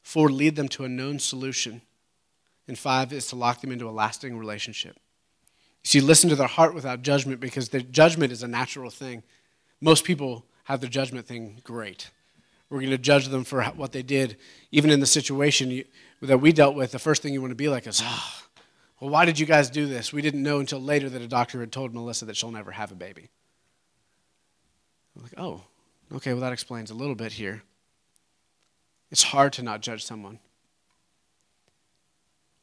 Four, 0.00 0.30
lead 0.30 0.56
them 0.56 0.68
to 0.68 0.84
a 0.84 0.88
known 0.88 1.18
solution. 1.18 1.82
And 2.66 2.78
five 2.78 3.12
is 3.12 3.26
to 3.26 3.36
lock 3.36 3.60
them 3.60 3.70
into 3.70 3.86
a 3.86 3.92
lasting 3.92 4.38
relationship. 4.38 4.96
You 5.84 5.88
see, 5.88 6.00
listen 6.00 6.30
to 6.30 6.36
their 6.36 6.48
heart 6.48 6.74
without 6.74 7.02
judgment 7.02 7.38
because 7.38 7.68
their 7.68 7.82
judgment 7.82 8.32
is 8.32 8.42
a 8.42 8.48
natural 8.48 8.88
thing. 8.88 9.22
Most 9.82 10.04
people 10.04 10.46
have 10.64 10.80
the 10.80 10.88
judgment 10.88 11.26
thing 11.26 11.60
great. 11.64 12.10
We're 12.70 12.78
going 12.78 12.90
to 12.90 12.98
judge 12.98 13.28
them 13.28 13.44
for 13.44 13.62
what 13.62 13.92
they 13.92 14.02
did. 14.02 14.38
Even 14.70 14.90
in 14.90 15.00
the 15.00 15.06
situation 15.06 15.84
that 16.22 16.38
we 16.38 16.50
dealt 16.50 16.74
with, 16.74 16.92
the 16.92 16.98
first 16.98 17.20
thing 17.20 17.34
you 17.34 17.42
want 17.42 17.50
to 17.50 17.56
be 17.56 17.68
like 17.68 17.86
is, 17.86 18.00
oh, 18.02 18.42
well, 19.00 19.10
why 19.10 19.26
did 19.26 19.38
you 19.38 19.44
guys 19.44 19.68
do 19.68 19.86
this? 19.86 20.14
We 20.14 20.22
didn't 20.22 20.42
know 20.42 20.60
until 20.60 20.80
later 20.80 21.10
that 21.10 21.20
a 21.20 21.28
doctor 21.28 21.60
had 21.60 21.70
told 21.70 21.92
Melissa 21.92 22.24
that 22.24 22.38
she'll 22.38 22.50
never 22.52 22.70
have 22.70 22.90
a 22.90 22.94
baby. 22.94 23.28
I'm 25.14 25.22
like, 25.24 25.34
oh, 25.36 25.60
okay, 26.14 26.32
well, 26.32 26.40
that 26.40 26.54
explains 26.54 26.90
a 26.90 26.94
little 26.94 27.14
bit 27.14 27.32
here. 27.32 27.62
It's 29.12 29.24
hard 29.24 29.52
to 29.54 29.62
not 29.62 29.82
judge 29.82 30.04
someone. 30.04 30.38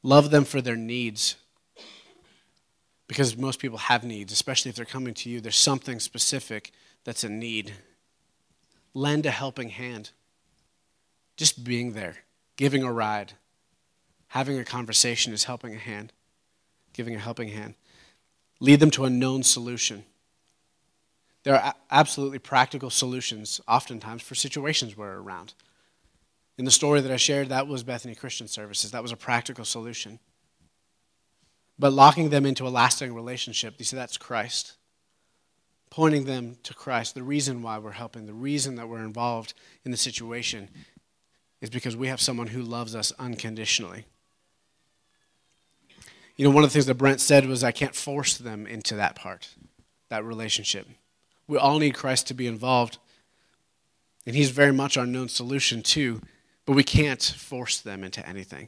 Love 0.01 0.31
them 0.31 0.45
for 0.45 0.61
their 0.61 0.75
needs. 0.75 1.35
Because 3.07 3.37
most 3.37 3.59
people 3.59 3.77
have 3.77 4.03
needs, 4.03 4.33
especially 4.33 4.69
if 4.69 4.75
they're 4.75 4.83
coming 4.83 5.13
to 5.13 5.29
you. 5.29 5.41
There's 5.41 5.55
something 5.55 5.99
specific 5.99 6.71
that's 7.03 7.23
a 7.23 7.29
need. 7.29 7.73
Lend 8.95 9.27
a 9.27 9.31
helping 9.31 9.69
hand. 9.69 10.09
Just 11.37 11.63
being 11.63 11.93
there, 11.93 12.17
giving 12.55 12.83
a 12.83 12.91
ride, 12.91 13.33
having 14.29 14.57
a 14.57 14.65
conversation 14.65 15.33
is 15.33 15.43
helping 15.43 15.75
a 15.75 15.79
hand, 15.79 16.11
giving 16.93 17.15
a 17.15 17.19
helping 17.19 17.49
hand. 17.49 17.75
Lead 18.59 18.79
them 18.79 18.91
to 18.91 19.05
a 19.05 19.09
known 19.09 19.43
solution. 19.43 20.03
There 21.43 21.55
are 21.55 21.75
absolutely 21.91 22.39
practical 22.39 22.89
solutions, 22.89 23.61
oftentimes, 23.67 24.23
for 24.23 24.33
situations 24.33 24.97
we're 24.97 25.19
around. 25.19 25.53
In 26.59 26.65
the 26.65 26.71
story 26.71 26.99
that 26.99 27.09
I 27.09 27.15
shared, 27.15 27.47
that 27.49 27.67
was 27.67 27.83
Bethany 27.83 28.13
Christian 28.13 28.45
Services. 28.45 28.91
That 28.91 29.01
was 29.01 29.13
a 29.13 29.15
practical 29.15 29.63
solution. 29.63 30.19
But 31.79 31.93
locking 31.93 32.31
them 32.31 32.45
into 32.45 32.67
a 32.67 32.69
lasting 32.69 33.15
relationship, 33.15 33.75
you 33.77 33.85
see, 33.85 33.95
that's 33.95 34.17
Christ. 34.17 34.73
Pointing 35.89 36.25
them 36.25 36.57
to 36.63 36.73
Christ, 36.73 37.15
the 37.15 37.23
reason 37.23 37.61
why 37.61 37.77
we're 37.77 37.91
helping, 37.91 38.25
the 38.25 38.33
reason 38.33 38.75
that 38.75 38.89
we're 38.89 39.05
involved 39.05 39.53
in 39.85 39.91
the 39.91 39.97
situation 39.97 40.69
is 41.61 41.69
because 41.69 41.95
we 41.95 42.09
have 42.09 42.19
someone 42.19 42.47
who 42.47 42.61
loves 42.61 42.93
us 42.93 43.13
unconditionally. 43.17 44.03
You 46.35 46.43
know, 46.43 46.51
one 46.51 46.65
of 46.65 46.71
the 46.71 46.73
things 46.73 46.87
that 46.87 46.95
Brent 46.95 47.21
said 47.21 47.45
was, 47.45 47.63
I 47.63 47.71
can't 47.71 47.95
force 47.95 48.37
them 48.37 48.67
into 48.67 48.95
that 48.95 49.15
part, 49.15 49.55
that 50.09 50.25
relationship. 50.25 50.89
We 51.47 51.57
all 51.57 51.79
need 51.79 51.95
Christ 51.95 52.27
to 52.27 52.33
be 52.33 52.47
involved. 52.47 52.97
And 54.25 54.35
He's 54.35 54.49
very 54.49 54.73
much 54.73 54.97
our 54.97 55.05
known 55.05 55.29
solution, 55.29 55.81
too, 55.81 56.19
but 56.69 56.75
we 56.75 56.83
can't 56.83 57.23
force 57.23 57.81
them 57.81 58.03
into 58.03 58.23
anything. 58.29 58.67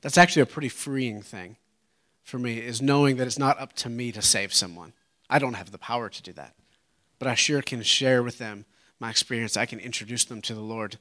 That's 0.00 0.16
actually 0.16 0.42
a 0.42 0.46
pretty 0.46 0.68
freeing 0.68 1.22
thing 1.22 1.56
for 2.22 2.38
me, 2.38 2.58
is 2.58 2.80
knowing 2.80 3.16
that 3.16 3.26
it's 3.26 3.36
not 3.36 3.58
up 3.58 3.72
to 3.78 3.88
me 3.88 4.12
to 4.12 4.22
save 4.22 4.54
someone. 4.54 4.92
I 5.28 5.40
don't 5.40 5.54
have 5.54 5.72
the 5.72 5.76
power 5.78 6.08
to 6.08 6.22
do 6.22 6.32
that. 6.34 6.54
But 7.18 7.26
I 7.26 7.34
sure 7.34 7.60
can 7.60 7.82
share 7.82 8.22
with 8.22 8.38
them 8.38 8.64
my 9.00 9.10
experience. 9.10 9.56
I 9.56 9.66
can 9.66 9.80
introduce 9.80 10.24
them 10.24 10.40
to 10.42 10.54
the 10.54 10.60
Lord. 10.60 10.98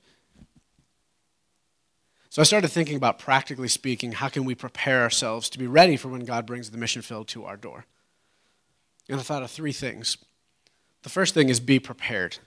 So 2.31 2.41
I 2.41 2.45
started 2.45 2.69
thinking 2.69 2.95
about, 2.95 3.19
practically 3.19 3.67
speaking, 3.67 4.13
how 4.13 4.27
can 4.27 4.43
we 4.43 4.55
prepare 4.55 5.03
ourselves 5.03 5.47
to 5.51 5.59
be 5.59 5.67
ready 5.67 5.95
for 5.95 6.07
when 6.07 6.25
God 6.25 6.47
brings 6.47 6.71
the 6.71 6.77
mission 6.79 7.03
field 7.03 7.27
to 7.27 7.45
our 7.45 7.55
door? 7.55 7.85
And 9.07 9.19
I 9.19 9.21
thought 9.21 9.43
of 9.43 9.51
three 9.51 9.73
things. 9.73 10.17
The 11.03 11.09
first 11.09 11.35
thing 11.35 11.49
is 11.49 11.59
be 11.59 11.77
prepared. 11.77 12.39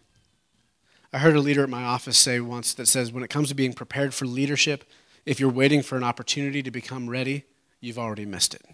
I 1.15 1.19
heard 1.19 1.37
a 1.37 1.41
leader 1.41 1.63
at 1.63 1.69
my 1.69 1.85
office 1.85 2.19
say 2.19 2.41
once 2.41 2.75
that 2.75 2.89
says, 2.89 3.13
when 3.13 3.23
it 3.23 3.31
comes 3.31 3.49
to 3.49 3.55
being 3.55 3.73
prepared 3.73 4.13
for 4.13 4.27
leadership, 4.27 4.83
if 5.25 5.39
you're 5.39 5.49
waiting 5.49 5.81
for 5.81 5.97
an 5.97 6.03
opportunity 6.03 6.61
to 6.61 6.73
become 6.73 7.09
ready, 7.09 7.45
you've 7.81 8.01
already 8.01 8.27
missed 8.27 8.53
it. 8.53 8.67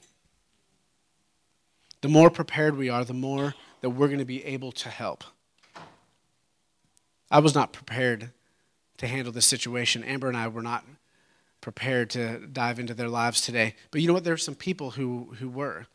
The 2.00 2.09
more 2.09 2.31
prepared 2.31 2.79
we 2.79 2.88
are, 2.88 3.05
the 3.05 3.12
more 3.12 3.55
that 3.83 3.90
we're 3.90 4.07
going 4.07 4.20
to 4.20 4.24
be 4.24 4.42
able 4.46 4.72
to 4.72 4.88
help. 4.88 5.22
I 7.31 7.40
was 7.40 7.55
not 7.55 7.74
prepared 7.74 8.31
to 8.96 9.07
handle 9.07 9.35
this 9.35 9.46
situation. 9.46 10.03
Amber 10.03 10.29
and 10.29 10.37
I 10.37 10.48
were 10.48 10.62
not 10.62 10.87
prepared 11.61 12.09
to 12.11 12.38
dive 12.46 12.79
into 12.79 12.94
their 12.94 13.11
lives 13.11 13.42
today. 13.42 13.74
But 13.90 14.00
you 14.00 14.07
know 14.07 14.14
what? 14.14 14.24
There 14.24 14.33
are 14.33 14.38
some 14.38 14.55
people 14.55 14.92
who, 14.92 15.35
who 15.40 15.50
were. 15.50 15.88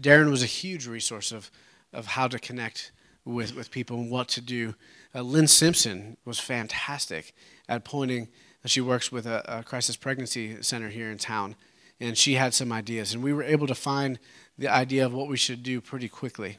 Darren 0.00 0.30
was 0.30 0.44
a 0.44 0.46
huge 0.46 0.86
resource 0.86 1.32
of, 1.32 1.50
of 1.92 2.06
how 2.06 2.28
to 2.28 2.38
connect 2.38 2.92
with, 3.24 3.56
with 3.56 3.72
people 3.72 3.98
and 3.98 4.12
what 4.12 4.28
to 4.28 4.40
do. 4.40 4.76
Uh, 5.14 5.22
Lynn 5.22 5.48
Simpson 5.48 6.16
was 6.24 6.38
fantastic 6.38 7.34
at 7.68 7.84
pointing. 7.84 8.28
She 8.66 8.80
works 8.80 9.10
with 9.10 9.26
a, 9.26 9.42
a 9.58 9.62
crisis 9.62 9.96
pregnancy 9.96 10.62
center 10.62 10.88
here 10.88 11.10
in 11.10 11.18
town, 11.18 11.56
and 11.98 12.16
she 12.16 12.34
had 12.34 12.52
some 12.54 12.72
ideas. 12.72 13.14
And 13.14 13.22
we 13.22 13.32
were 13.32 13.42
able 13.42 13.66
to 13.66 13.74
find 13.74 14.18
the 14.58 14.68
idea 14.68 15.06
of 15.06 15.14
what 15.14 15.28
we 15.28 15.36
should 15.36 15.62
do 15.62 15.80
pretty 15.80 16.08
quickly. 16.08 16.58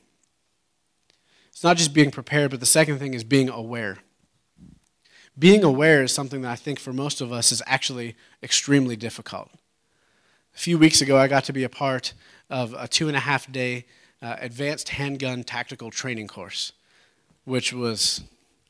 It's 1.50 1.64
not 1.64 1.78
just 1.78 1.94
being 1.94 2.12
prepared, 2.12 2.52
but 2.52 2.60
the 2.60 2.66
second 2.66 3.00
thing 3.00 3.14
is 3.14 3.24
being 3.24 3.50
aware 3.50 4.00
being 5.40 5.64
aware 5.64 6.04
is 6.04 6.12
something 6.12 6.42
that 6.42 6.52
I 6.52 6.56
think 6.56 6.80
for 6.80 6.92
most 6.92 7.22
of 7.22 7.32
us 7.32 7.52
is 7.52 7.64
actually 7.66 8.16
extremely 8.44 8.98
difficult. 8.98 9.50
A 10.54 10.58
few 10.58 10.78
weeks 10.78 11.00
ago, 11.00 11.18
I 11.18 11.28
got 11.28 11.46
to 11.46 11.54
be 11.54 11.64
a 11.64 11.70
part 11.70 12.14
of 12.50 12.76
a 12.78 12.88
two 12.88 13.08
and 13.08 13.16
a 13.16 13.22
half 13.22 13.50
day 13.50 13.86
uh, 14.22 14.36
advanced 14.40 14.90
handgun 14.90 15.44
tactical 15.44 15.92
training 15.92 16.28
course, 16.28 16.74
which 17.46 17.72
was 17.72 18.24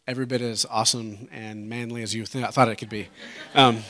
every 0.09 0.25
bit 0.25 0.41
as 0.41 0.65
awesome 0.71 1.29
and 1.31 1.69
manly 1.69 2.01
as 2.01 2.15
you 2.15 2.25
th- 2.25 2.43
thought 2.47 2.67
it 2.67 2.77
could 2.77 2.89
be. 2.89 3.07
Um, 3.53 3.83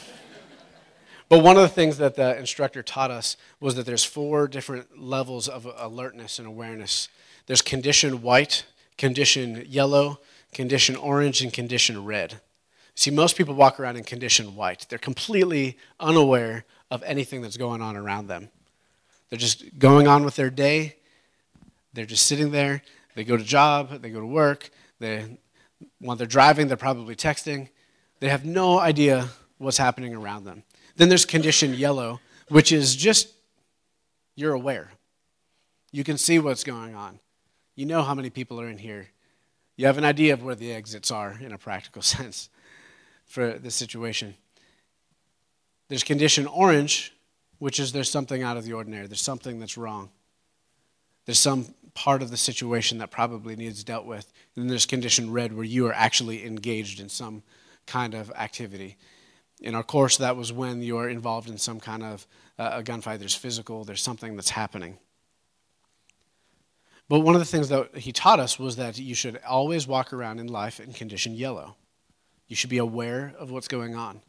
but 1.30 1.40
one 1.40 1.56
of 1.56 1.62
the 1.62 1.70
things 1.70 1.98
that 2.00 2.16
the 2.16 2.38
instructor 2.38 2.84
taught 2.84 3.10
us 3.10 3.38
was 3.62 3.76
that 3.76 3.86
there's 3.86 4.04
four 4.04 4.46
different 4.50 5.00
levels 5.02 5.48
of 5.48 5.66
alertness 5.78 6.38
and 6.38 6.46
awareness. 6.46 7.08
There's 7.46 7.62
condition 7.62 8.22
white, 8.22 8.66
condition 8.98 9.64
yellow, 9.70 10.20
condition 10.52 10.98
orange, 10.98 11.42
and 11.42 11.54
condition 11.54 12.04
red. 12.04 12.42
See, 12.96 13.12
most 13.12 13.38
people 13.38 13.54
walk 13.54 13.80
around 13.80 13.96
in 13.96 14.04
condition 14.04 14.58
white. 14.58 14.88
They're 14.90 15.00
completely 15.00 15.78
unaware 16.02 16.66
of 16.92 17.02
anything 17.04 17.42
that's 17.42 17.56
going 17.56 17.82
on 17.82 17.96
around 17.96 18.28
them. 18.28 18.50
They're 19.30 19.40
just 19.40 19.80
going 19.80 20.10
on 20.10 20.26
with 20.26 20.36
their 20.36 20.50
day. 20.50 20.98
They're 21.94 22.06
just 22.06 22.26
sitting 22.26 22.52
there. 22.52 22.82
They 23.16 23.24
go 23.24 23.38
to 23.38 23.44
job, 23.44 24.02
they 24.02 24.10
go 24.10 24.20
to 24.20 24.26
work. 24.26 24.70
They, 25.00 25.38
when 26.00 26.18
they're 26.18 26.28
driving, 26.28 26.68
they're 26.68 26.78
probably 26.78 27.16
texting. 27.16 27.70
They 28.20 28.30
have 28.30 28.46
no 28.46 28.80
idea 28.80 29.30
what's 29.58 29.78
happening 29.78 30.16
around 30.16 30.44
them. 30.46 30.64
Then 30.96 31.10
there's 31.10 31.26
condition 31.26 31.74
yellow, 31.74 32.20
which 32.50 32.72
is 32.72 32.96
just 32.96 33.30
you're 34.36 34.54
aware. 34.54 34.92
You 35.92 36.04
can 36.04 36.18
see 36.18 36.40
what's 36.40 36.64
going 36.64 36.96
on. 36.96 37.20
You 37.76 37.86
know 37.86 38.02
how 38.02 38.14
many 38.14 38.30
people 38.30 38.60
are 38.60 38.70
in 38.70 38.78
here. 38.78 39.08
You 39.76 39.86
have 39.86 39.98
an 39.98 40.06
idea 40.06 40.34
of 40.34 40.44
where 40.44 40.56
the 40.56 40.74
exits 40.74 41.12
are 41.12 41.38
in 41.42 41.54
a 41.54 41.58
practical 41.58 42.02
sense 42.16 42.50
for 43.26 43.54
the 43.54 43.72
situation. 43.72 44.36
There's 45.88 46.04
condition 46.04 46.46
orange, 46.48 47.14
which 47.58 47.80
is 47.80 47.92
there's 47.92 48.12
something 48.12 48.44
out 48.44 48.58
of 48.58 48.64
the 48.64 48.74
ordinary, 48.74 49.08
there's 49.08 49.22
something 49.22 49.60
that's 49.60 49.78
wrong. 49.78 50.10
There's 51.26 51.40
some 51.40 51.74
part 52.00 52.22
of 52.22 52.32
the 52.32 52.38
situation 52.38 52.98
that 53.00 53.12
probably 53.12 53.58
needs 53.58 53.84
dealt 53.84 54.06
with. 54.06 54.32
And 54.56 54.64
then 54.64 54.70
there's 54.70 54.86
condition 54.86 55.34
red, 55.34 55.52
where 55.52 55.66
you 55.66 55.86
are 55.88 55.94
actually 55.94 56.46
engaged 56.46 57.02
in 57.02 57.10
some 57.10 57.44
kind 57.88 58.14
of 58.14 58.32
activity. 58.38 58.96
In 59.60 59.76
our 59.76 59.84
course, 59.84 60.16
that 60.16 60.38
was 60.38 60.54
when 60.54 60.82
you 60.82 60.98
are 60.98 61.10
involved 61.10 61.50
in 61.50 61.58
some 61.58 61.82
kind 61.82 62.02
of 62.02 62.26
uh, 62.58 62.70
a 62.76 62.84
gunfight. 62.84 63.20
There's 63.20 63.36
physical, 63.36 63.84
there's 63.84 64.02
something 64.02 64.38
that's 64.38 64.52
happening. 64.52 64.98
But 67.10 67.20
one 67.20 67.36
of 67.36 67.42
the 67.42 67.46
things 67.46 67.68
that 67.68 67.98
he 67.98 68.14
taught 68.14 68.40
us 68.40 68.58
was 68.58 68.78
that 68.78 68.98
you 68.98 69.14
should 69.14 69.38
always 69.46 69.86
walk 69.86 70.14
around 70.14 70.40
in 70.40 70.48
life 70.48 70.80
in 70.80 70.94
condition 70.94 71.34
yellow. 71.34 71.76
You 72.48 72.56
should 72.56 72.70
be 72.70 72.78
aware 72.78 73.34
of 73.38 73.52
what's 73.52 73.68
going 73.68 73.96
on. 73.96 74.22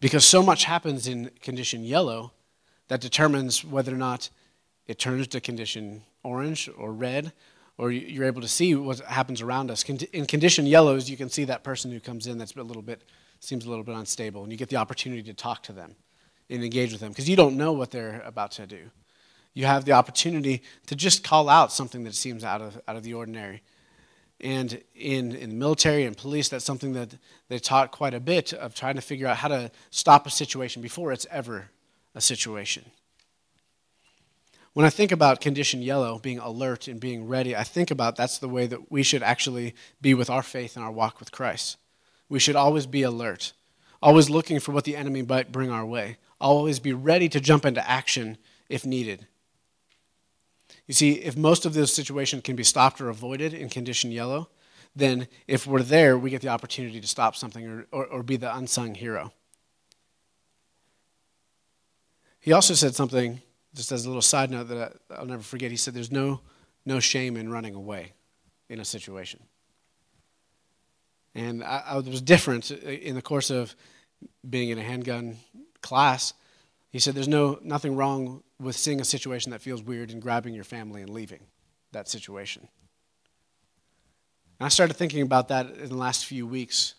Because 0.00 0.24
so 0.24 0.42
much 0.42 0.64
happens 0.64 1.06
in 1.06 1.30
condition 1.42 1.84
yellow 1.84 2.32
that 2.88 3.00
determines 3.00 3.64
whether 3.64 3.94
or 3.94 3.98
not 3.98 4.30
it 4.88 4.98
turns 4.98 5.28
to 5.28 5.40
condition 5.40 6.02
orange 6.24 6.68
or 6.76 6.92
red, 6.92 7.32
or 7.76 7.92
you're 7.92 8.24
able 8.24 8.40
to 8.40 8.48
see 8.48 8.74
what 8.74 8.98
happens 9.00 9.40
around 9.40 9.70
us. 9.70 9.84
In 9.84 10.26
condition 10.26 10.66
yellows, 10.66 11.08
you 11.08 11.16
can 11.16 11.30
see 11.30 11.44
that 11.44 11.62
person 11.62 11.92
who 11.92 12.00
comes 12.00 12.26
in 12.26 12.38
that's 12.38 12.56
a 12.56 12.62
little 12.62 12.82
bit, 12.82 13.02
seems 13.38 13.64
a 13.64 13.68
little 13.68 13.84
bit 13.84 13.94
unstable, 13.94 14.42
and 14.42 14.50
you 14.50 14.58
get 14.58 14.68
the 14.68 14.76
opportunity 14.76 15.22
to 15.22 15.34
talk 15.34 15.62
to 15.64 15.72
them 15.72 15.94
and 16.50 16.64
engage 16.64 16.90
with 16.90 17.00
them 17.00 17.10
because 17.10 17.28
you 17.28 17.36
don't 17.36 17.56
know 17.56 17.72
what 17.72 17.92
they're 17.92 18.20
about 18.24 18.50
to 18.52 18.66
do. 18.66 18.90
You 19.54 19.66
have 19.66 19.84
the 19.84 19.92
opportunity 19.92 20.62
to 20.86 20.96
just 20.96 21.22
call 21.22 21.48
out 21.48 21.72
something 21.72 22.02
that 22.04 22.14
seems 22.14 22.42
out 22.42 22.60
of, 22.60 22.80
out 22.88 22.96
of 22.96 23.04
the 23.04 23.14
ordinary 23.14 23.62
and 24.40 24.80
in, 24.94 25.34
in 25.34 25.50
the 25.50 25.56
military 25.56 26.04
and 26.04 26.16
police, 26.16 26.48
that's 26.48 26.64
something 26.64 26.92
that 26.92 27.14
they 27.48 27.58
taught 27.58 27.90
quite 27.90 28.14
a 28.14 28.20
bit 28.20 28.52
of 28.52 28.74
trying 28.74 28.94
to 28.94 29.00
figure 29.00 29.26
out 29.26 29.36
how 29.36 29.48
to 29.48 29.70
stop 29.90 30.26
a 30.26 30.30
situation 30.30 30.80
before 30.80 31.12
it's 31.12 31.26
ever 31.30 31.70
a 32.14 32.20
situation. 32.20 32.84
When 34.74 34.86
I 34.86 34.90
think 34.90 35.10
about 35.10 35.40
condition 35.40 35.82
yellow, 35.82 36.18
being 36.18 36.38
alert 36.38 36.88
and 36.88 37.00
being 37.00 37.26
ready, 37.26 37.56
I 37.56 37.64
think 37.64 37.90
about 37.90 38.16
that's 38.16 38.38
the 38.38 38.48
way 38.48 38.66
that 38.66 38.92
we 38.92 39.02
should 39.02 39.22
actually 39.22 39.74
be 40.00 40.14
with 40.14 40.30
our 40.30 40.42
faith 40.42 40.76
and 40.76 40.84
our 40.84 40.92
walk 40.92 41.18
with 41.18 41.32
Christ. 41.32 41.78
We 42.28 42.38
should 42.38 42.56
always 42.56 42.86
be 42.86 43.02
alert, 43.02 43.52
always 44.02 44.30
looking 44.30 44.60
for 44.60 44.72
what 44.72 44.84
the 44.84 44.96
enemy 44.96 45.22
might 45.22 45.50
bring 45.50 45.70
our 45.70 45.86
way, 45.86 46.18
always 46.40 46.78
be 46.78 46.92
ready 46.92 47.28
to 47.30 47.40
jump 47.40 47.64
into 47.64 47.88
action 47.88 48.38
if 48.68 48.84
needed. 48.84 49.26
You 50.86 50.94
see, 50.94 51.12
if 51.12 51.36
most 51.36 51.66
of 51.66 51.74
those 51.74 51.92
situations 51.92 52.42
can 52.42 52.56
be 52.56 52.64
stopped 52.64 53.00
or 53.00 53.08
avoided 53.08 53.54
in 53.54 53.68
condition 53.68 54.10
yellow, 54.12 54.48
then 54.94 55.28
if 55.46 55.66
we're 55.66 55.82
there, 55.82 56.18
we 56.18 56.30
get 56.30 56.42
the 56.42 56.48
opportunity 56.48 57.00
to 57.00 57.06
stop 57.06 57.36
something 57.36 57.66
or, 57.66 57.86
or, 57.92 58.06
or 58.06 58.22
be 58.22 58.36
the 58.36 58.54
unsung 58.54 58.94
hero. 58.94 59.32
He 62.40 62.52
also 62.52 62.74
said 62.74 62.94
something, 62.94 63.42
just 63.74 63.92
as 63.92 64.04
a 64.04 64.08
little 64.08 64.22
side 64.22 64.50
note 64.50 64.68
that 64.68 64.94
I, 65.10 65.20
will 65.20 65.28
never 65.28 65.42
forget. 65.42 65.70
He 65.70 65.76
said, 65.76 65.94
There's 65.94 66.12
no, 66.12 66.40
no 66.84 67.00
shame 67.00 67.36
in 67.36 67.50
running 67.50 67.74
away 67.74 68.12
in 68.68 68.80
a 68.80 68.84
situation. 68.84 69.40
And 71.34 71.62
I, 71.62 71.82
I 71.86 71.96
was 71.96 72.20
different 72.22 72.70
in 72.70 73.14
the 73.14 73.22
course 73.22 73.50
of 73.50 73.74
being 74.48 74.70
in 74.70 74.78
a 74.78 74.82
handgun 74.82 75.36
class 75.82 76.34
He 76.90 76.98
said, 76.98 77.14
There's 77.14 77.28
no, 77.28 77.58
nothing 77.62 77.96
wrong 77.96 78.42
with 78.60 78.76
seeing 78.76 79.00
a 79.00 79.04
situation 79.04 79.52
that 79.52 79.60
feels 79.60 79.82
weird 79.82 80.10
and 80.10 80.20
grabbing 80.20 80.54
your 80.54 80.64
family 80.64 81.02
and 81.02 81.10
leaving 81.10 81.40
that 81.92 82.08
situation. 82.08 82.68
And 84.58 84.66
I 84.66 84.68
started 84.68 84.94
thinking 84.94 85.22
about 85.22 85.48
that 85.48 85.70
in 85.70 85.88
the 85.88 85.96
last 85.96 86.26
few 86.26 86.46
weeks 86.46 86.94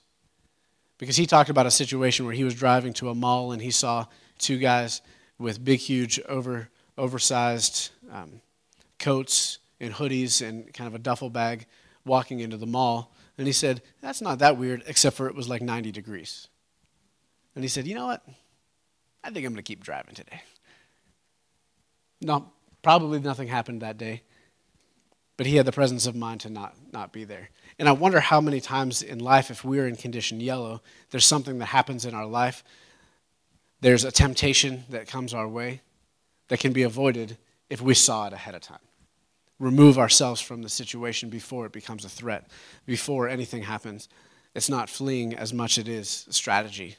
because 0.97 1.17
he 1.17 1.25
talked 1.25 1.49
about 1.49 1.65
a 1.65 1.71
situation 1.71 2.25
where 2.25 2.33
he 2.33 2.43
was 2.43 2.55
driving 2.55 2.93
to 2.93 3.09
a 3.09 3.15
mall 3.15 3.51
and 3.51 3.61
he 3.61 3.71
saw 3.71 4.05
two 4.37 4.57
guys 4.57 5.01
with 5.39 5.63
big, 5.63 5.79
huge, 5.79 6.19
over, 6.27 6.69
oversized 6.97 7.89
um, 8.11 8.41
coats 8.99 9.57
and 9.79 9.93
hoodies 9.93 10.47
and 10.47 10.71
kind 10.73 10.87
of 10.87 10.93
a 10.93 10.99
duffel 10.99 11.29
bag 11.29 11.65
walking 12.05 12.41
into 12.41 12.57
the 12.57 12.67
mall. 12.67 13.15
And 13.37 13.47
he 13.47 13.53
said, 13.53 13.81
That's 14.01 14.21
not 14.21 14.39
that 14.39 14.57
weird, 14.57 14.83
except 14.85 15.15
for 15.15 15.27
it 15.27 15.35
was 15.35 15.47
like 15.47 15.61
90 15.61 15.91
degrees. 15.91 16.49
And 17.55 17.63
he 17.63 17.69
said, 17.69 17.87
You 17.87 17.95
know 17.95 18.05
what? 18.05 18.23
I 19.23 19.31
think 19.31 19.45
I'm 19.45 19.53
going 19.53 19.55
to 19.55 19.63
keep 19.63 19.83
driving 19.83 20.15
today. 20.15 20.41
No, 22.21 22.51
probably 22.81 23.19
nothing 23.19 23.47
happened 23.47 23.81
that 23.81 23.97
day, 23.97 24.23
but 25.37 25.45
he 25.45 25.55
had 25.55 25.65
the 25.65 25.71
presence 25.71 26.05
of 26.05 26.15
mind 26.15 26.41
to 26.41 26.49
not, 26.49 26.75
not 26.91 27.13
be 27.13 27.23
there. 27.23 27.49
And 27.77 27.87
I 27.87 27.93
wonder 27.93 28.19
how 28.19 28.41
many 28.41 28.59
times 28.59 29.01
in 29.01 29.19
life, 29.19 29.49
if 29.49 29.63
we're 29.63 29.87
in 29.87 29.95
condition 29.95 30.41
yellow, 30.41 30.81
there's 31.11 31.25
something 31.25 31.59
that 31.59 31.67
happens 31.67 32.05
in 32.05 32.13
our 32.13 32.25
life, 32.25 32.63
there's 33.81 34.03
a 34.03 34.11
temptation 34.11 34.83
that 34.89 35.07
comes 35.07 35.33
our 35.33 35.47
way 35.47 35.81
that 36.49 36.59
can 36.59 36.73
be 36.73 36.83
avoided 36.83 37.37
if 37.69 37.81
we 37.81 37.93
saw 37.93 38.27
it 38.27 38.33
ahead 38.33 38.55
of 38.55 38.61
time. 38.61 38.79
Remove 39.59 39.97
ourselves 39.97 40.41
from 40.41 40.61
the 40.61 40.69
situation 40.69 41.29
before 41.29 41.65
it 41.65 41.71
becomes 41.71 42.05
a 42.05 42.09
threat, 42.09 42.49
before 42.85 43.27
anything 43.27 43.63
happens. 43.63 44.09
It's 44.55 44.69
not 44.69 44.89
fleeing 44.89 45.35
as 45.35 45.53
much 45.53 45.77
as 45.77 45.85
it 45.85 45.87
is 45.87 46.25
strategy. 46.29 46.97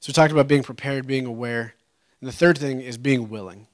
So 0.00 0.10
we 0.10 0.14
talked 0.14 0.32
about 0.32 0.48
being 0.48 0.62
prepared, 0.62 1.06
being 1.06 1.26
aware. 1.26 1.74
And 2.20 2.28
the 2.28 2.32
third 2.32 2.58
thing 2.58 2.80
is 2.80 2.98
being 2.98 3.28
willing. 3.28 3.66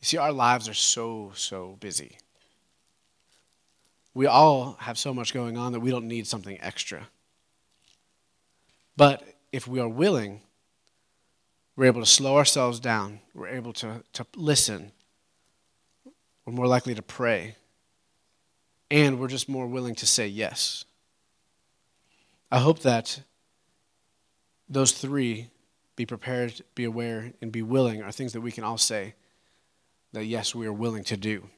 You 0.00 0.06
see, 0.06 0.16
our 0.16 0.32
lives 0.32 0.68
are 0.68 0.74
so, 0.74 1.32
so 1.34 1.76
busy. 1.80 2.16
We 4.14 4.26
all 4.26 4.76
have 4.80 4.98
so 4.98 5.14
much 5.14 5.32
going 5.32 5.56
on 5.56 5.72
that 5.72 5.80
we 5.80 5.90
don't 5.90 6.08
need 6.08 6.26
something 6.26 6.58
extra. 6.60 7.08
But 8.96 9.22
if 9.52 9.68
we 9.68 9.78
are 9.78 9.88
willing, 9.88 10.40
we're 11.76 11.86
able 11.86 12.00
to 12.00 12.06
slow 12.06 12.36
ourselves 12.36 12.80
down. 12.80 13.20
We're 13.34 13.48
able 13.48 13.72
to, 13.74 14.02
to 14.14 14.26
listen. 14.34 14.92
We're 16.44 16.54
more 16.54 16.66
likely 16.66 16.94
to 16.94 17.02
pray. 17.02 17.56
And 18.90 19.20
we're 19.20 19.28
just 19.28 19.48
more 19.48 19.66
willing 19.66 19.94
to 19.96 20.06
say 20.06 20.26
yes. 20.26 20.84
I 22.50 22.58
hope 22.58 22.80
that 22.80 23.20
those 24.68 24.92
three 24.92 25.48
be 25.96 26.06
prepared, 26.06 26.62
be 26.74 26.84
aware, 26.84 27.32
and 27.40 27.52
be 27.52 27.62
willing 27.62 28.02
are 28.02 28.12
things 28.12 28.32
that 28.32 28.40
we 28.40 28.52
can 28.52 28.64
all 28.64 28.78
say 28.78 29.14
that 30.12 30.24
yes, 30.24 30.54
we 30.54 30.66
are 30.66 30.72
willing 30.72 31.04
to 31.04 31.16
do. 31.16 31.48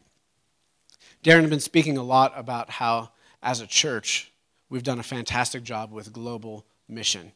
Darren 1.23 1.41
has 1.41 1.51
been 1.51 1.61
speaking 1.61 1.97
a 1.97 2.03
lot 2.03 2.33
about 2.37 2.71
how, 2.71 3.11
as 3.43 3.61
a 3.61 3.67
church, 3.67 4.33
we've 4.69 4.83
done 4.83 4.99
a 4.99 5.05
fantastic 5.05 5.63
job 5.63 5.93
with 5.93 6.13
global 6.13 6.65
mission. 6.89 7.33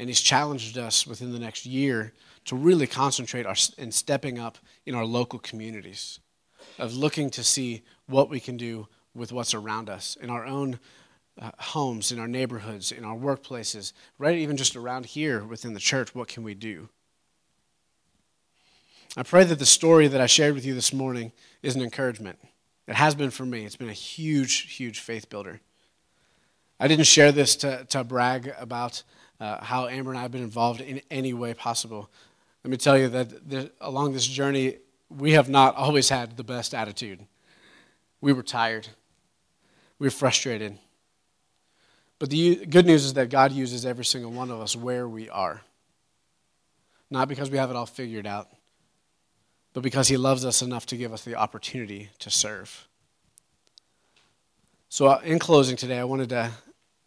And 0.00 0.08
he's 0.08 0.22
challenged 0.22 0.78
us 0.78 1.06
within 1.06 1.30
the 1.30 1.38
next 1.38 1.66
year 1.66 2.14
to 2.46 2.56
really 2.56 2.86
concentrate 2.86 3.44
our, 3.44 3.54
in 3.76 3.92
stepping 3.92 4.38
up 4.38 4.56
in 4.86 4.94
our 4.94 5.04
local 5.04 5.38
communities, 5.38 6.20
of 6.78 6.96
looking 6.96 7.28
to 7.28 7.44
see 7.44 7.82
what 8.06 8.30
we 8.30 8.40
can 8.40 8.56
do 8.56 8.88
with 9.14 9.30
what's 9.30 9.52
around 9.52 9.90
us 9.90 10.16
in 10.22 10.30
our 10.30 10.46
own 10.46 10.80
uh, 11.38 11.50
homes, 11.58 12.12
in 12.12 12.18
our 12.18 12.26
neighborhoods, 12.26 12.92
in 12.92 13.04
our 13.04 13.14
workplaces, 13.14 13.92
right 14.16 14.38
even 14.38 14.56
just 14.56 14.74
around 14.74 15.04
here 15.04 15.44
within 15.44 15.74
the 15.74 15.78
church, 15.78 16.14
what 16.14 16.28
can 16.28 16.44
we 16.44 16.54
do? 16.54 16.88
I 19.18 19.22
pray 19.22 19.44
that 19.44 19.58
the 19.58 19.66
story 19.66 20.08
that 20.08 20.20
I 20.20 20.26
shared 20.26 20.54
with 20.54 20.64
you 20.64 20.72
this 20.72 20.94
morning 20.94 21.30
is 21.62 21.76
an 21.76 21.82
encouragement. 21.82 22.38
It 22.88 22.94
has 22.94 23.14
been 23.14 23.30
for 23.30 23.44
me. 23.44 23.66
It's 23.66 23.76
been 23.76 23.90
a 23.90 23.92
huge, 23.92 24.74
huge 24.74 25.00
faith 25.00 25.28
builder. 25.28 25.60
I 26.78 26.88
didn't 26.88 27.04
share 27.04 27.32
this 27.32 27.54
to, 27.56 27.84
to 27.90 28.02
brag 28.02 28.54
about 28.58 29.02
uh, 29.40 29.64
how 29.64 29.88
Amber 29.88 30.10
and 30.10 30.18
I 30.18 30.22
have 30.22 30.30
been 30.30 30.42
involved 30.42 30.80
in 30.80 31.00
any 31.10 31.32
way 31.32 31.54
possible. 31.54 32.10
Let 32.62 32.70
me 32.70 32.76
tell 32.76 32.98
you 32.98 33.08
that 33.08 33.72
along 33.80 34.12
this 34.12 34.26
journey, 34.26 34.76
we 35.08 35.32
have 35.32 35.48
not 35.48 35.74
always 35.74 36.08
had 36.10 36.36
the 36.36 36.44
best 36.44 36.74
attitude. 36.74 37.26
We 38.20 38.32
were 38.32 38.42
tired, 38.42 38.88
we 39.98 40.06
were 40.06 40.10
frustrated, 40.10 40.78
but 42.18 42.28
the 42.28 42.66
good 42.66 42.84
news 42.84 43.06
is 43.06 43.14
that 43.14 43.30
God 43.30 43.50
uses 43.50 43.86
every 43.86 44.04
single 44.04 44.30
one 44.30 44.50
of 44.50 44.60
us 44.60 44.76
where 44.76 45.08
we 45.08 45.30
are. 45.30 45.62
Not 47.10 47.28
because 47.28 47.50
we 47.50 47.56
have 47.56 47.70
it 47.70 47.76
all 47.76 47.86
figured 47.86 48.26
out, 48.26 48.48
but 49.72 49.82
because 49.82 50.08
He 50.08 50.18
loves 50.18 50.44
us 50.44 50.60
enough 50.60 50.84
to 50.86 50.96
give 50.98 51.14
us 51.14 51.24
the 51.24 51.34
opportunity 51.34 52.10
to 52.18 52.30
serve. 52.30 52.86
So, 54.90 55.06
uh, 55.06 55.20
in 55.24 55.38
closing 55.38 55.76
today, 55.76 55.98
I 55.98 56.04
wanted 56.04 56.28
to 56.28 56.50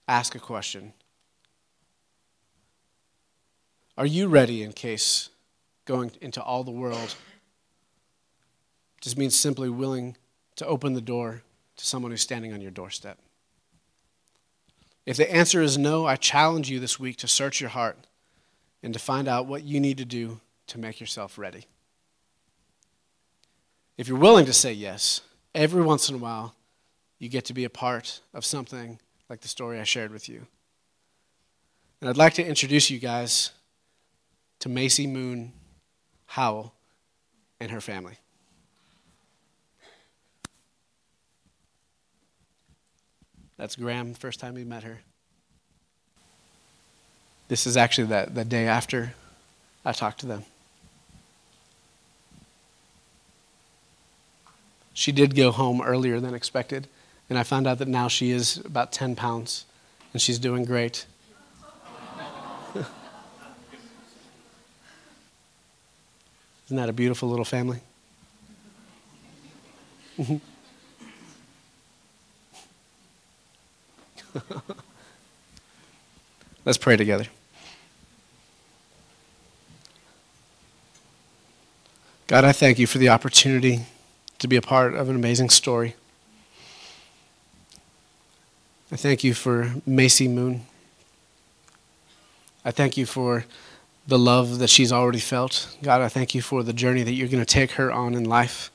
ask 0.08 0.34
a 0.36 0.40
question 0.40 0.94
Are 3.98 4.06
you 4.06 4.28
ready 4.28 4.64
in 4.64 4.74
case 4.74 5.30
going 5.86 6.12
into 6.22 6.42
all 6.42 6.64
the 6.64 6.72
world 6.72 7.16
just 9.02 9.18
means 9.18 9.36
simply 9.36 9.70
willing 9.70 10.18
to 10.56 10.66
open 10.66 10.94
the 10.94 11.02
door 11.02 11.44
to 11.76 11.86
someone 11.86 12.12
who's 12.12 12.22
standing 12.22 12.54
on 12.54 12.62
your 12.62 12.72
doorstep? 12.72 13.20
If 15.06 15.18
the 15.18 15.32
answer 15.32 15.62
is 15.62 15.78
no, 15.78 16.06
I 16.06 16.16
challenge 16.16 16.70
you 16.70 16.80
this 16.80 17.00
week 17.00 17.18
to 17.18 17.28
search 17.28 17.60
your 17.60 17.70
heart 17.70 17.98
and 18.82 18.94
to 18.94 19.00
find 19.00 19.28
out 19.28 19.46
what 19.46 19.64
you 19.64 19.80
need 19.80 19.98
to 19.98 20.06
do 20.06 20.40
to 20.68 20.80
make 20.80 21.00
yourself 21.00 21.38
ready. 21.38 21.66
If 23.98 24.08
you're 24.08 24.18
willing 24.18 24.46
to 24.46 24.54
say 24.54 24.74
yes, 24.74 25.22
every 25.54 25.84
once 25.84 26.10
in 26.10 26.16
a 26.16 26.20
while, 26.20 26.56
you 27.20 27.30
get 27.30 27.46
to 27.46 27.54
be 27.54 27.64
a 27.64 27.70
part 27.70 28.22
of 28.34 28.44
something 28.44 29.00
like 29.30 29.42
the 29.42 29.48
story 29.48 29.80
I 29.80 29.84
shared 29.84 30.12
with 30.12 30.28
you. 30.28 30.48
And 32.02 32.10
I'd 32.10 32.18
like 32.18 32.34
to 32.36 32.46
introduce 32.46 32.90
you 32.90 33.00
guys 33.00 33.52
to 34.64 34.70
Macy 34.70 35.06
Moon 35.06 35.52
Howell 36.26 36.74
and 37.60 37.70
her 37.70 37.82
family. 37.82 38.14
That's 43.58 43.76
Graham, 43.76 44.14
first 44.14 44.40
time 44.40 44.54
we 44.54 44.64
met 44.64 44.84
her. 44.84 45.02
This 47.50 47.68
is 47.68 47.76
actually 47.76 48.08
the, 48.08 48.30
the 48.34 48.46
day 48.46 48.66
after 48.66 49.14
I 49.84 49.92
talked 49.92 50.22
to 50.22 50.28
them. 50.28 50.46
She 54.94 55.12
did 55.12 55.36
go 55.36 55.52
home 55.52 55.82
earlier 55.82 56.22
than 56.22 56.34
expected, 56.34 56.88
and 57.30 57.38
I 57.38 57.44
found 57.44 57.68
out 57.68 57.80
that 57.80 57.90
now 57.90 58.08
she 58.08 58.32
is 58.32 58.60
about 58.60 58.94
10 58.94 59.18
pounds, 59.18 59.66
and 60.14 60.22
she's 60.22 60.40
doing 60.40 60.64
great. 60.64 61.06
Isn't 66.66 66.78
that 66.78 66.90
a 66.90 66.94
beautiful 66.94 67.30
little 67.30 67.46
family? 67.46 67.80
Let's 76.66 76.78
pray 76.78 76.96
together. 76.96 77.26
God, 82.28 82.46
I 82.46 82.54
thank 82.54 82.80
you 82.80 82.88
for 82.88 82.98
the 83.00 83.10
opportunity 83.10 83.82
to 84.40 84.48
be 84.48 84.56
a 84.56 84.62
part 84.62 84.94
of 84.94 85.10
an 85.10 85.16
amazing 85.16 85.50
story. 85.50 85.96
I 88.92 88.96
thank 88.96 89.24
you 89.24 89.34
for 89.34 89.74
Macy 89.86 90.28
Moon. 90.28 90.66
I 92.64 92.72
thank 92.72 92.96
you 92.96 93.06
for 93.06 93.46
the 94.08 94.20
love 94.20 94.60
that 94.60 94.70
she's 94.70 94.92
already 94.92 95.20
felt. 95.20 95.76
God, 95.82 96.02
I 96.02 96.10
thank 96.10 96.36
you 96.36 96.42
for 96.42 96.64
the 96.64 96.74
journey 96.74 97.04
that 97.04 97.14
you're 97.14 97.28
going 97.28 97.44
to 97.44 97.46
take 97.46 97.72
her 97.72 97.92
on 97.92 98.14
in 98.16 98.26
life. 98.26 98.70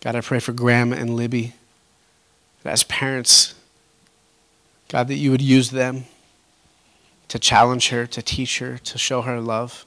God, 0.00 0.16
I 0.16 0.20
pray 0.20 0.38
for 0.38 0.52
Graham 0.52 0.92
and 0.92 1.16
Libby. 1.16 1.54
As 2.64 2.84
parents, 2.84 3.54
God, 4.88 5.08
that 5.08 5.16
you 5.16 5.30
would 5.32 5.42
use 5.42 5.70
them 5.70 6.04
to 7.28 7.38
challenge 7.38 7.88
her, 7.88 8.06
to 8.06 8.22
teach 8.22 8.58
her, 8.58 8.78
to 8.78 8.98
show 8.98 9.22
her 9.22 9.40
love. 9.40 9.86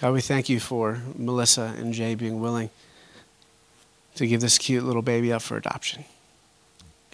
God, 0.00 0.12
we 0.12 0.20
thank 0.20 0.48
you 0.48 0.60
for 0.60 1.00
Melissa 1.16 1.74
and 1.76 1.92
Jay 1.92 2.14
being 2.14 2.40
willing 2.40 2.70
to 4.14 4.26
give 4.26 4.40
this 4.40 4.58
cute 4.58 4.84
little 4.84 5.02
baby 5.02 5.32
up 5.32 5.42
for 5.42 5.56
adoption. 5.56 6.04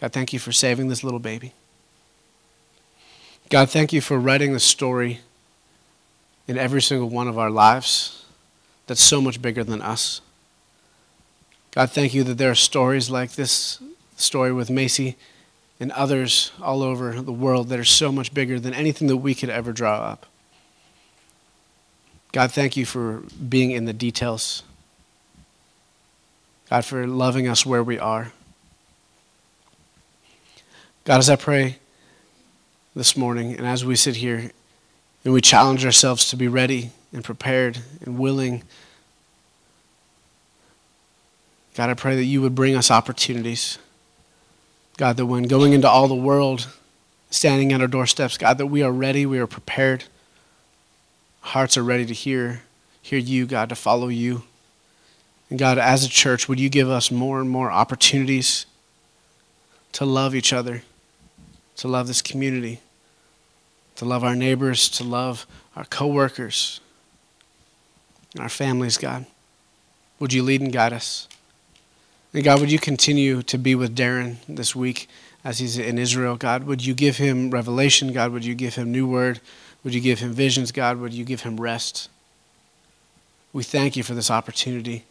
God, 0.01 0.13
thank 0.13 0.33
you 0.33 0.39
for 0.39 0.53
saving 0.53 0.89
this 0.89 1.03
little 1.03 1.21
baby. 1.21 1.53
God, 3.55 3.71
thank 3.71 3.93
you 3.93 4.01
for 4.01 4.19
writing 4.19 4.53
the 4.53 4.59
story 4.59 5.21
in 6.49 6.59
every 6.59 6.83
single 6.83 7.09
one 7.09 7.29
of 7.29 7.39
our 7.39 7.51
lives 7.51 8.25
that's 8.89 9.01
so 9.01 9.21
much 9.21 9.41
bigger 9.41 9.63
than 9.63 9.81
us. 9.81 10.21
God, 11.71 11.93
thank 11.93 12.15
you 12.15 12.25
that 12.25 12.37
there 12.37 12.51
are 12.51 12.57
stories 12.57 13.11
like 13.11 13.35
this 13.35 13.79
story 14.17 14.53
with 14.53 14.71
Macy 14.71 15.15
and 15.79 15.93
others 15.93 16.51
all 16.61 16.83
over 16.83 17.21
the 17.21 17.31
world 17.31 17.69
that 17.69 17.79
are 17.79 17.85
so 17.85 18.11
much 18.11 18.35
bigger 18.35 18.59
than 18.59 18.75
anything 18.75 19.07
that 19.07 19.19
we 19.19 19.37
could 19.37 19.51
ever 19.51 19.73
draw 19.73 19.99
up. 19.99 20.27
God, 22.33 22.51
thank 22.51 22.77
you 22.77 22.85
for 22.85 23.23
being 23.49 23.71
in 23.71 23.85
the 23.85 23.93
details. 23.93 24.65
God, 26.71 26.85
for 26.85 27.07
loving 27.07 27.47
us 27.47 27.65
where 27.65 27.85
we 27.85 28.01
are. 28.01 28.33
God, 31.05 31.19
as 31.19 31.31
I 31.31 31.37
pray 31.37 31.79
this 32.95 33.17
morning 33.17 33.57
and 33.57 33.67
as 33.67 33.85
we 33.85 33.97
sit 33.97 34.17
here 34.17 34.51
and 35.25 35.35
we 35.35 35.41
challenge 35.41 35.85
ourselves 35.85 36.31
to 36.31 36.37
be 36.37 36.47
ready 36.47 36.91
and 37.13 37.25
prepared 37.25 37.79
and 38.03 38.19
willing, 38.19 38.63
God, 41.75 41.91
I 41.91 41.95
pray 41.95 42.15
that 42.15 42.25
you 42.25 42.41
would 42.41 42.55
bring 42.55 42.77
us 42.77 42.91
opportunities. 42.91 43.79
God, 44.97 45.17
that 45.17 45.27
when 45.27 45.45
going 45.45 45.73
into 45.73 45.89
all 45.89 46.07
the 46.07 46.15
world, 46.15 46.69
standing 47.31 47.73
at 47.73 47.81
our 47.81 47.89
doorsteps, 47.89 48.39
God, 48.39 48.59
that 48.59 48.67
we 48.67 48.83
are 48.83 48.93
ready, 48.93 49.27
we 49.27 49.41
are 49.41 49.47
prepared. 49.49 50.05
Hearts 51.41 51.77
are 51.77 51.83
ready 51.83 52.07
to 52.07 52.15
hear, 52.15 52.63
hear 53.03 53.19
you, 53.19 53.45
God, 53.45 53.71
to 53.71 53.75
follow 53.75 54.07
you. 54.07 54.45
And 55.51 55.59
God, 55.59 55.79
as 55.79 56.05
a 56.05 56.09
church, 56.09 56.49
would 56.49 56.61
you 56.61 56.69
give 56.69 56.89
us 56.89 57.11
more 57.11 57.41
and 57.41 57.51
more 57.51 57.73
opportunities 57.73 58.67
to 59.93 60.05
love 60.05 60.35
each 60.35 60.53
other, 60.53 60.83
to 61.77 61.89
love 61.89 62.07
this 62.07 62.23
community, 62.23 62.81
to 63.97 64.05
love 64.05 64.25
our 64.25 64.35
neighbors, 64.35 64.89
to 64.91 65.05
love 65.05 65.47
our 65.77 65.85
coworkers, 65.85 66.81
and 68.33 68.43
our 68.43 68.49
families, 68.49 68.99
God. 68.99 69.27
Would 70.19 70.33
you 70.33 70.43
lead 70.43 70.61
and 70.61 70.73
guide 70.73 70.93
us? 70.93 71.29
And 72.33 72.43
God, 72.43 72.61
would 72.61 72.73
you 72.73 72.79
continue 72.79 73.43
to 73.43 73.59
be 73.59 73.75
with 73.75 73.97
Darren 73.97 74.37
this 74.49 74.75
week 74.75 75.09
as 75.45 75.59
he's 75.59 75.79
in 75.79 75.99
Israel? 75.99 76.37
God, 76.37 76.65
would 76.65 76.85
you 76.85 76.95
give 76.95 77.17
him 77.17 77.51
revelation? 77.51 78.13
God, 78.13 78.33
would 78.33 78.45
you 78.45 78.55
give 78.55 78.75
him 78.75 78.91
new 78.91 79.07
word? 79.07 79.41
Would 79.85 79.95
you 79.95 80.01
give 80.01 80.19
him 80.19 80.33
visions? 80.33 80.73
God, 80.73 80.99
would 80.99 81.13
you 81.13 81.25
give 81.25 81.43
him 81.43 81.61
rest? 81.61 82.09
We 83.53 83.63
thank 83.63 83.97
you 83.97 84.03
for 84.03 84.15
this 84.15 84.31
opportunity, 84.31 85.05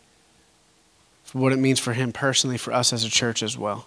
for 1.24 1.38
what 1.38 1.54
it 1.54 1.60
means 1.60 1.80
for 1.80 1.94
him 1.94 2.12
personally, 2.12 2.58
for 2.58 2.74
us 2.74 2.92
as 2.92 3.06
a 3.06 3.10
church 3.10 3.42
as 3.42 3.58
well. 3.58 3.86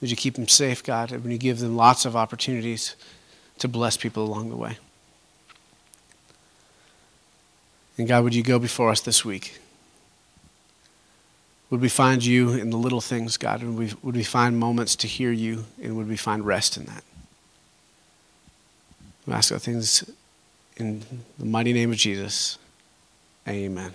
Would 0.00 0.10
you 0.10 0.16
keep 0.16 0.36
him 0.36 0.48
safe, 0.48 0.82
God, 0.82 1.12
and 1.12 1.22
would 1.22 1.32
you 1.32 1.38
give 1.38 1.60
them 1.60 1.76
lots 1.76 2.04
of 2.04 2.16
opportunities 2.16 2.96
to 3.58 3.68
bless 3.68 3.96
people 3.96 4.24
along 4.24 4.50
the 4.50 4.56
way? 4.56 4.78
And 7.96 8.08
God, 8.08 8.24
would 8.24 8.34
you 8.34 8.42
go 8.42 8.58
before 8.58 8.90
us 8.90 9.00
this 9.00 9.24
week? 9.24 9.60
Would 11.70 11.80
we 11.80 11.88
find 11.88 12.24
you 12.24 12.50
in 12.50 12.70
the 12.70 12.76
little 12.76 13.00
things, 13.00 13.36
God? 13.36 13.62
And 13.62 13.76
would 13.76 14.14
we, 14.14 14.22
find 14.22 14.58
moments 14.58 14.96
to 14.96 15.06
hear 15.06 15.32
you? 15.32 15.64
And 15.82 15.96
would 15.96 16.08
we 16.08 16.16
find 16.16 16.44
rest 16.44 16.76
in 16.76 16.84
that? 16.84 17.02
We 19.26 19.32
ask 19.32 19.52
our 19.52 19.58
things 19.58 20.08
in 20.76 21.02
the 21.38 21.44
mighty 21.44 21.72
name 21.72 21.90
of 21.90 21.96
Jesus. 21.96 22.58
Amen. 23.48 23.92